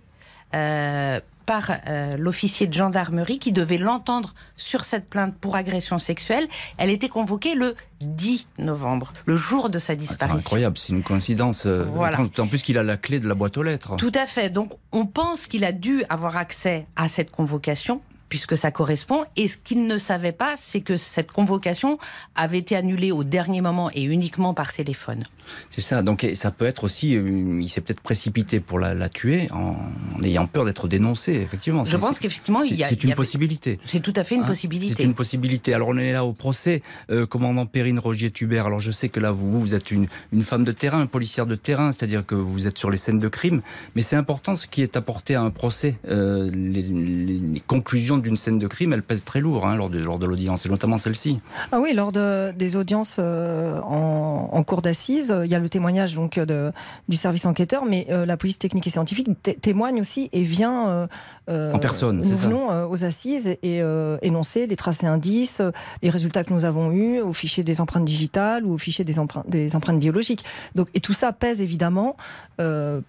par 1.45 1.71
euh, 1.87 2.17
l'officier 2.17 2.67
de 2.67 2.73
gendarmerie 2.73 3.39
qui 3.39 3.51
devait 3.51 3.77
l'entendre 3.77 4.33
sur 4.57 4.83
cette 4.85 5.09
plainte 5.09 5.35
pour 5.35 5.55
agression 5.55 5.99
sexuelle. 5.99 6.47
Elle 6.77 6.89
était 6.89 7.09
convoquée 7.09 7.55
le 7.55 7.75
10 8.01 8.47
novembre, 8.57 9.13
le 9.25 9.37
jour 9.37 9.69
de 9.69 9.77
sa 9.79 9.93
Ah, 9.93 9.95
C'est 9.95 9.99
disparition. 9.99 10.37
incroyable, 10.39 10.77
c'est 10.77 10.93
une 10.93 11.03
coïncidence. 11.03 11.65
euh, 11.65 11.83
Voilà. 11.83 12.17
En 12.39 12.47
plus 12.47 12.61
qu'il 12.61 12.77
a 12.77 12.83
la 12.83 12.97
clé 12.97 13.19
de 13.19 13.27
la 13.27 13.35
boîte 13.35 13.57
aux 13.57 13.63
lettres. 13.63 13.95
Tout 13.97 14.11
à 14.15 14.25
fait. 14.25 14.49
Donc, 14.49 14.73
on 14.91 15.05
pense 15.05 15.47
qu'il 15.47 15.63
a 15.65 15.71
dû 15.71 16.03
avoir 16.09 16.37
accès 16.37 16.85
à 16.95 17.07
cette 17.07 17.31
convocation. 17.31 18.01
Puisque 18.31 18.57
ça 18.57 18.71
correspond. 18.71 19.25
Et 19.35 19.49
ce 19.49 19.57
qu'il 19.57 19.85
ne 19.85 19.97
savait 19.97 20.31
pas, 20.31 20.55
c'est 20.55 20.79
que 20.79 20.95
cette 20.95 21.33
convocation 21.33 21.99
avait 22.33 22.59
été 22.59 22.77
annulée 22.77 23.11
au 23.11 23.25
dernier 23.25 23.59
moment 23.59 23.91
et 23.93 24.03
uniquement 24.03 24.53
par 24.53 24.71
téléphone. 24.71 25.25
C'est 25.69 25.81
ça. 25.81 26.01
Donc 26.01 26.25
ça 26.33 26.49
peut 26.49 26.65
être 26.65 26.85
aussi, 26.85 27.17
euh, 27.17 27.59
il 27.61 27.67
s'est 27.67 27.81
peut-être 27.81 27.99
précipité 27.99 28.61
pour 28.61 28.79
la, 28.79 29.09
tuer 29.09 29.49
en, 29.51 29.75
ayant 30.23 30.47
peur 30.47 30.63
d'être 30.63 30.87
dénoncé. 30.87 31.33
Effectivement. 31.33 31.83
Je 31.83 31.97
pense 31.97 32.19
qu'effectivement, 32.19 32.61
il 32.61 32.75
y 32.75 32.85
a. 32.85 32.87
C'est 32.87 33.03
une 33.03 33.15
possibilité. 33.15 33.79
C'est 33.83 33.99
tout 33.99 34.13
à 34.15 34.23
fait 34.23 34.35
une 34.35 34.43
hein 34.43 34.47
possibilité. 34.47 34.95
C'est 34.97 35.03
une 35.03 35.13
possibilité. 35.13 35.73
Alors 35.73 35.89
on 35.89 35.97
est 35.97 36.13
là 36.13 36.23
au 36.23 36.31
procès, 36.31 36.83
euh, 37.09 37.25
commandant 37.25 37.65
Perrine 37.65 37.99
Rogier-Tubert. 37.99 38.65
Alors 38.65 38.79
je 38.79 38.91
sais 38.91 39.09
que 39.09 39.19
là 39.19 39.31
vous, 39.31 39.59
vous 39.59 39.75
êtes 39.75 39.91
une, 39.91 40.07
une 40.31 40.43
femme 40.43 40.63
de 40.63 40.71
terrain, 40.71 41.01
une 41.01 41.09
policière 41.09 41.45
de 41.45 41.55
terrain, 41.55 41.91
c'est-à-dire 41.91 42.25
que 42.25 42.35
vous 42.35 42.65
êtes 42.65 42.77
sur 42.77 42.89
les 42.89 42.97
scènes 42.97 43.19
de 43.19 43.27
crime. 43.27 43.61
Mais 43.95 44.01
c'est 44.01 44.15
important 44.15 44.55
ce 44.55 44.67
qui 44.67 44.83
est 44.83 44.95
apporté 44.95 45.35
à 45.35 45.41
un 45.41 45.51
procès. 45.51 45.97
Euh, 46.07 46.49
les, 46.49 47.61
conclusions 47.67 48.20
d'une 48.21 48.37
scène 48.37 48.57
de 48.57 48.67
crime, 48.67 48.93
elles 48.93 49.03
pèsent 49.03 49.25
très 49.25 49.41
lourd 49.41 49.65
hein, 49.65 49.75
lors 49.75 49.89
de, 49.89 49.99
lors 49.99 50.19
de 50.19 50.25
l'audience, 50.25 50.65
et 50.65 50.69
notamment 50.69 50.97
celle-ci. 50.97 51.39
Ah 51.71 51.79
oui, 51.79 51.93
lors 51.93 52.11
de, 52.11 52.51
des 52.51 52.75
audiences 52.75 53.17
euh, 53.19 53.79
en, 53.81 54.49
en, 54.51 54.81
d'assises, 54.81 55.33
il 55.43 55.51
y 55.51 55.55
a 55.55 55.59
le 55.59 55.69
témoignage 55.69 56.15
donc 56.15 56.39
de, 56.39 56.71
du 57.09 57.17
service 57.17 57.45
enquêteur, 57.45 57.85
mais 57.85 58.07
euh, 58.09 58.25
la 58.25 58.37
police 58.37 58.57
technique 58.57 58.87
et 58.87 58.89
scientifique 58.89 59.27
témoigne 59.61 59.99
aussi 59.99 60.29
et 60.31 60.43
vient 60.43 61.07
en 61.47 61.79
personne. 61.79 62.17
Nous 62.17 62.35
venons 62.35 62.89
aux 62.89 63.03
assises 63.03 63.57
et 63.61 63.81
énoncer 64.21 64.67
les 64.67 64.75
tracés 64.75 65.07
indices, 65.07 65.61
les 66.01 66.09
résultats 66.09 66.43
que 66.43 66.53
nous 66.53 66.65
avons 66.65 66.91
eus 66.91 67.19
au 67.19 67.33
fichier 67.33 67.63
des 67.63 67.81
empreintes 67.81 68.05
digitales 68.05 68.65
ou 68.65 68.73
au 68.73 68.77
fichier 68.77 69.03
des 69.03 69.19
empreintes, 69.19 69.49
des 69.49 69.75
empreintes 69.75 69.99
biologiques. 69.99 70.45
Donc, 70.75 70.87
et 70.93 70.99
tout 70.99 71.13
ça 71.13 71.33
pèse 71.33 71.61
évidemment 71.61 72.15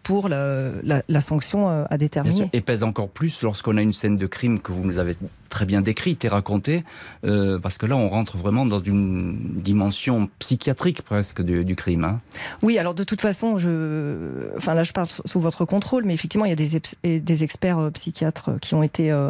pour 0.02 0.28
la, 0.28 0.72
la, 0.82 1.20
sanction 1.20 1.68
à 1.68 1.98
déterminer. 1.98 2.50
Et 2.52 2.60
pèse 2.60 2.82
encore 2.82 3.08
plus 3.08 3.42
lorsqu'on 3.42 3.76
a 3.76 3.82
une 3.82 3.92
scène 3.92 4.16
de 4.16 4.26
crime 4.26 4.60
que 4.60 4.72
vous 4.72 4.84
nous 4.84 4.98
avez 4.98 5.16
très 5.52 5.66
bien 5.66 5.82
décrite 5.82 6.24
et 6.24 6.28
racontée, 6.28 6.82
euh, 7.24 7.58
parce 7.58 7.76
que 7.76 7.84
là, 7.84 7.94
on 7.94 8.08
rentre 8.08 8.38
vraiment 8.38 8.64
dans 8.64 8.80
une 8.80 9.36
dimension 9.60 10.30
psychiatrique 10.38 11.02
presque 11.02 11.42
du, 11.42 11.76
crime. 11.76 12.04
Hein. 12.04 12.20
Oui, 12.62 12.78
alors 12.78 12.94
de 12.94 13.04
toute 13.04 13.20
façon, 13.20 13.58
je, 13.58 14.48
enfin 14.56 14.72
là, 14.72 14.82
je 14.82 14.92
parle 14.92 15.08
sous 15.08 15.40
votre 15.40 15.66
contrôle, 15.66 16.04
mais 16.04 16.14
effectivement, 16.14 16.46
il 16.46 16.48
y 16.48 16.52
a 16.52 16.56
des, 16.56 17.20
des 17.20 17.44
experts 17.44 17.78
euh, 17.78 17.90
psychiatres 17.90 18.52
qui 18.62 18.74
ont 18.74 18.82
été 18.82 19.12
euh, 19.12 19.28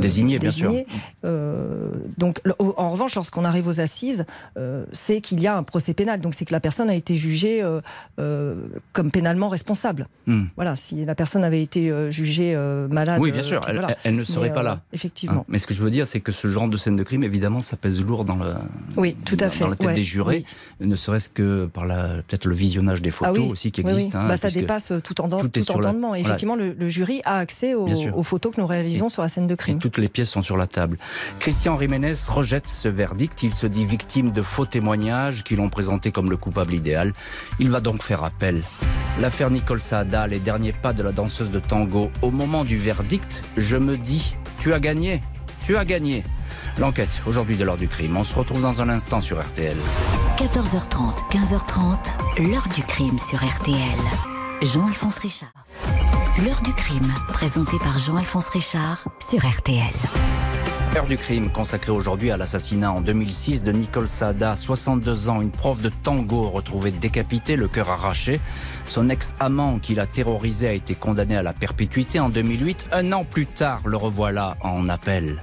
désignés, 0.00 0.38
bien 0.38 0.50
sûr. 0.50 0.72
donc, 2.16 2.40
en 2.58 2.90
revanche, 2.90 3.14
lorsqu'on 3.14 3.44
arrive 3.44 3.68
aux 3.68 3.78
assises, 3.78 4.24
c'est 4.92 5.20
qu'il 5.20 5.40
y 5.40 5.46
a 5.46 5.54
un 5.54 5.62
procès 5.62 5.92
pénal. 5.92 6.20
Donc, 6.20 6.34
c'est 6.34 6.46
que 6.46 6.52
la 6.52 6.60
personne 6.60 6.88
a 6.88 6.94
été 6.94 7.14
jugée 7.16 7.62
comme 8.16 9.10
pénalement 9.10 9.48
responsable. 9.48 10.08
Hmm. 10.26 10.44
Voilà, 10.56 10.76
si 10.76 11.04
la 11.04 11.14
personne 11.14 11.44
avait 11.44 11.62
été 11.62 11.92
jugée 12.10 12.56
malade. 12.88 13.20
Oui, 13.20 13.32
bien 13.32 13.42
sûr, 13.42 13.60
elle, 14.04 14.16
ne 14.16 14.24
serait 14.24 14.52
pas 14.52 14.62
là. 14.62 14.80
Effectivement. 14.94 15.41
Mais 15.48 15.58
ce 15.58 15.66
que 15.66 15.74
je 15.74 15.82
veux 15.82 15.90
dire, 15.90 16.06
c'est 16.06 16.20
que 16.20 16.32
ce 16.32 16.48
genre 16.48 16.68
de 16.68 16.76
scène 16.76 16.96
de 16.96 17.02
crime, 17.02 17.24
évidemment, 17.24 17.60
ça 17.60 17.76
pèse 17.76 18.00
lourd 18.00 18.24
dans 18.24 18.36
le. 18.36 18.52
Oui, 18.96 19.16
tout 19.24 19.36
à 19.40 19.50
fait. 19.50 19.60
Dans 19.60 19.70
la 19.70 19.76
tête 19.76 19.94
des 19.94 20.02
jurés, 20.02 20.44
ne 20.80 20.96
serait-ce 20.96 21.28
que 21.28 21.66
par 21.66 21.86
peut-être 21.86 22.46
le 22.46 22.54
visionnage 22.54 23.02
des 23.02 23.10
ah 23.10 23.12
photos 23.12 23.50
aussi 23.50 23.72
qui 23.72 23.80
existent. 23.80 24.18
Hein, 24.18 24.28
bah, 24.28 24.36
ça 24.36 24.50
dépasse 24.50 24.92
tout, 25.02 25.20
en, 25.20 25.28
tout, 25.28 25.48
tout 25.48 25.70
entendement. 25.70 26.14
Effectivement, 26.14 26.56
le, 26.56 26.74
jury 26.88 27.20
a 27.24 27.38
accès 27.38 27.74
aux, 27.74 28.22
photos 28.22 28.54
que 28.54 28.60
nous 28.60 28.66
réalisons 28.66 29.08
sur 29.08 29.22
la 29.22 29.28
scène 29.28 29.46
de 29.46 29.54
crime. 29.54 29.78
toutes 29.78 29.98
les 29.98 30.08
pièces 30.08 30.30
sont 30.30 30.42
sur 30.42 30.56
la 30.56 30.66
table. 30.66 30.98
Christian 31.38 31.78
Jiménez 31.78 32.14
rejette 32.28 32.68
ce 32.68 32.88
verdict. 32.88 33.42
Il 33.42 33.52
se 33.52 33.66
dit 33.66 33.84
victime 33.84 34.30
de 34.30 34.42
faux 34.42 34.66
témoignages 34.66 35.44
qui 35.44 35.56
l'ont 35.56 35.68
présenté 35.68 36.12
comme 36.12 36.30
le 36.30 36.36
coupable 36.36 36.74
idéal. 36.74 37.12
Il 37.58 37.70
va 37.70 37.80
donc 37.80 38.02
faire 38.02 38.24
appel. 38.24 38.62
L'affaire 39.20 39.50
Nicole 39.50 39.80
Saada, 39.80 40.26
les 40.26 40.38
derniers 40.38 40.72
pas 40.72 40.92
de 40.92 41.02
la 41.02 41.12
danseuse 41.12 41.50
de 41.50 41.58
tango. 41.58 42.10
Au 42.22 42.30
moment 42.30 42.64
du 42.64 42.76
verdict, 42.76 43.44
je 43.56 43.76
me 43.76 43.96
dis, 43.96 44.36
tu 44.62 44.72
as 44.72 44.78
gagné. 44.78 45.20
Tu 45.64 45.76
as 45.76 45.84
gagné. 45.84 46.22
L'enquête 46.78 47.20
aujourd'hui 47.26 47.56
de 47.56 47.64
l'heure 47.64 47.76
du 47.76 47.88
crime. 47.88 48.16
On 48.16 48.22
se 48.22 48.32
retrouve 48.32 48.62
dans 48.62 48.80
un 48.80 48.88
instant 48.88 49.20
sur 49.20 49.42
RTL. 49.42 49.76
14h30, 50.38 51.30
15h30, 51.32 52.48
l'heure 52.48 52.68
du 52.72 52.82
crime 52.84 53.18
sur 53.18 53.44
RTL. 53.44 53.76
Jean-Alphonse 54.62 55.18
Richard. 55.18 55.52
L'heure 56.44 56.62
du 56.62 56.72
crime, 56.74 57.12
présentée 57.28 57.78
par 57.82 57.98
Jean-Alphonse 57.98 58.50
Richard 58.50 59.04
sur 59.28 59.44
RTL. 59.44 59.90
L'heure 60.94 61.06
du 61.06 61.16
crime 61.16 61.48
consacrée 61.48 61.90
aujourd'hui 61.90 62.30
à 62.32 62.36
l'assassinat 62.36 62.92
en 62.92 63.00
2006 63.00 63.62
de 63.62 63.72
Nicole 63.72 64.06
Sada, 64.06 64.56
62 64.56 65.30
ans, 65.30 65.40
une 65.40 65.50
prof 65.50 65.80
de 65.80 65.88
tango 65.88 66.50
retrouvée 66.50 66.90
décapitée, 66.90 67.56
le 67.56 67.66
cœur 67.66 67.88
arraché. 67.88 68.40
Son 68.84 69.08
ex-amant 69.08 69.78
qui 69.78 69.94
l'a 69.94 70.06
terrorisé 70.06 70.68
a 70.68 70.72
été 70.72 70.94
condamné 70.94 71.34
à 71.34 71.42
la 71.42 71.54
perpétuité 71.54 72.20
en 72.20 72.28
2008. 72.28 72.88
Un 72.92 73.10
an 73.12 73.24
plus 73.24 73.46
tard, 73.46 73.80
le 73.86 73.96
revoilà 73.96 74.58
en 74.60 74.86
appel. 74.90 75.42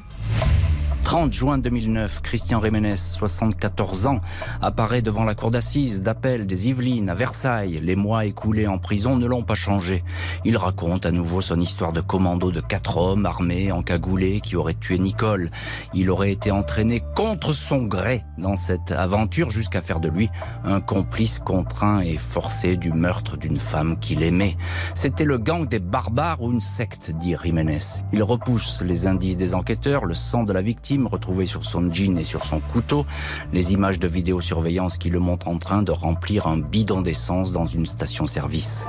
30 1.04 1.34
juin 1.34 1.58
2009, 1.58 2.22
Christian 2.22 2.62
Jiménez, 2.62 2.96
74 2.96 4.08
ans, 4.08 4.20
apparaît 4.62 5.02
devant 5.02 5.24
la 5.24 5.34
cour 5.34 5.50
d'assises 5.50 6.02
d'appel 6.02 6.46
des 6.46 6.70
Yvelines 6.70 7.10
à 7.10 7.16
Versailles. 7.16 7.80
Les 7.82 7.96
mois 7.96 8.26
écoulés 8.26 8.68
en 8.68 8.78
prison 8.78 9.16
ne 9.16 9.26
l'ont 9.26 9.44
pas 9.44 9.56
changé. 9.56 10.04
Il 10.46 10.58
raconte 10.58 11.06
à 11.06 11.12
nouveau 11.12 11.42
son 11.42 11.60
histoire 11.60 11.94
de 11.94 12.02
commando 12.02 12.52
de 12.52 12.62
quatre 12.62 12.98
hommes 12.98 13.26
armés, 13.26 13.72
encagoulés, 13.72 14.42
qui 14.42 14.56
auraient 14.56 14.76
tué 14.76 15.00
Nicole. 15.00 15.50
Il 15.94 16.10
aurait 16.10 16.32
été 16.32 16.52
entraîné 16.52 17.02
contre 17.16 17.54
son 17.54 17.84
gré 17.84 18.24
dans 18.38 18.56
cette 18.56 18.92
aventure 18.92 19.50
jusqu'à 19.50 19.82
faire 19.82 20.00
de 20.00 20.10
lui 20.10 20.30
un 20.64 20.82
complice 20.82 21.40
contraint 21.40 22.02
et 22.02 22.18
forcé 22.18 22.76
du 22.76 22.92
meurtre 22.92 23.38
d'une 23.38 23.60
femme 23.60 23.98
qu'il 24.00 24.24
aimait. 24.24 24.58
C'était 24.96 25.26
le 25.26 25.38
gang 25.38 25.68
des 25.68 25.80
barbares 25.80 26.42
ou 26.42 26.52
une 26.52 26.62
secte, 26.62 27.12
dit 27.12 27.36
Jiménez. 27.44 28.04
Il 28.14 28.24
repousse 28.24 28.82
les 28.82 29.08
indices 29.08 29.38
des 29.38 29.56
enquêteurs, 29.56 30.06
le 30.06 30.14
sang 30.14 30.44
de 30.44 30.54
la 30.54 30.62
victime, 30.62 30.89
retrouvé 30.98 31.46
sur 31.46 31.64
son 31.64 31.92
jean 31.92 32.18
et 32.18 32.24
sur 32.24 32.46
son 32.46 32.60
couteau, 32.60 33.06
les 33.54 33.74
images 33.74 34.00
de 34.00 34.08
vidéosurveillance 34.08 34.98
qui 34.98 35.10
le 35.10 35.20
montrent 35.20 35.48
en 35.48 35.58
train 35.58 35.84
de 35.84 35.92
remplir 35.92 36.48
un 36.48 36.58
bidon 36.58 37.02
d'essence 37.02 37.52
dans 37.52 37.66
une 37.66 37.86
station-service. 37.86 38.86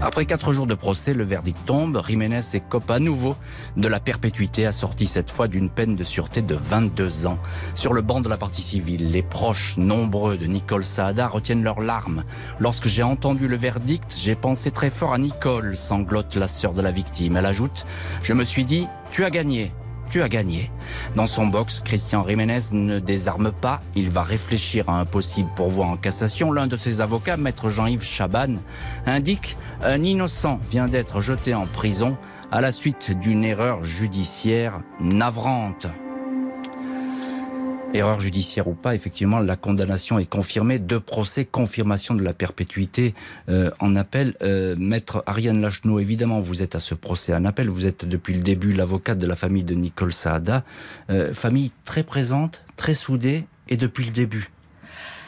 Après 0.00 0.26
quatre 0.26 0.52
jours 0.52 0.68
de 0.68 0.74
procès, 0.74 1.12
le 1.12 1.24
verdict 1.24 1.58
tombe. 1.66 2.00
Jiménez 2.06 2.40
écope 2.54 2.88
à 2.88 3.00
nouveau 3.00 3.34
de 3.76 3.88
la 3.88 3.98
perpétuité, 3.98 4.64
assortie 4.64 5.06
cette 5.06 5.28
fois 5.28 5.48
d'une 5.48 5.68
peine 5.68 5.96
de 5.96 6.04
sûreté 6.04 6.40
de 6.40 6.54
22 6.54 7.26
ans. 7.26 7.38
Sur 7.74 7.92
le 7.92 8.00
banc 8.00 8.20
de 8.20 8.28
la 8.28 8.36
partie 8.36 8.62
civile, 8.62 9.10
les 9.10 9.24
proches 9.24 9.76
nombreux 9.76 10.36
de 10.36 10.46
Nicole 10.46 10.84
Saada 10.84 11.26
retiennent 11.26 11.64
leurs 11.64 11.80
larmes. 11.80 12.22
Lorsque 12.60 12.86
j'ai 12.86 13.02
entendu 13.02 13.48
le 13.48 13.56
verdict, 13.56 14.14
j'ai 14.16 14.36
pensé 14.36 14.70
très 14.70 14.90
fort 14.90 15.14
à 15.14 15.18
Nicole, 15.18 15.76
sanglote 15.76 16.36
la 16.36 16.46
sœur 16.46 16.74
de 16.74 16.82
la 16.82 16.92
victime. 16.92 17.36
Elle 17.36 17.46
ajoute, 17.46 17.84
je 18.22 18.34
me 18.34 18.44
suis 18.44 18.64
dit, 18.64 18.86
tu 19.10 19.24
as 19.24 19.30
gagné 19.30 19.72
tu 20.08 20.22
as 20.22 20.28
gagné. 20.28 20.70
Dans 21.16 21.26
son 21.26 21.46
box, 21.46 21.80
Christian 21.84 22.26
Jiménez 22.26 22.72
ne 22.72 22.98
désarme 22.98 23.52
pas. 23.52 23.80
Il 23.94 24.10
va 24.10 24.22
réfléchir 24.22 24.88
à 24.88 24.98
un 25.00 25.04
possible 25.04 25.50
pourvoi 25.54 25.86
en 25.86 25.96
cassation. 25.96 26.52
L'un 26.52 26.66
de 26.66 26.76
ses 26.76 27.00
avocats, 27.00 27.36
maître 27.36 27.68
Jean-Yves 27.68 28.04
Chaban, 28.04 28.56
indique 29.06 29.56
un 29.82 30.02
innocent 30.02 30.60
vient 30.70 30.86
d'être 30.86 31.20
jeté 31.20 31.54
en 31.54 31.66
prison 31.66 32.16
à 32.50 32.60
la 32.60 32.72
suite 32.72 33.12
d'une 33.20 33.44
erreur 33.44 33.84
judiciaire 33.84 34.82
navrante. 35.00 35.86
Erreur 37.94 38.20
judiciaire 38.20 38.68
ou 38.68 38.74
pas, 38.74 38.94
effectivement, 38.94 39.38
la 39.38 39.56
condamnation 39.56 40.18
est 40.18 40.28
confirmée. 40.28 40.78
Deux 40.78 41.00
procès, 41.00 41.46
confirmation 41.46 42.14
de 42.14 42.22
la 42.22 42.34
perpétuité 42.34 43.14
euh, 43.48 43.70
en 43.80 43.96
appel. 43.96 44.34
Euh, 44.42 44.76
Maître 44.78 45.22
Ariane 45.26 45.62
Lachenot, 45.62 45.98
évidemment, 45.98 46.38
vous 46.38 46.62
êtes 46.62 46.74
à 46.74 46.80
ce 46.80 46.94
procès 46.94 47.34
en 47.34 47.46
appel. 47.46 47.70
Vous 47.70 47.86
êtes 47.86 48.04
depuis 48.04 48.34
le 48.34 48.42
début 48.42 48.72
l'avocate 48.72 49.16
de 49.16 49.26
la 49.26 49.36
famille 49.36 49.62
de 49.62 49.74
Nicole 49.74 50.12
Saada. 50.12 50.64
Euh, 51.08 51.32
famille 51.32 51.72
très 51.86 52.02
présente, 52.02 52.62
très 52.76 52.94
soudée, 52.94 53.46
et 53.68 53.78
depuis 53.78 54.04
le 54.04 54.12
début. 54.12 54.50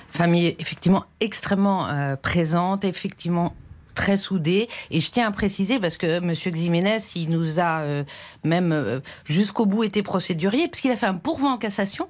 Famille 0.08 0.54
effectivement 0.58 1.06
extrêmement 1.20 1.88
présente, 2.20 2.84
effectivement 2.84 3.54
très 3.94 4.16
soudé. 4.16 4.68
Et 4.90 5.00
je 5.00 5.10
tiens 5.10 5.28
à 5.28 5.30
préciser, 5.30 5.78
parce 5.78 5.96
que 5.96 6.06
M. 6.06 6.32
Ximénez, 6.32 6.98
il 7.16 7.30
nous 7.30 7.60
a 7.60 7.80
euh, 7.80 8.04
même 8.44 8.72
euh, 8.72 9.00
jusqu'au 9.24 9.66
bout 9.66 9.84
été 9.84 10.02
procédurier, 10.02 10.68
puisqu'il 10.68 10.90
a 10.90 10.96
fait 10.96 11.06
un 11.06 11.14
pourvoi 11.14 11.50
en 11.50 11.58
cassation, 11.58 12.08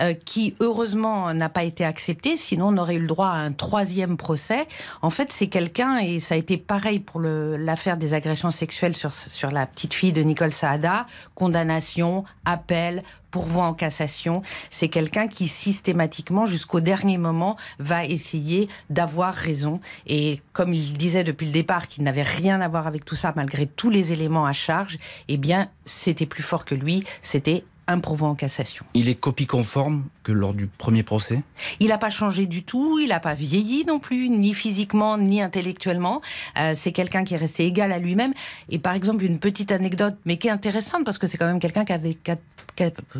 euh, 0.00 0.14
qui 0.14 0.54
heureusement 0.60 1.32
n'a 1.34 1.48
pas 1.48 1.64
été 1.64 1.84
accepté, 1.84 2.36
sinon 2.36 2.68
on 2.68 2.76
aurait 2.76 2.96
eu 2.96 3.00
le 3.00 3.06
droit 3.06 3.28
à 3.28 3.36
un 3.36 3.52
troisième 3.52 4.16
procès. 4.16 4.66
En 5.02 5.10
fait, 5.10 5.32
c'est 5.32 5.48
quelqu'un, 5.48 5.98
et 5.98 6.20
ça 6.20 6.34
a 6.34 6.38
été 6.38 6.56
pareil 6.56 7.00
pour 7.00 7.20
l'affaire 7.20 7.96
des 7.96 8.14
agressions 8.14 8.50
sexuelles 8.50 8.96
sur, 8.96 9.12
sur 9.12 9.50
la 9.50 9.66
petite 9.66 9.94
fille 9.94 10.12
de 10.12 10.22
Nicole 10.22 10.52
Saada, 10.52 11.06
condamnation, 11.34 12.24
appel, 12.44 13.02
pourvoi 13.30 13.64
en 13.64 13.74
cassation. 13.74 14.42
C'est 14.70 14.88
quelqu'un 14.88 15.28
qui 15.28 15.46
systématiquement, 15.46 16.46
jusqu'au 16.46 16.80
dernier 16.80 17.18
moment, 17.18 17.56
va 17.78 18.04
essayer 18.06 18.68
d'avoir 18.88 19.34
raison. 19.34 19.80
Et 20.06 20.40
comme 20.52 20.72
il 20.72 20.94
disait 20.94 21.24
depuis 21.24 21.46
le 21.46 21.52
départ 21.52 21.88
qu'il 21.88 22.04
n'avait 22.04 22.22
rien 22.22 22.60
à 22.60 22.68
voir 22.68 22.86
avec 22.86 23.04
tout 23.04 23.16
ça, 23.16 23.32
malgré 23.36 23.66
tous 23.66 23.90
les 23.90 24.12
éléments 24.12 24.46
à 24.46 24.52
charge, 24.52 24.96
eh 25.28 25.36
bien, 25.36 25.68
c'était 25.84 26.26
plus 26.26 26.42
fort 26.42 26.64
que 26.64 26.74
lui. 26.74 27.04
C'était 27.20 27.64
en 27.88 28.34
cassation. 28.34 28.84
Il 28.94 29.08
est 29.08 29.14
copie 29.14 29.46
conforme 29.46 30.04
que 30.22 30.32
lors 30.32 30.54
du 30.54 30.66
premier 30.66 31.02
procès? 31.02 31.42
Il 31.80 31.88
n'a 31.88 31.98
pas 31.98 32.10
changé 32.10 32.46
du 32.46 32.64
tout, 32.64 32.98
il 32.98 33.08
n'a 33.08 33.20
pas 33.20 33.34
vieilli 33.34 33.84
non 33.84 33.98
plus, 33.98 34.28
ni 34.28 34.54
physiquement, 34.54 35.18
ni 35.18 35.40
intellectuellement. 35.40 36.20
Euh, 36.58 36.72
c'est 36.74 36.92
quelqu'un 36.92 37.24
qui 37.24 37.34
est 37.34 37.38
resté 37.38 37.64
égal 37.64 37.92
à 37.92 37.98
lui-même. 37.98 38.32
Et 38.68 38.78
par 38.78 38.94
exemple, 38.94 39.24
une 39.24 39.38
petite 39.38 39.70
anecdote, 39.70 40.16
mais 40.24 40.36
qui 40.36 40.48
est 40.48 40.50
intéressante, 40.50 41.04
parce 41.04 41.18
que 41.18 41.26
c'est 41.26 41.38
quand 41.38 41.46
même 41.46 41.60
quelqu'un 41.60 41.84
qui 41.84 41.92
avait 41.92 42.18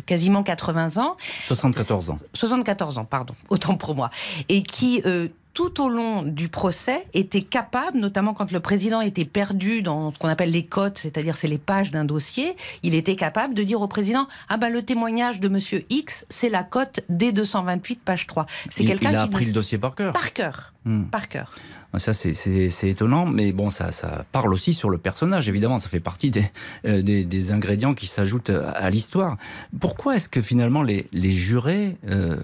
quasiment 0.05 0.43
80 0.43 0.97
ans. 0.97 1.15
74 1.43 2.09
ans. 2.09 2.19
74 2.33 2.97
ans, 2.97 3.05
pardon, 3.05 3.33
autant 3.49 3.75
pour 3.75 3.95
moi. 3.95 4.09
Et 4.49 4.63
qui... 4.63 5.01
Euh, 5.05 5.29
tout 5.57 5.81
au 5.81 5.89
long 5.89 6.21
du 6.21 6.49
procès, 6.49 7.03
était 7.15 7.41
capable, 7.41 7.97
notamment 7.97 8.35
quand 8.35 8.51
le 8.51 8.59
président 8.59 9.01
était 9.01 9.25
perdu 9.25 9.81
dans 9.81 10.11
ce 10.11 10.19
qu'on 10.19 10.27
appelle 10.27 10.51
les 10.51 10.63
cotes, 10.63 10.99
c'est-à-dire 10.99 11.35
c'est 11.35 11.47
les 11.47 11.57
pages 11.57 11.89
d'un 11.89 12.05
dossier, 12.05 12.55
il 12.83 12.93
était 12.93 13.15
capable 13.15 13.55
de 13.55 13.63
dire 13.63 13.81
au 13.81 13.87
président 13.87 14.27
ah 14.49 14.57
ben 14.57 14.71
le 14.71 14.83
témoignage 14.83 15.39
de 15.39 15.47
Monsieur 15.47 15.83
X, 15.89 16.27
c'est 16.29 16.49
la 16.49 16.63
cote 16.63 16.99
D228 17.11 17.97
page 18.05 18.27
3. 18.27 18.45
C'est 18.69 18.85
quelqu'un 18.85 19.09
qui 19.09 19.15
a 19.15 19.23
appris 19.23 19.45
le 19.45 19.51
dossier 19.51 19.79
par 19.79 19.95
cœur. 19.95 20.13
Par 20.13 20.31
cœur. 20.31 20.73
Hmm. 20.85 21.05
Par 21.05 21.27
cœur. 21.27 21.51
Ah, 21.91 21.97
ça, 21.97 22.13
c'est 22.13 22.69
étonnant, 22.83 23.25
mais 23.25 23.51
bon, 23.51 23.71
ça, 23.71 23.91
ça 23.91 24.25
parle 24.31 24.53
aussi 24.53 24.75
sur 24.75 24.91
le 24.91 24.99
personnage, 24.99 25.49
évidemment. 25.49 25.79
Ça 25.79 25.89
fait 25.89 25.99
partie 25.99 26.29
des, 26.29 26.45
euh, 26.85 27.01
des, 27.01 27.51
ingrédients 27.51 27.95
qui 27.95 28.05
s'ajoutent 28.05 28.51
à 28.51 28.91
l'histoire. 28.91 29.37
Pourquoi 29.79 30.17
est-ce 30.17 30.29
que 30.29 30.43
finalement 30.43 30.83
les, 30.83 31.07
les 31.13 31.31
jurés 31.31 31.97
euh, 32.07 32.37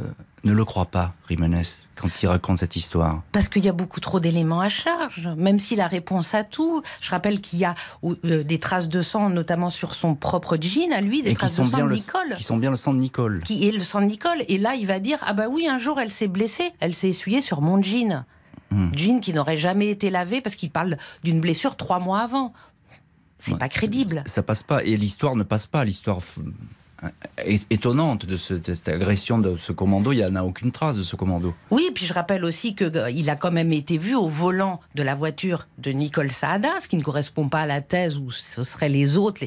ne 0.44 0.52
le 0.52 0.66
croit 0.66 0.86
pas, 0.86 1.14
Rimenes, 1.28 1.64
quand 1.96 2.22
il 2.22 2.28
raconte 2.28 2.60
cette 2.60 2.76
histoire 2.76 3.22
Parce 3.32 3.48
qu'il 3.48 3.64
y 3.64 3.70
a 3.70 3.74
beaucoup 3.74 4.00
trop 4.00 4.20
d'éléments 4.20 4.60
à 4.60 4.70
charge, 4.70 5.30
même 5.38 5.60
s'il 5.60 5.80
a 5.80 5.88
réponse 5.88 6.34
à 6.34 6.44
tout. 6.44 6.82
Je 7.02 7.12
rappelle 7.12 7.40
qu'il 7.40 7.60
y 7.60 7.66
a 7.66 7.76
euh, 8.04 8.44
des 8.44 8.60
traces 8.60 8.90
de 8.90 9.02
sang, 9.02 9.30
notamment 9.30 9.70
sur 9.70 9.96
son 9.96 10.16
propre 10.16 10.58
jean 10.60 10.92
à 10.92 11.02
lui, 11.02 11.24
des 11.24 11.34
traces 11.34 11.58
de 11.58 11.66
sang 11.66 11.78
de 11.78 11.94
Nicole. 11.94 12.36
qui 12.36 12.44
sont 12.44 12.58
bien 12.58 12.72
le 12.72 12.78
sang 12.78 12.94
de 12.94 13.00
Nicole. 13.00 13.42
Qui 13.46 13.68
est 13.68 13.72
le 13.72 13.80
sang 13.80 14.02
de 14.02 14.06
Nicole. 14.06 14.44
Et 14.50 14.58
là, 14.58 14.76
il 14.76 14.86
va 14.86 15.00
dire 15.00 15.20
Ah 15.26 15.34
bah 15.34 15.48
oui, 15.50 15.68
un 15.68 15.78
jour, 15.78 16.00
elle 16.00 16.12
s'est 16.12 16.28
blessée, 16.28 16.72
elle 16.80 16.94
s'est 16.94 17.10
essuyée 17.10 17.42
sur 17.42 17.62
mon 17.62 17.82
jean. 17.82 18.26
Hmm. 18.70 18.90
Jean 18.94 19.20
qui 19.22 19.34
n'aurait 19.34 19.58
jamais 19.58 19.90
été 19.90 20.10
lavé 20.10 20.42
parce 20.42 20.56
qu'il 20.56 20.72
parle 20.72 20.98
d'une 21.24 21.40
blessure 21.40 21.78
trois 21.78 22.00
mois 22.00 22.20
avant. 22.20 22.54
C'est 23.40 23.58
pas 23.58 23.70
crédible. 23.70 24.24
Ça, 24.26 24.36
ça 24.36 24.44
passe 24.44 24.64
pas. 24.64 24.84
Et 24.84 24.96
l'histoire 24.96 25.36
ne 25.36 25.44
passe 25.44 25.68
pas. 25.68 25.84
L'histoire 25.84 26.20
étonnante 27.70 28.26
de, 28.26 28.38
cette 28.38 28.88
agression 28.88 29.38
de 29.38 29.58
ce 29.58 29.72
commando. 29.72 30.12
Il 30.12 30.18
n'y 30.18 30.26
en 30.26 30.36
a 30.36 30.44
aucune 30.44 30.72
trace 30.72 30.98
de 30.98 31.04
ce 31.04 31.16
commando. 31.16 31.54
Oui, 31.72 31.90
puis 31.94 32.06
je 32.06 32.14
rappelle 32.14 32.46
aussi 32.46 32.76
qu'il 32.76 32.92
euh, 32.96 33.28
a 33.28 33.36
quand 33.36 33.52
même 33.52 33.74
été 33.74 33.98
vu 33.98 34.16
au 34.16 34.28
volant 34.28 34.80
de 34.96 35.04
la 35.04 35.16
voiture 35.16 35.68
de 35.78 35.92
Nicole 35.92 36.32
Saada, 36.32 36.74
ce 36.82 36.88
qui 36.88 36.98
ne 36.98 37.04
correspond 37.04 37.50
pas 37.50 37.62
à 37.62 37.68
la 37.68 37.82
thèse 37.82 38.18
où 38.18 38.32
ce 38.32 38.64
seraient 38.64 38.90
les 38.90 39.18
autres, 39.18 39.42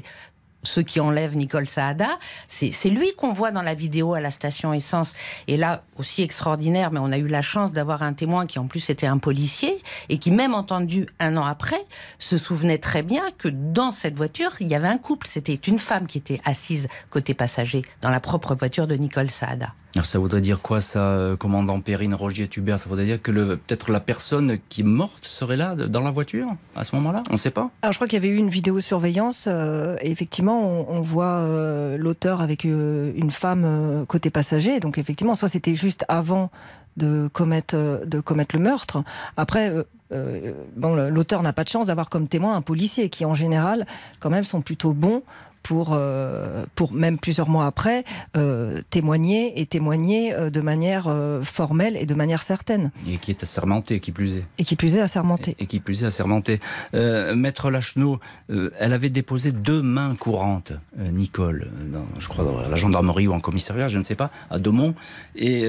ceux 0.63 0.83
qui 0.83 1.01
enlèvent 1.01 1.37
Nicole 1.37 1.67
Saada, 1.67 2.19
c'est 2.49 2.91
lui 2.91 3.15
qu'on 3.15 3.33
voit 3.33 3.51
dans 3.51 3.63
la 3.63 3.75
vidéo 3.75 4.15
à 4.15 4.21
la 4.21 4.31
station 4.31 4.73
essence. 4.73 5.15
Et 5.49 5.57
là, 5.57 5.83
aussi 5.97 6.23
extraordinaire, 6.23 6.91
mais 6.91 7.01
on 7.01 7.13
a 7.13 7.19
eu 7.19 7.27
la 7.27 7.43
chance 7.43 7.73
d'avoir 7.73 8.03
un 8.03 8.13
témoin 8.13 8.47
qui 8.47 8.59
en 8.59 8.67
plus 8.67 8.91
était 8.91 9.07
un 9.07 9.19
policier 9.19 9.81
et 10.09 10.19
qui, 10.19 10.31
même 10.31 10.55
entendu 10.55 11.07
un 11.21 11.37
an 11.37 11.45
après, 11.45 11.85
se 12.19 12.37
souvenait 12.37 12.79
très 12.79 13.03
bien 13.03 13.23
que 13.39 13.49
dans 13.49 13.93
cette 13.93 14.17
voiture, 14.17 14.53
il 14.61 14.69
y 14.69 14.75
avait 14.75 14.89
un 14.89 14.99
couple. 14.99 15.29
C'était 15.31 15.55
une 15.55 15.79
femme 15.79 16.07
qui 16.07 16.19
était 16.19 16.41
assise 16.45 16.89
côté 17.11 17.35
passager 17.35 17.83
dans 18.03 18.11
la 18.11 18.21
propre 18.21 18.55
voiture 18.55 18.87
de 18.87 18.97
Nicole 18.97 19.31
Saada. 19.31 19.73
Alors 19.97 20.05
ça 20.05 20.19
voudrait 20.19 20.43
dire 20.43 20.61
quoi 20.61 20.83
ça, 20.83 21.01
euh, 21.13 21.37
commandant 21.37 21.81
Perrine 21.81 22.13
Rogier-Tubert 22.13 22.79
Ça 22.79 22.87
voudrait 22.87 23.07
dire 23.07 23.23
que 23.23 23.31
peut-être 23.55 23.91
la 23.91 23.99
personne 23.99 24.59
qui 24.69 24.83
est 24.83 24.85
morte 24.85 25.25
serait 25.25 25.57
là, 25.57 25.75
dans 25.75 26.03
la 26.03 26.11
voiture, 26.11 26.49
à 26.75 26.85
ce 26.85 26.95
moment-là? 26.97 27.23
On 27.31 27.35
ne 27.35 27.39
sait 27.39 27.51
pas? 27.51 27.71
Alors 27.81 27.95
je 27.95 27.97
crois 27.97 28.07
qu'il 28.07 28.23
y 28.23 28.23
avait 28.23 28.29
eu 28.29 28.37
une 28.37 28.51
vidéosurveillance, 28.51 29.47
euh, 29.49 29.97
et 30.03 30.11
effectivement 30.11 30.85
on, 30.91 31.01
voit 31.01 31.39
euh, 31.39 31.97
l'auteur 31.97 32.43
avec 32.43 32.65
une 32.65 33.31
femme 33.31 34.05
côté 34.07 34.29
passager, 34.29 34.81
donc 34.81 34.99
effectivement 34.99 35.35
soit 35.35 35.49
c'était 35.49 35.75
juste 35.75 36.05
avant 36.09 36.51
de 36.99 37.31
commettre, 37.33 37.75
le 37.75 38.59
meurtre. 38.59 39.03
Après, 39.39 39.73
l'auteur 40.11 41.43
n'a 41.43 41.53
pas 41.55 41.65
de 41.65 41.69
chance 41.71 41.87
d'avoir 41.87 42.11
comme 42.11 42.29
témoin 42.29 42.55
un 42.55 42.63
policier 42.63 43.09
qui, 43.09 43.25
en 43.25 43.35
général, 43.35 43.87
quand 44.21 44.31
même, 44.31 44.45
sont 44.45 44.61
plutôt 44.61 44.93
bons 44.93 45.23
pour, 45.67 45.89
euh, 45.95 46.65
pour 46.77 46.93
même 46.93 47.19
plusieurs 47.19 47.49
mois 47.49 47.67
après, 47.67 48.05
euh, 48.37 48.83
témoigner 48.91 49.61
et 49.61 49.67
témoigner 49.67 50.33
euh, 50.33 50.49
de 50.49 50.61
manière 50.61 51.13
formelle 51.43 51.97
et 51.97 52.07
de 52.07 52.15
manière 52.15 52.43
certaine. 52.43 52.93
Et 53.09 53.17
qui 53.17 53.33
est 53.33 53.43
assermenté, 53.43 53.99
qui 53.99 54.13
plus 54.13 54.37
est. 54.37 54.45
Et 54.59 54.65
qui 54.65 54.77
plus 54.77 54.95
est 54.95 55.01
assermenté. 55.01 55.57
Et, 55.59 55.67
qui 55.67 55.81
plus 55.81 56.05
est 56.05 56.07
assermenté. 56.07 56.61
Maître 56.93 57.71
Lachenot, 57.71 58.21
elle 58.49 58.93
avait 58.93 59.11
déposé 59.11 59.51
deux 59.51 59.83
mains 59.83 60.15
courantes, 60.15 60.73
Nicole, 60.97 61.71
dans, 61.93 62.07
je 62.21 62.29
crois 62.29 62.45
dans 62.45 62.69
la 62.69 62.77
gendarmerie 62.77 63.27
ou 63.27 63.33
en 63.33 63.41
commissariat, 63.41 63.89
je 63.89 63.99
ne 63.99 64.05
sais 64.05 64.15
pas, 64.15 64.31
à 64.51 64.59
Daumont, 64.59 64.95
et 65.35 65.69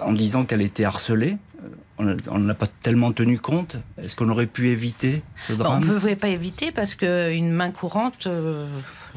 en 0.00 0.12
disant 0.12 0.44
qu'elle 0.44 0.62
était 0.62 0.84
harcelée 0.84 1.38
on 1.98 2.38
n'a 2.38 2.54
pas 2.54 2.66
tellement 2.82 3.12
tenu 3.12 3.38
compte. 3.38 3.76
Est-ce 4.02 4.16
qu'on 4.16 4.28
aurait 4.28 4.46
pu 4.46 4.70
éviter 4.70 5.22
ce 5.46 5.52
drame 5.52 5.82
On 5.82 5.86
ne 5.86 5.92
pouvait 5.92 6.16
pas 6.16 6.28
éviter 6.28 6.72
parce 6.72 6.94
qu'une 6.94 7.52
main 7.52 7.70
courante, 7.70 8.26
euh, 8.26 8.66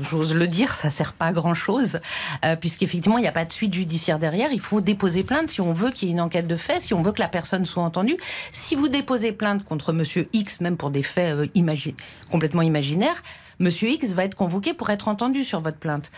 j'ose 0.01 0.36
le 0.36 0.47
dire, 0.47 0.73
ça 0.73 0.89
sert 0.89 1.13
pas 1.13 1.28
à 1.28 1.34
grand-chose, 1.34 1.99
euh, 2.45 2.55
puisqu'effectivement, 2.55 3.17
il 3.17 3.21
n'y 3.21 3.28
a 3.28 3.32
pas 3.32 3.45
de 3.45 3.51
suite 3.51 3.73
judiciaire 3.73 4.19
derrière. 4.19 4.51
Il 4.51 4.59
faut 4.59 4.82
déposer 4.82 5.23
plainte 5.23 5.49
si 5.49 5.61
on 5.61 5.73
veut 5.73 5.89
qu'il 5.89 6.07
y 6.07 6.11
ait 6.11 6.13
une 6.13 6.21
enquête 6.21 6.47
de 6.47 6.55
fait, 6.55 6.82
si 6.82 6.93
on 6.93 7.01
veut 7.01 7.11
que 7.11 7.21
la 7.21 7.30
personne 7.30 7.65
soit 7.65 7.84
entendue. 7.84 8.17
Si 8.51 8.75
vous 8.75 8.89
déposez 8.89 9.32
plainte 9.32 9.63
contre 9.63 9.91
Monsieur 9.91 10.28
X, 10.34 10.61
même 10.61 10.78
pour 10.78 10.91
des 10.91 11.03
faits 11.03 11.36
euh, 11.36 11.91
complètement 12.30 12.61
imaginaires, 12.61 13.23
Monsieur 13.59 13.89
X 13.89 14.13
va 14.13 14.23
être 14.23 14.36
convoqué 14.36 14.75
pour 14.75 14.91
être 14.91 15.07
entendu 15.07 15.43
sur 15.43 15.61
votre 15.61 15.78
plainte 15.78 16.11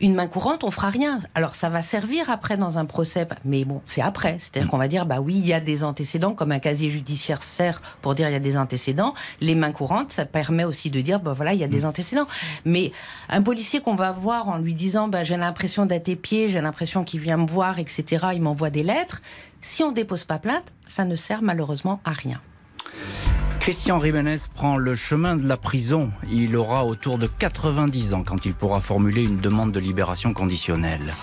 une 0.00 0.14
main 0.14 0.26
courante, 0.26 0.64
on 0.64 0.70
fera 0.70 0.88
rien. 0.88 1.20
Alors 1.34 1.54
ça 1.54 1.68
va 1.68 1.82
servir 1.82 2.30
après 2.30 2.56
dans 2.56 2.78
un 2.78 2.86
procès, 2.86 3.26
mais 3.44 3.64
bon, 3.64 3.82
c'est 3.86 4.00
après. 4.00 4.36
C'est-à-dire 4.38 4.70
qu'on 4.70 4.78
va 4.78 4.88
dire, 4.88 5.06
bah 5.06 5.20
oui, 5.20 5.34
il 5.36 5.46
y 5.46 5.52
a 5.52 5.60
des 5.60 5.84
antécédents, 5.84 6.34
comme 6.34 6.52
un 6.52 6.58
casier 6.58 6.88
judiciaire 6.88 7.42
sert 7.42 7.80
pour 8.00 8.14
dire 8.14 8.28
il 8.28 8.32
y 8.32 8.36
a 8.36 8.40
des 8.40 8.56
antécédents. 8.56 9.14
Les 9.40 9.54
mains 9.54 9.72
courantes, 9.72 10.12
ça 10.12 10.24
permet 10.24 10.64
aussi 10.64 10.90
de 10.90 11.00
dire, 11.00 11.20
bah 11.20 11.34
voilà, 11.34 11.52
il 11.52 11.60
y 11.60 11.64
a 11.64 11.68
des 11.68 11.82
mm. 11.82 11.86
antécédents. 11.86 12.26
Mais 12.64 12.92
un 13.28 13.42
policier 13.42 13.80
qu'on 13.80 13.94
va 13.94 14.12
voir 14.12 14.48
en 14.48 14.56
lui 14.56 14.74
disant, 14.74 15.08
bah 15.08 15.24
j'ai 15.24 15.36
l'impression 15.36 15.86
d'être 15.86 16.08
épié, 16.08 16.48
j'ai 16.48 16.60
l'impression 16.60 17.04
qu'il 17.04 17.20
vient 17.20 17.36
me 17.36 17.46
voir, 17.46 17.78
etc., 17.78 18.28
il 18.34 18.42
m'envoie 18.42 18.70
des 18.70 18.82
lettres. 18.82 19.20
Si 19.60 19.82
on 19.82 19.92
dépose 19.92 20.24
pas 20.24 20.38
plainte, 20.38 20.72
ça 20.86 21.04
ne 21.04 21.16
sert 21.16 21.42
malheureusement 21.42 22.00
à 22.04 22.12
rien. 22.12 22.40
Christian 23.60 24.00
Jiménez 24.00 24.38
prend 24.54 24.78
le 24.78 24.94
chemin 24.94 25.36
de 25.36 25.46
la 25.46 25.58
prison. 25.58 26.10
Il 26.30 26.56
aura 26.56 26.86
autour 26.86 27.18
de 27.18 27.26
90 27.26 28.14
ans 28.14 28.22
quand 28.22 28.46
il 28.46 28.54
pourra 28.54 28.80
formuler 28.80 29.22
une 29.22 29.36
demande 29.36 29.70
de 29.70 29.78
libération 29.78 30.32
conditionnelle. 30.32 31.14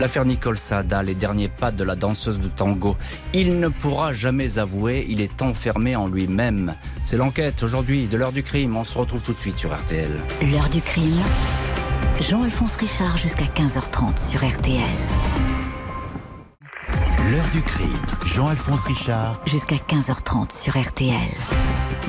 L'affaire 0.00 0.24
Nicole 0.24 0.58
Sada, 0.58 1.04
les 1.04 1.14
derniers 1.14 1.48
pas 1.48 1.70
de 1.70 1.84
la 1.84 1.94
danseuse 1.94 2.40
de 2.40 2.48
tango. 2.48 2.96
Il 3.34 3.60
ne 3.60 3.68
pourra 3.68 4.12
jamais 4.12 4.58
avouer, 4.58 5.06
il 5.08 5.20
est 5.20 5.40
enfermé 5.42 5.94
en 5.94 6.08
lui-même. 6.08 6.74
C'est 7.04 7.16
l'enquête 7.16 7.62
aujourd'hui 7.62 8.08
de 8.08 8.16
l'heure 8.16 8.32
du 8.32 8.42
crime. 8.42 8.76
On 8.76 8.84
se 8.84 8.98
retrouve 8.98 9.22
tout 9.22 9.32
de 9.32 9.38
suite 9.38 9.56
sur 9.56 9.72
RTL. 9.72 10.10
L'heure 10.50 10.68
du 10.68 10.80
crime. 10.80 11.22
Jean-Alphonse 12.20 12.76
Richard 12.76 13.16
jusqu'à 13.16 13.44
15h30 13.44 14.30
sur 14.30 14.44
RTL. 14.44 14.82
L'heure 17.30 17.48
du 17.52 17.62
crime. 17.62 18.15
Jean-Alphonse 18.36 18.82
Richard. 18.82 19.40
Jusqu'à 19.46 19.76
15h30 19.76 20.54
sur 20.54 20.78
RTL. 20.78 21.14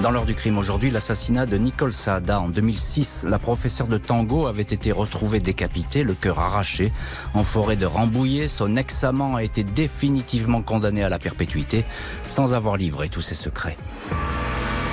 Dans 0.01 0.11
l'heure 0.11 0.25
du 0.25 0.35
crime 0.35 0.57
aujourd'hui, 0.57 0.91
l'assassinat 0.91 1.45
de 1.45 1.55
Nicole 1.55 1.93
Saada 1.93 2.41
en 2.41 2.49
2006. 2.49 3.23
La 3.25 3.39
professeure 3.39 3.87
de 3.87 3.97
tango 3.97 4.45
avait 4.45 4.61
été 4.63 4.91
retrouvée 4.91 5.39
décapitée, 5.39 6.03
le 6.03 6.13
cœur 6.13 6.39
arraché, 6.39 6.91
en 7.33 7.43
forêt 7.45 7.77
de 7.77 7.85
Rambouillet. 7.85 8.49
Son 8.49 8.75
ex-amant 8.75 9.37
a 9.37 9.43
été 9.43 9.63
définitivement 9.63 10.61
condamné 10.61 11.01
à 11.01 11.07
la 11.07 11.17
perpétuité 11.17 11.85
sans 12.27 12.53
avoir 12.53 12.75
livré 12.75 13.07
tous 13.07 13.21
ses 13.21 13.33
secrets. 13.33 13.77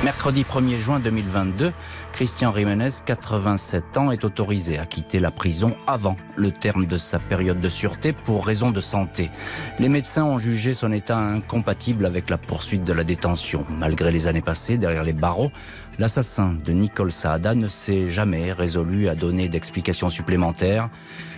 Mercredi 0.04 0.42
1er 0.42 0.76
juin 0.76 1.00
2022, 1.00 1.72
Christian 2.12 2.54
Jiménez, 2.54 2.90
87 3.06 3.96
ans, 3.96 4.10
est 4.10 4.22
autorisé 4.24 4.78
à 4.78 4.84
quitter 4.84 5.18
la 5.18 5.30
prison 5.30 5.74
avant 5.86 6.16
le 6.36 6.50
terme 6.50 6.84
de 6.84 6.98
sa 6.98 7.18
période 7.18 7.58
de 7.58 7.70
sûreté 7.70 8.12
pour 8.12 8.44
raison 8.44 8.70
de 8.70 8.82
santé. 8.82 9.30
Les 9.78 9.88
médecins 9.88 10.24
ont 10.24 10.38
jugé 10.38 10.74
son 10.74 10.92
état 10.92 11.16
incompatible 11.16 12.04
avec 12.04 12.28
la 12.28 12.36
poursuite 12.36 12.84
de 12.84 12.92
la 12.92 13.02
détention. 13.02 13.64
Malgré 13.70 14.12
les 14.12 14.26
années 14.26 14.42
passées 14.42 14.76
derrière 14.76 15.04
les 15.04 15.14
barreaux, 15.14 15.50
l'assassin 15.98 16.52
de 16.52 16.72
Nicole 16.72 17.10
Saada 17.10 17.54
ne 17.54 17.68
s'est 17.68 18.10
jamais 18.10 18.52
résolu 18.52 19.08
à 19.08 19.14
donner 19.14 19.48
d'explications 19.48 20.10
supplémentaires, 20.10 20.90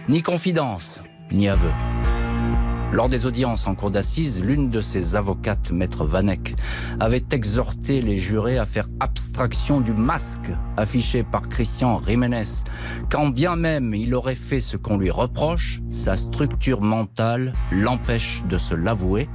ni 0.09 0.23
confidence, 0.23 1.03
ni 1.31 1.49
aveu. 1.49 1.71
Lors 2.93 3.09
des 3.09 3.27
audiences 3.27 3.67
en 3.67 3.75
cour 3.75 3.91
d'assises, 3.91 4.41
l'une 4.41 4.71
de 4.71 4.81
ses 4.81 5.17
avocates, 5.17 5.71
maître 5.73 6.05
Vanek, 6.05 6.55
avait 7.01 7.25
exhorté 7.33 8.01
les 8.01 8.17
jurés 8.17 8.59
à 8.59 8.65
faire 8.65 8.87
abstraction 9.01 9.81
du 9.81 9.93
masque 9.93 10.51
affiché 10.77 11.25
par 11.25 11.49
Christian 11.49 12.01
Jiménez. 12.07 12.65
Quand 13.11 13.29
bien 13.29 13.57
même 13.57 13.93
il 13.93 14.15
aurait 14.15 14.37
fait 14.37 14.61
ce 14.61 14.77
qu'on 14.77 14.99
lui 14.99 15.11
reproche, 15.11 15.81
sa 15.91 16.17
structure 16.17 16.81
mentale 16.81 17.53
l'empêche 17.73 18.45
de 18.49 18.57
se 18.57 18.75
l'avouer. 18.75 19.29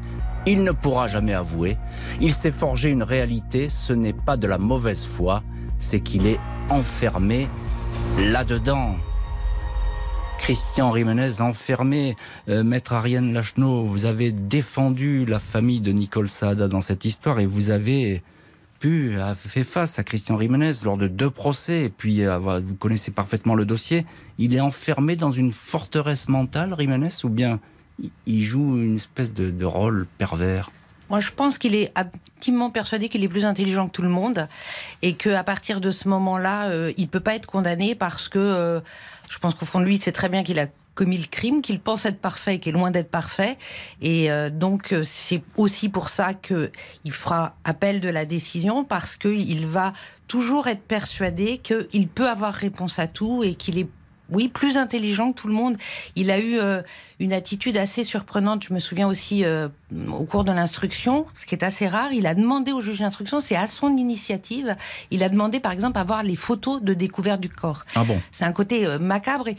Il 0.47 0.64
ne 0.64 0.72
pourra 0.72 1.08
jamais 1.08 1.34
avouer. 1.34 1.78
Il 2.22 2.34
s'est 2.34 2.52
forgé 2.52 2.89
une 2.89 3.04
réalité, 3.04 3.70
ce 3.70 3.93
n'est 3.93 4.14
pas 4.14 4.38
de 4.38 4.47
la 4.47 4.58
mauvaise 4.58 5.06
foi, 5.06 5.43
c'est 5.78 5.99
qu'il 5.99 6.26
est 6.26 6.39
enfermé 6.70 7.47
là-dedans. 8.18 8.95
Christian 10.41 10.89
Rimenez 10.89 11.39
enfermé. 11.39 12.15
Euh, 12.49 12.63
Maître 12.63 12.93
Ariane 12.93 13.31
Lachenot, 13.31 13.85
vous 13.85 14.05
avez 14.05 14.31
défendu 14.31 15.23
la 15.23 15.37
famille 15.37 15.81
de 15.81 15.91
Nicole 15.91 16.27
Saada 16.27 16.67
dans 16.67 16.81
cette 16.81 17.05
histoire 17.05 17.39
et 17.39 17.45
vous 17.45 17.69
avez 17.69 18.23
pu 18.79 19.15
fait 19.35 19.63
face 19.63 19.99
à 19.99 20.03
Christian 20.03 20.35
Rimenez 20.35 20.71
lors 20.83 20.97
de 20.97 21.07
deux 21.07 21.29
procès. 21.29 21.83
Et 21.83 21.89
puis, 21.89 22.25
vous 22.25 22.75
connaissez 22.75 23.11
parfaitement 23.11 23.53
le 23.53 23.65
dossier. 23.65 24.03
Il 24.39 24.55
est 24.55 24.59
enfermé 24.59 25.15
dans 25.15 25.31
une 25.31 25.51
forteresse 25.51 26.27
mentale, 26.27 26.73
Rimenez, 26.73 27.23
ou 27.23 27.29
bien 27.29 27.59
il 28.25 28.41
joue 28.41 28.81
une 28.81 28.95
espèce 28.95 29.33
de 29.33 29.65
rôle 29.65 30.07
pervers? 30.17 30.71
Moi, 31.11 31.19
je 31.19 31.31
pense 31.31 31.57
qu'il 31.57 31.75
est 31.75 31.91
intimement 31.97 32.69
persuadé 32.69 33.09
qu'il 33.09 33.21
est 33.21 33.27
plus 33.27 33.43
intelligent 33.43 33.89
que 33.89 33.91
tout 33.91 34.01
le 34.01 34.07
monde 34.07 34.47
et 35.01 35.11
qu'à 35.11 35.43
partir 35.43 35.81
de 35.81 35.91
ce 35.91 36.07
moment-là, 36.07 36.69
euh, 36.69 36.93
il 36.95 37.09
peut 37.09 37.19
pas 37.19 37.35
être 37.35 37.47
condamné 37.47 37.95
parce 37.95 38.29
que 38.29 38.39
euh, 38.39 38.79
je 39.32 39.39
pense 39.39 39.55
qu'au 39.55 39.65
fond 39.65 39.79
de 39.79 39.86
lui, 39.86 39.97
c'est 39.97 40.11
très 40.11 40.27
bien 40.27 40.43
qu'il 40.43 40.59
a 40.59 40.67
commis 40.93 41.17
le 41.17 41.25
crime, 41.25 41.61
qu'il 41.61 41.79
pense 41.79 42.05
être 42.05 42.19
parfait 42.19 42.55
et 42.55 42.59
qu'il 42.59 42.75
est 42.75 42.77
loin 42.77 42.91
d'être 42.91 43.09
parfait. 43.09 43.57
Et 44.01 44.29
euh, 44.29 44.49
donc, 44.49 44.93
c'est 45.03 45.41
aussi 45.55 45.88
pour 45.88 46.09
ça 46.09 46.34
qu'il 46.34 46.69
fera 47.11 47.55
appel 47.63 48.01
de 48.01 48.09
la 48.09 48.25
décision 48.25 48.84
parce 48.84 49.15
qu'il 49.15 49.65
va 49.67 49.93
toujours 50.27 50.67
être 50.67 50.84
persuadé 50.84 51.59
qu'il 51.59 52.09
peut 52.09 52.27
avoir 52.27 52.53
réponse 52.53 52.99
à 52.99 53.07
tout 53.07 53.41
et 53.41 53.55
qu'il 53.55 53.79
est 53.79 53.88
oui, 54.32 54.47
plus 54.47 54.77
intelligent 54.77 55.32
que 55.32 55.41
tout 55.41 55.47
le 55.47 55.53
monde. 55.53 55.77
Il 56.15 56.32
a 56.32 56.39
eu 56.39 56.57
euh, 56.57 56.82
une 57.19 57.34
attitude 57.34 57.77
assez 57.77 58.03
surprenante. 58.03 58.63
Je 58.63 58.73
me 58.73 58.79
souviens 58.79 59.07
aussi 59.07 59.43
euh, 59.43 59.67
au 60.11 60.23
cours 60.23 60.43
de 60.43 60.51
l'instruction, 60.51 61.25
ce 61.36 61.45
qui 61.45 61.55
est 61.55 61.63
assez 61.63 61.88
rare. 61.88 62.13
Il 62.13 62.25
a 62.25 62.34
demandé 62.34 62.71
au 62.71 62.82
juge 62.82 62.99
d'instruction, 62.99 63.39
c'est 63.39 63.55
à 63.55 63.67
son 63.67 63.95
initiative, 63.97 64.75
il 65.11 65.23
a 65.23 65.29
demandé 65.29 65.59
par 65.59 65.71
exemple 65.71 65.99
à 65.99 66.03
voir 66.03 66.23
les 66.23 66.36
photos 66.36 66.82
de 66.82 66.93
découverte 66.93 67.41
du 67.41 67.49
corps. 67.49 67.86
Ah 67.95 68.03
bon? 68.03 68.19
C'est 68.32 68.45
un 68.45 68.53
côté 68.53 68.86
euh, 68.86 68.99
macabre. 68.99 69.49
Et 69.49 69.57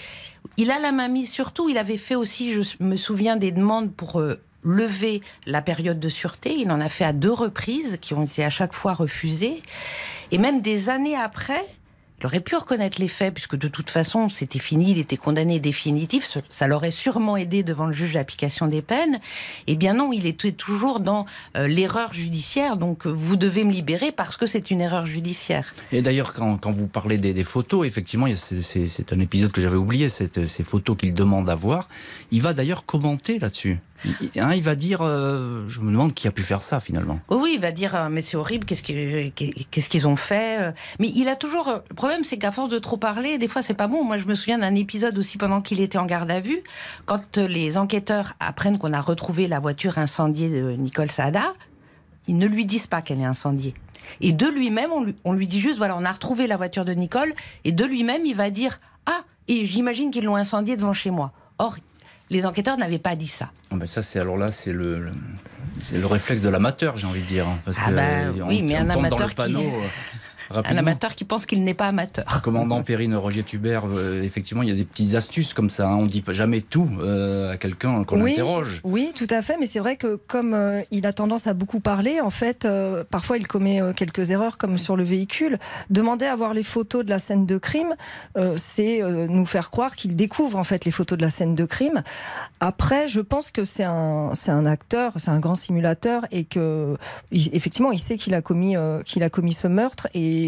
il 0.56 0.70
a 0.70 0.78
la 0.78 0.92
main 0.92 1.08
mise 1.08 1.30
surtout. 1.30 1.68
Il 1.68 1.78
avait 1.78 1.96
fait 1.96 2.14
aussi, 2.14 2.52
je 2.52 2.62
me 2.80 2.96
souviens, 2.96 3.36
des 3.36 3.52
demandes 3.52 3.92
pour 3.92 4.22
lever 4.64 5.22
la 5.46 5.62
période 5.62 6.00
de 6.00 6.08
sûreté. 6.08 6.54
Il 6.58 6.70
en 6.70 6.80
a 6.80 6.88
fait 6.88 7.04
à 7.04 7.12
deux 7.12 7.32
reprises, 7.32 7.98
qui 8.00 8.14
ont 8.14 8.24
été 8.24 8.44
à 8.44 8.50
chaque 8.50 8.72
fois 8.72 8.94
refusées. 8.94 9.62
Et 10.30 10.38
même 10.38 10.62
des 10.62 10.88
années 10.88 11.16
après, 11.16 11.64
il 12.22 12.26
aurait 12.26 12.40
pu 12.40 12.54
reconnaître 12.54 13.00
les 13.00 13.08
faits, 13.08 13.34
puisque 13.34 13.56
de 13.56 13.66
toute 13.66 13.90
façon, 13.90 14.28
c'était 14.28 14.60
fini, 14.60 14.92
il 14.92 14.98
était 14.98 15.16
condamné 15.16 15.58
définitif. 15.58 16.38
Ça 16.48 16.68
l'aurait 16.68 16.92
sûrement 16.92 17.36
aidé 17.36 17.64
devant 17.64 17.86
le 17.86 17.92
juge 17.92 18.12
d'application 18.12 18.68
des 18.68 18.80
peines. 18.80 19.18
Eh 19.66 19.74
bien 19.74 19.94
non, 19.94 20.12
il 20.12 20.26
était 20.26 20.52
toujours 20.52 21.00
dans 21.00 21.26
euh, 21.56 21.66
l'erreur 21.66 22.14
judiciaire. 22.14 22.76
Donc, 22.76 23.08
vous 23.08 23.34
devez 23.34 23.64
me 23.64 23.72
libérer 23.72 24.12
parce 24.12 24.36
que 24.36 24.46
c'est 24.46 24.70
une 24.70 24.80
erreur 24.80 25.04
judiciaire. 25.04 25.74
Et 25.90 26.00
d'ailleurs, 26.00 26.32
quand, 26.32 26.64
vous 26.70 26.86
parlez 26.86 27.18
des, 27.18 27.42
photos, 27.42 27.88
effectivement, 27.88 28.28
c'est 28.36 29.12
un 29.12 29.18
épisode 29.18 29.50
que 29.50 29.60
j'avais 29.60 29.76
oublié, 29.76 30.08
ces 30.08 30.62
photos 30.62 30.96
qu'il 30.96 31.14
demande 31.14 31.50
à 31.50 31.56
voir. 31.56 31.88
Il 32.30 32.40
va 32.40 32.54
d'ailleurs 32.54 32.84
commenter 32.84 33.40
là-dessus. 33.40 33.80
Hein, 34.36 34.52
il 34.54 34.62
va 34.62 34.74
dire, 34.74 35.00
euh, 35.02 35.64
je 35.68 35.80
me 35.80 35.90
demande 35.90 36.14
qui 36.14 36.26
a 36.28 36.32
pu 36.32 36.42
faire 36.42 36.62
ça 36.62 36.80
finalement. 36.80 37.18
oui, 37.30 37.52
il 37.54 37.60
va 37.60 37.72
dire, 37.72 37.94
euh, 37.94 38.08
mais 38.10 38.20
c'est 38.20 38.36
horrible, 38.36 38.66
qu'est-ce 38.66 38.82
qu'ils 39.88 40.08
ont 40.08 40.16
fait 40.16 40.60
euh. 40.60 40.72
Mais 40.98 41.08
il 41.14 41.28
a 41.28 41.36
toujours. 41.36 41.82
Le 41.88 41.94
problème, 41.94 42.24
c'est 42.24 42.38
qu'à 42.38 42.50
force 42.50 42.68
de 42.68 42.78
trop 42.78 42.96
parler, 42.96 43.38
des 43.38 43.48
fois, 43.48 43.62
c'est 43.62 43.74
pas 43.74 43.86
bon. 43.86 44.04
Moi, 44.04 44.18
je 44.18 44.26
me 44.26 44.34
souviens 44.34 44.58
d'un 44.58 44.74
épisode 44.74 45.18
aussi 45.18 45.38
pendant 45.38 45.60
qu'il 45.60 45.80
était 45.80 45.98
en 45.98 46.06
garde 46.06 46.30
à 46.30 46.40
vue, 46.40 46.62
quand 47.06 47.38
les 47.38 47.78
enquêteurs 47.78 48.34
apprennent 48.40 48.78
qu'on 48.78 48.92
a 48.92 49.00
retrouvé 49.00 49.46
la 49.46 49.60
voiture 49.60 49.98
incendiée 49.98 50.48
de 50.48 50.72
Nicole 50.72 51.10
Saada, 51.10 51.54
ils 52.26 52.36
ne 52.36 52.46
lui 52.46 52.66
disent 52.66 52.86
pas 52.86 53.02
qu'elle 53.02 53.20
est 53.20 53.24
incendiée. 53.24 53.74
Et 54.20 54.32
de 54.32 54.46
lui-même, 54.46 54.90
on 54.92 55.04
lui, 55.04 55.14
on 55.24 55.32
lui 55.32 55.46
dit 55.46 55.60
juste, 55.60 55.78
voilà, 55.78 55.96
on 55.96 56.04
a 56.04 56.12
retrouvé 56.12 56.46
la 56.46 56.56
voiture 56.56 56.84
de 56.84 56.92
Nicole, 56.92 57.32
et 57.64 57.72
de 57.72 57.84
lui-même, 57.84 58.26
il 58.26 58.34
va 58.34 58.50
dire, 58.50 58.78
ah, 59.06 59.22
et 59.48 59.66
j'imagine 59.66 60.10
qu'ils 60.10 60.24
l'ont 60.24 60.36
incendiée 60.36 60.76
devant 60.76 60.92
chez 60.92 61.10
moi. 61.10 61.32
Or, 61.58 61.76
les 62.32 62.46
enquêteurs 62.46 62.78
n'avaient 62.78 62.98
pas 62.98 63.14
dit 63.14 63.28
ça. 63.28 63.50
Ah 63.70 63.76
ben 63.76 63.86
ça, 63.86 64.02
c'est 64.02 64.18
alors 64.18 64.36
là, 64.36 64.50
c'est 64.50 64.72
le, 64.72 65.04
le, 65.92 66.06
réflexe 66.06 66.42
de 66.42 66.48
l'amateur, 66.48 66.96
j'ai 66.96 67.06
envie 67.06 67.20
de 67.20 67.26
dire. 67.26 67.46
Hein, 67.46 67.58
parce 67.64 67.78
ah 67.84 67.90
ben, 67.90 68.32
oui, 68.46 68.62
mais 68.62 68.76
un 68.76 68.88
amateur 68.88 69.34
qui... 69.34 69.54
Un 70.50 70.76
amateur 70.76 71.14
qui 71.14 71.24
pense 71.24 71.46
qu'il 71.46 71.64
n'est 71.64 71.74
pas 71.74 71.88
amateur. 71.88 72.42
Commandant 72.42 72.82
Perrine 72.82 73.14
Roger 73.14 73.42
Tubert, 73.42 73.84
euh, 73.86 74.22
effectivement, 74.22 74.62
il 74.62 74.68
y 74.68 74.72
a 74.72 74.74
des 74.74 74.84
petites 74.84 75.14
astuces 75.14 75.54
comme 75.54 75.70
ça. 75.70 75.88
Hein. 75.88 75.96
On 75.96 76.02
ne 76.02 76.08
dit 76.08 76.24
jamais 76.28 76.60
tout 76.60 76.88
euh, 77.00 77.52
à 77.52 77.56
quelqu'un 77.56 78.04
qu'on 78.04 78.24
interroge. 78.24 78.80
Oui, 78.84 79.12
tout 79.14 79.26
à 79.30 79.42
fait. 79.42 79.56
Mais 79.58 79.66
c'est 79.66 79.78
vrai 79.78 79.96
que 79.96 80.16
comme 80.26 80.54
euh, 80.54 80.82
il 80.90 81.06
a 81.06 81.12
tendance 81.12 81.46
à 81.46 81.54
beaucoup 81.54 81.80
parler, 81.80 82.20
en 82.20 82.30
fait, 82.30 82.66
parfois 83.10 83.38
il 83.38 83.46
commet 83.46 83.80
quelques 83.96 84.30
erreurs, 84.30 84.58
comme 84.58 84.78
sur 84.78 84.96
le 84.96 85.04
véhicule. 85.04 85.58
Demander 85.90 86.26
à 86.26 86.36
voir 86.36 86.54
les 86.54 86.62
photos 86.62 87.04
de 87.04 87.10
la 87.10 87.18
scène 87.18 87.46
de 87.46 87.58
crime, 87.58 87.94
c'est 88.56 89.00
nous 89.02 89.46
faire 89.46 89.70
croire 89.70 89.96
qu'il 89.96 90.16
découvre 90.16 90.58
en 90.58 90.64
fait 90.64 90.84
les 90.84 90.90
photos 90.90 91.18
de 91.18 91.22
la 91.22 91.30
scène 91.30 91.54
de 91.54 91.64
crime. 91.64 92.02
Après, 92.60 93.08
je 93.08 93.20
pense 93.20 93.50
que 93.50 93.64
c'est 93.64 93.84
un, 93.84 94.30
c'est 94.34 94.50
un 94.50 94.66
acteur, 94.66 95.12
c'est 95.16 95.30
un 95.30 95.40
grand 95.40 95.54
simulateur 95.54 96.26
et 96.30 96.44
que 96.44 96.96
effectivement, 97.32 97.92
il 97.92 97.98
sait 97.98 98.16
qu'il 98.16 98.34
a 98.34 98.42
commis, 98.42 98.76
qu'il 99.04 99.22
a 99.22 99.30
commis 99.30 99.52
ce 99.52 99.68
meurtre 99.68 100.08
et 100.14 100.41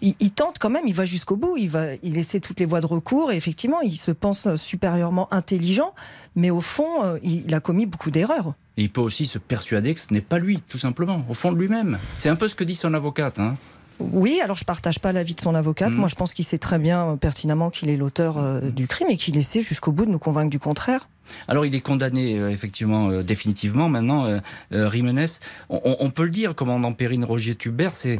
il, 0.00 0.30
tente 0.30 0.58
quand 0.58 0.70
même, 0.70 0.86
il 0.86 0.94
va 0.94 1.04
jusqu'au 1.04 1.36
bout, 1.36 1.56
il 1.56 1.70
va, 1.70 1.94
il 2.02 2.18
essaie 2.18 2.40
toutes 2.40 2.60
les 2.60 2.66
voies 2.66 2.80
de 2.80 2.86
recours 2.86 3.32
et 3.32 3.36
effectivement, 3.36 3.80
il 3.80 3.96
se 3.96 4.10
pense 4.10 4.54
supérieurement 4.56 5.32
intelligent, 5.32 5.94
mais 6.34 6.50
au 6.50 6.60
fond, 6.60 7.04
euh, 7.04 7.18
il, 7.22 7.54
a 7.54 7.60
commis 7.60 7.86
beaucoup 7.86 8.10
d'erreurs. 8.10 8.54
il 8.76 8.90
peut 8.90 9.00
aussi 9.00 9.26
se 9.26 9.38
persuader 9.38 9.94
que 9.94 10.00
ce 10.00 10.12
n'est 10.12 10.20
pas 10.20 10.38
lui, 10.38 10.60
tout 10.68 10.78
simplement, 10.78 11.24
au 11.28 11.34
fond 11.34 11.50
de 11.50 11.58
lui-même. 11.58 11.98
C'est 12.18 12.28
un 12.28 12.36
peu 12.36 12.48
ce 12.48 12.54
que 12.54 12.64
dit 12.64 12.74
son 12.74 12.92
avocate. 12.94 13.38
Hein. 13.38 13.56
Oui, 13.98 14.40
alors 14.42 14.58
je 14.58 14.64
partage 14.64 14.98
pas 14.98 15.12
l'avis 15.12 15.34
de 15.34 15.40
son 15.40 15.54
avocate. 15.54 15.92
Mm. 15.92 15.96
Moi, 15.96 16.08
je 16.08 16.14
pense 16.14 16.34
qu'il 16.34 16.44
sait 16.44 16.58
très 16.58 16.78
bien 16.78 17.12
euh, 17.12 17.16
pertinemment 17.16 17.70
qu'il 17.70 17.88
est 17.88 17.96
l'auteur 17.96 18.36
euh, 18.36 18.60
du 18.60 18.86
crime 18.86 19.08
et 19.08 19.16
qu'il 19.16 19.36
essaie 19.36 19.62
jusqu'au 19.62 19.92
bout 19.92 20.04
de 20.04 20.10
nous 20.10 20.18
convaincre 20.18 20.50
du 20.50 20.58
contraire. 20.58 21.08
Alors 21.48 21.66
il 21.66 21.74
est 21.74 21.80
condamné 21.80 22.38
euh, 22.38 22.50
effectivement 22.50 23.10
euh, 23.10 23.22
définitivement 23.22 23.88
maintenant, 23.88 24.26
euh, 24.26 24.40
Rimenez. 24.70 25.26
On, 25.68 26.10
peut 26.10 26.24
le 26.24 26.30
dire, 26.30 26.54
commandant 26.54 26.92
Perrine 26.92 27.24
Roger 27.24 27.54
Tubert, 27.54 27.94
c'est 27.94 28.18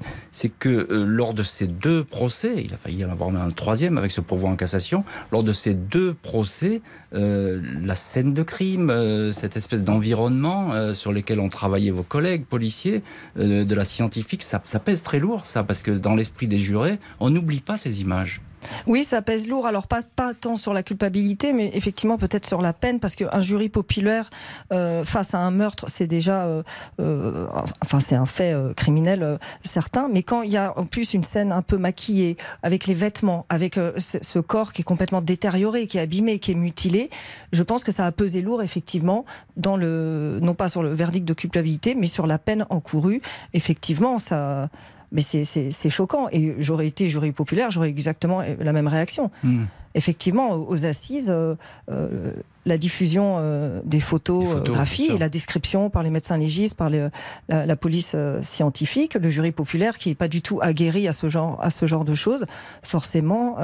que 0.58 0.86
lors 0.90 1.34
de 1.34 1.42
ces 1.42 1.66
deux 1.66 2.04
procès, 2.04 2.54
il 2.64 2.74
a 2.74 2.76
failli 2.76 3.04
en 3.04 3.10
avoir 3.10 3.34
un 3.34 3.50
troisième 3.50 3.98
avec 3.98 4.10
ce 4.10 4.20
pourvoi 4.20 4.50
en 4.50 4.56
cassation, 4.56 5.04
lors 5.32 5.42
de 5.42 5.52
ces 5.52 5.74
deux 5.74 6.14
procès, 6.14 6.80
la 7.12 7.94
scène 7.94 8.34
de 8.34 8.42
crime, 8.42 9.32
cette 9.32 9.56
espèce 9.56 9.84
d'environnement 9.84 10.94
sur 10.94 11.12
lequel 11.12 11.40
ont 11.40 11.48
travaillé 11.48 11.90
vos 11.90 12.02
collègues 12.02 12.44
policiers 12.44 13.02
de 13.36 13.74
la 13.74 13.84
scientifique, 13.84 14.42
ça, 14.42 14.62
ça 14.64 14.78
pèse 14.78 15.02
très 15.02 15.18
lourd 15.18 15.46
ça, 15.46 15.62
parce 15.62 15.82
que 15.82 15.90
dans 15.90 16.14
l'esprit 16.14 16.48
des 16.48 16.58
jurés, 16.58 16.98
on 17.20 17.30
n'oublie 17.30 17.60
pas 17.60 17.76
ces 17.76 18.00
images. 18.00 18.40
Oui, 18.86 19.04
ça 19.04 19.22
pèse 19.22 19.48
lourd. 19.48 19.66
Alors 19.66 19.86
pas, 19.86 20.02
tant 20.34 20.56
sur 20.56 20.72
la 20.72 20.82
culpabilité, 20.82 21.52
mais 21.52 21.70
effectivement 21.74 22.18
peut-être 22.18 22.46
sur 22.46 22.62
la 22.62 22.72
peine, 22.72 23.00
parce 23.00 23.14
qu'un 23.14 23.40
jury 23.40 23.68
populaire 23.68 24.30
euh, 24.72 25.04
face 25.04 25.34
à 25.34 25.38
un 25.38 25.50
meurtre, 25.50 25.86
c'est 25.88 26.06
déjà, 26.06 26.44
euh, 26.44 26.62
euh, 27.00 27.46
enfin 27.82 28.00
c'est 28.00 28.14
un 28.14 28.26
fait 28.26 28.54
criminel 28.76 29.38
certain. 29.64 30.08
Mais 30.08 30.22
quand 30.22 30.42
il 30.42 30.50
y 30.50 30.56
a 30.56 30.78
en 30.78 30.84
plus 30.84 31.14
une 31.14 31.24
scène 31.24 31.52
un 31.52 31.62
peu 31.62 31.76
maquillée, 31.76 32.36
avec 32.62 32.86
les 32.86 32.94
vêtements, 32.94 33.46
avec 33.48 33.74
ce, 33.74 34.18
ce, 34.20 34.38
corps 34.38 34.72
qui 34.72 34.82
est 34.82 34.84
complètement 34.84 35.20
détérioré, 35.20 35.86
qui 35.86 35.98
est 35.98 36.02
abîmé, 36.02 36.38
qui 36.38 36.52
est 36.52 36.54
mutilé, 36.54 37.10
je 37.52 37.62
pense 37.62 37.84
que 37.84 37.92
ça 37.92 38.06
a 38.06 38.12
pesé 38.12 38.42
lourd 38.42 38.62
effectivement 38.62 39.24
dans 39.56 39.76
le, 39.76 40.38
non 40.42 40.54
pas 40.54 40.68
sur 40.68 40.82
le 40.82 40.92
verdict 40.92 41.26
de 41.26 41.34
culpabilité, 41.34 41.94
mais 41.94 42.06
sur 42.06 42.26
la 42.26 42.38
peine 42.38 42.66
encourue. 42.70 43.20
Effectivement, 43.54 44.18
ça 44.18 44.68
mais 45.12 45.22
c'est 45.22 45.90
choquant. 45.90 46.28
Et 46.32 46.54
j'aurais 46.58 46.86
été 46.86 47.08
jury 47.08 47.32
populaire, 47.32 47.70
j'aurais 47.70 47.88
exactement 47.88 48.42
la 48.58 48.72
même 48.72 48.88
réaction. 48.88 49.30
Hmm. 49.42 49.64
Effectivement, 49.96 50.50
aux 50.50 50.84
assises, 50.84 51.30
euh, 51.30 51.54
euh, 51.90 52.30
la 52.66 52.76
diffusion 52.76 53.36
euh, 53.38 53.80
des 53.84 53.98
photographies 54.00 55.10
et 55.10 55.16
la 55.16 55.30
description 55.30 55.88
par 55.88 56.02
les 56.02 56.10
médecins 56.10 56.36
légistes, 56.36 56.74
par 56.74 56.90
la, 56.90 57.76
police 57.76 58.14
scientifique, 58.42 59.14
le 59.14 59.30
jury 59.30 59.52
populaire 59.52 59.96
qui 59.96 60.10
n'est 60.10 60.14
pas 60.14 60.28
du 60.28 60.42
tout 60.42 60.58
aguerri 60.60 61.08
à 61.08 61.12
ce 61.12 61.30
genre, 61.30 61.58
à 61.62 61.70
ce 61.70 61.86
genre 61.86 62.04
de 62.04 62.14
choses, 62.14 62.44
forcément, 62.82 63.56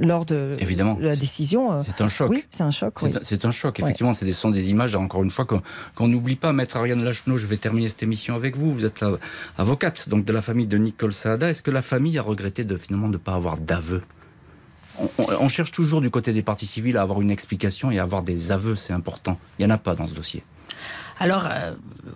lors 0.00 0.24
de 0.24 0.52
la 1.00 1.16
décision. 1.16 1.82
c'est 1.82 2.00
un 2.00 2.08
choc. 2.08 2.30
Oui, 2.30 2.44
c'est 2.50 2.62
un 2.62 2.70
choc. 2.70 2.94
C'est 3.22 3.44
un 3.44 3.50
choc. 3.50 3.78
Effectivement, 3.80 4.14
c'est 4.14 4.24
des 4.24 4.32
sons, 4.32 4.50
des 4.50 4.70
images. 4.70 4.94
Encore 4.96 5.22
une 5.22 5.30
fois, 5.30 5.44
qu'on 5.44 6.08
n'oublie 6.08 6.36
pas. 6.36 6.52
Maître 6.52 6.78
Ariane 6.78 7.04
Lachenot, 7.04 7.36
je 7.36 7.46
vais 7.46 7.58
terminer 7.58 7.90
cette 7.90 8.04
émission 8.04 8.34
avec 8.36 8.56
vous. 8.56 8.72
Vous 8.72 8.86
êtes 8.86 9.00
la 9.00 9.18
avocate 9.58 10.08
donc 10.08 10.24
de 10.24 10.32
la 10.32 10.40
famille 10.40 10.66
de 10.66 10.78
Nicole 10.78 11.12
Saada. 11.12 11.50
Est-ce 11.50 11.62
que 11.62 11.70
la 11.70 11.82
famille 11.82 12.18
a 12.18 12.22
regretté 12.22 12.64
de 12.64 12.76
finalement 12.76 13.08
ne 13.08 13.18
pas 13.18 13.34
avoir 13.34 13.58
d'aveu? 13.58 14.00
On, 15.18 15.48
cherche 15.48 15.72
toujours 15.72 16.00
du 16.00 16.10
côté 16.10 16.32
des 16.32 16.42
parties 16.42 16.66
civiles 16.66 16.96
à 16.96 17.02
avoir 17.02 17.20
une 17.20 17.30
explication 17.30 17.90
et 17.90 17.98
à 17.98 18.02
avoir 18.02 18.22
des 18.22 18.52
aveux, 18.52 18.76
c'est 18.76 18.92
important. 18.92 19.38
Il 19.58 19.66
n'y 19.66 19.72
en 19.72 19.74
a 19.74 19.78
pas 19.78 19.94
dans 19.94 20.06
ce 20.06 20.14
dossier. 20.14 20.42
Alors, 21.22 21.46
euh, 21.46 21.72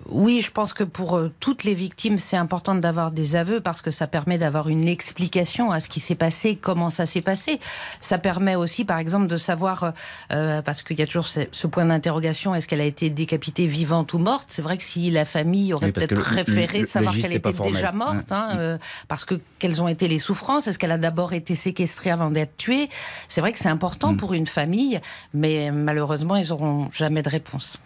oui, 0.09 0.43
je 0.43 0.51
pense 0.51 0.73
que 0.73 0.83
pour 0.83 1.17
euh, 1.17 1.33
toutes 1.39 1.63
les 1.63 1.75
victimes, 1.75 2.19
c'est 2.19 2.37
important 2.37 2.75
d'avoir 2.75 3.13
des 3.13 3.37
aveux 3.37 3.61
parce 3.61 3.81
que 3.81 3.93
ça 3.93 4.09
permet 4.09 4.37
d'avoir 4.37 4.69
une 4.69 4.89
explication 4.89 5.71
à 5.71 5.79
ce 5.79 5.89
qui 5.89 6.01
s'est 6.01 6.17
passé, 6.17 6.57
comment 6.57 6.91
ça 6.91 7.07
s'est 7.07 7.21
passé. 7.21 7.61
Ça 8.01 8.19
permet 8.19 8.57
aussi, 8.57 8.85
par 8.85 8.99
exemple, 8.99 9.29
de 9.29 9.37
savoir, 9.37 9.93
euh, 10.33 10.61
parce 10.61 10.83
qu'il 10.83 10.99
y 10.99 11.03
a 11.03 11.07
toujours 11.07 11.27
ce, 11.27 11.67
point 11.69 11.85
d'interrogation, 11.85 12.53
est-ce 12.53 12.67
qu'elle 12.67 12.81
a 12.81 12.85
été 12.85 13.09
décapitée 13.09 13.69
vivante 13.69 14.13
ou 14.13 14.19
morte? 14.19 14.47
C'est 14.49 14.63
vrai 14.63 14.77
que 14.77 14.83
si 14.83 15.09
la 15.13 15.25
famille 15.25 15.73
aurait 15.73 15.93
peut-être 15.93 16.21
préféré 16.21 16.85
savoir 16.85 17.15
qu'elle 17.15 17.35
était 17.35 17.53
déjà 17.53 17.93
morte, 17.93 18.33
hein, 18.33 18.79
parce 19.07 19.25
que 19.25 19.37
quelles 19.61 19.81
ont 19.81 19.89
été 19.89 20.09
les 20.09 20.19
souffrances, 20.19 20.67
est-ce 20.67 20.81
qu'elle 20.81 20.91
a 20.91 20.99
d'abord 20.99 21.33
été 21.33 21.55
séquestrée 21.55 22.11
avant 22.11 22.31
d'être 22.31 22.57
tuée? 22.57 22.89
C'est 23.29 23.41
vrai 23.41 23.53
que 23.53 23.61
c'est 23.61 23.69
important 23.69 24.15
mm. 24.15 24.17
pour 24.17 24.35
une 24.35 24.49
famille, 24.49 25.01
mais 25.33 25.71
malheureusement, 25.71 26.35
ils 26.35 26.49
n'auront 26.49 26.91
jamais 26.91 27.23
de 27.23 27.29
réponse. 27.29 27.79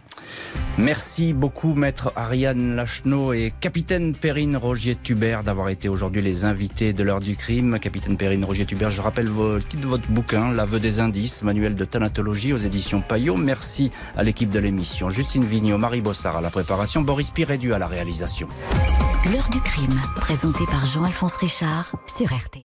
Merci 0.79 1.33
beaucoup, 1.33 1.75
maître 1.75 2.13
Ariane 2.17 2.75
Lachenot 2.75 3.33
et 3.33 3.53
capitaine 3.61 4.15
Perrine 4.15 4.57
Rogier-Tubert 4.57 5.43
d'avoir 5.43 5.69
été 5.69 5.89
aujourd'hui 5.89 6.23
les 6.23 6.45
invités 6.45 6.93
de 6.93 7.03
l'heure 7.03 7.21
du 7.21 7.37
crime. 7.37 7.79
Capitaine 7.79 8.17
Perrine 8.17 8.45
Rogier-Tubert, 8.45 8.91
je 8.91 9.03
rappelle 9.03 9.27
le 9.27 9.63
titre 9.63 9.83
de 9.83 9.89
votre 9.89 10.09
bouquin, 10.09 10.53
L'aveu 10.53 10.81
des 10.81 11.01
indices, 11.01 11.43
manuel 11.43 11.75
de 11.75 11.85
thanatologie 11.85 12.53
aux 12.53 12.59
éditions 12.59 13.01
Payot. 13.01 13.37
Merci 13.37 13.91
à 14.17 14.23
l'équipe 14.23 14.51
de 14.51 14.59
l'émission. 14.59 15.11
Justine 15.11 15.45
Vignot, 15.45 15.79
Marie 15.79 16.01
Bossard 16.01 16.37
à 16.37 16.41
la 16.41 16.51
préparation, 16.51 17.03
Boris 17.03 17.31
Pirédu 17.31 17.75
à 17.75 17.79
la 17.79 17.87
réalisation. 17.87 18.49
L'heure 19.33 19.51
du 19.51 19.61
crime, 19.61 20.01
présenté 20.17 20.65
par 20.67 20.87
Jean-Alphonse 20.87 21.37
Richard 21.37 21.93
sur 22.07 22.29
RT. 22.29 22.70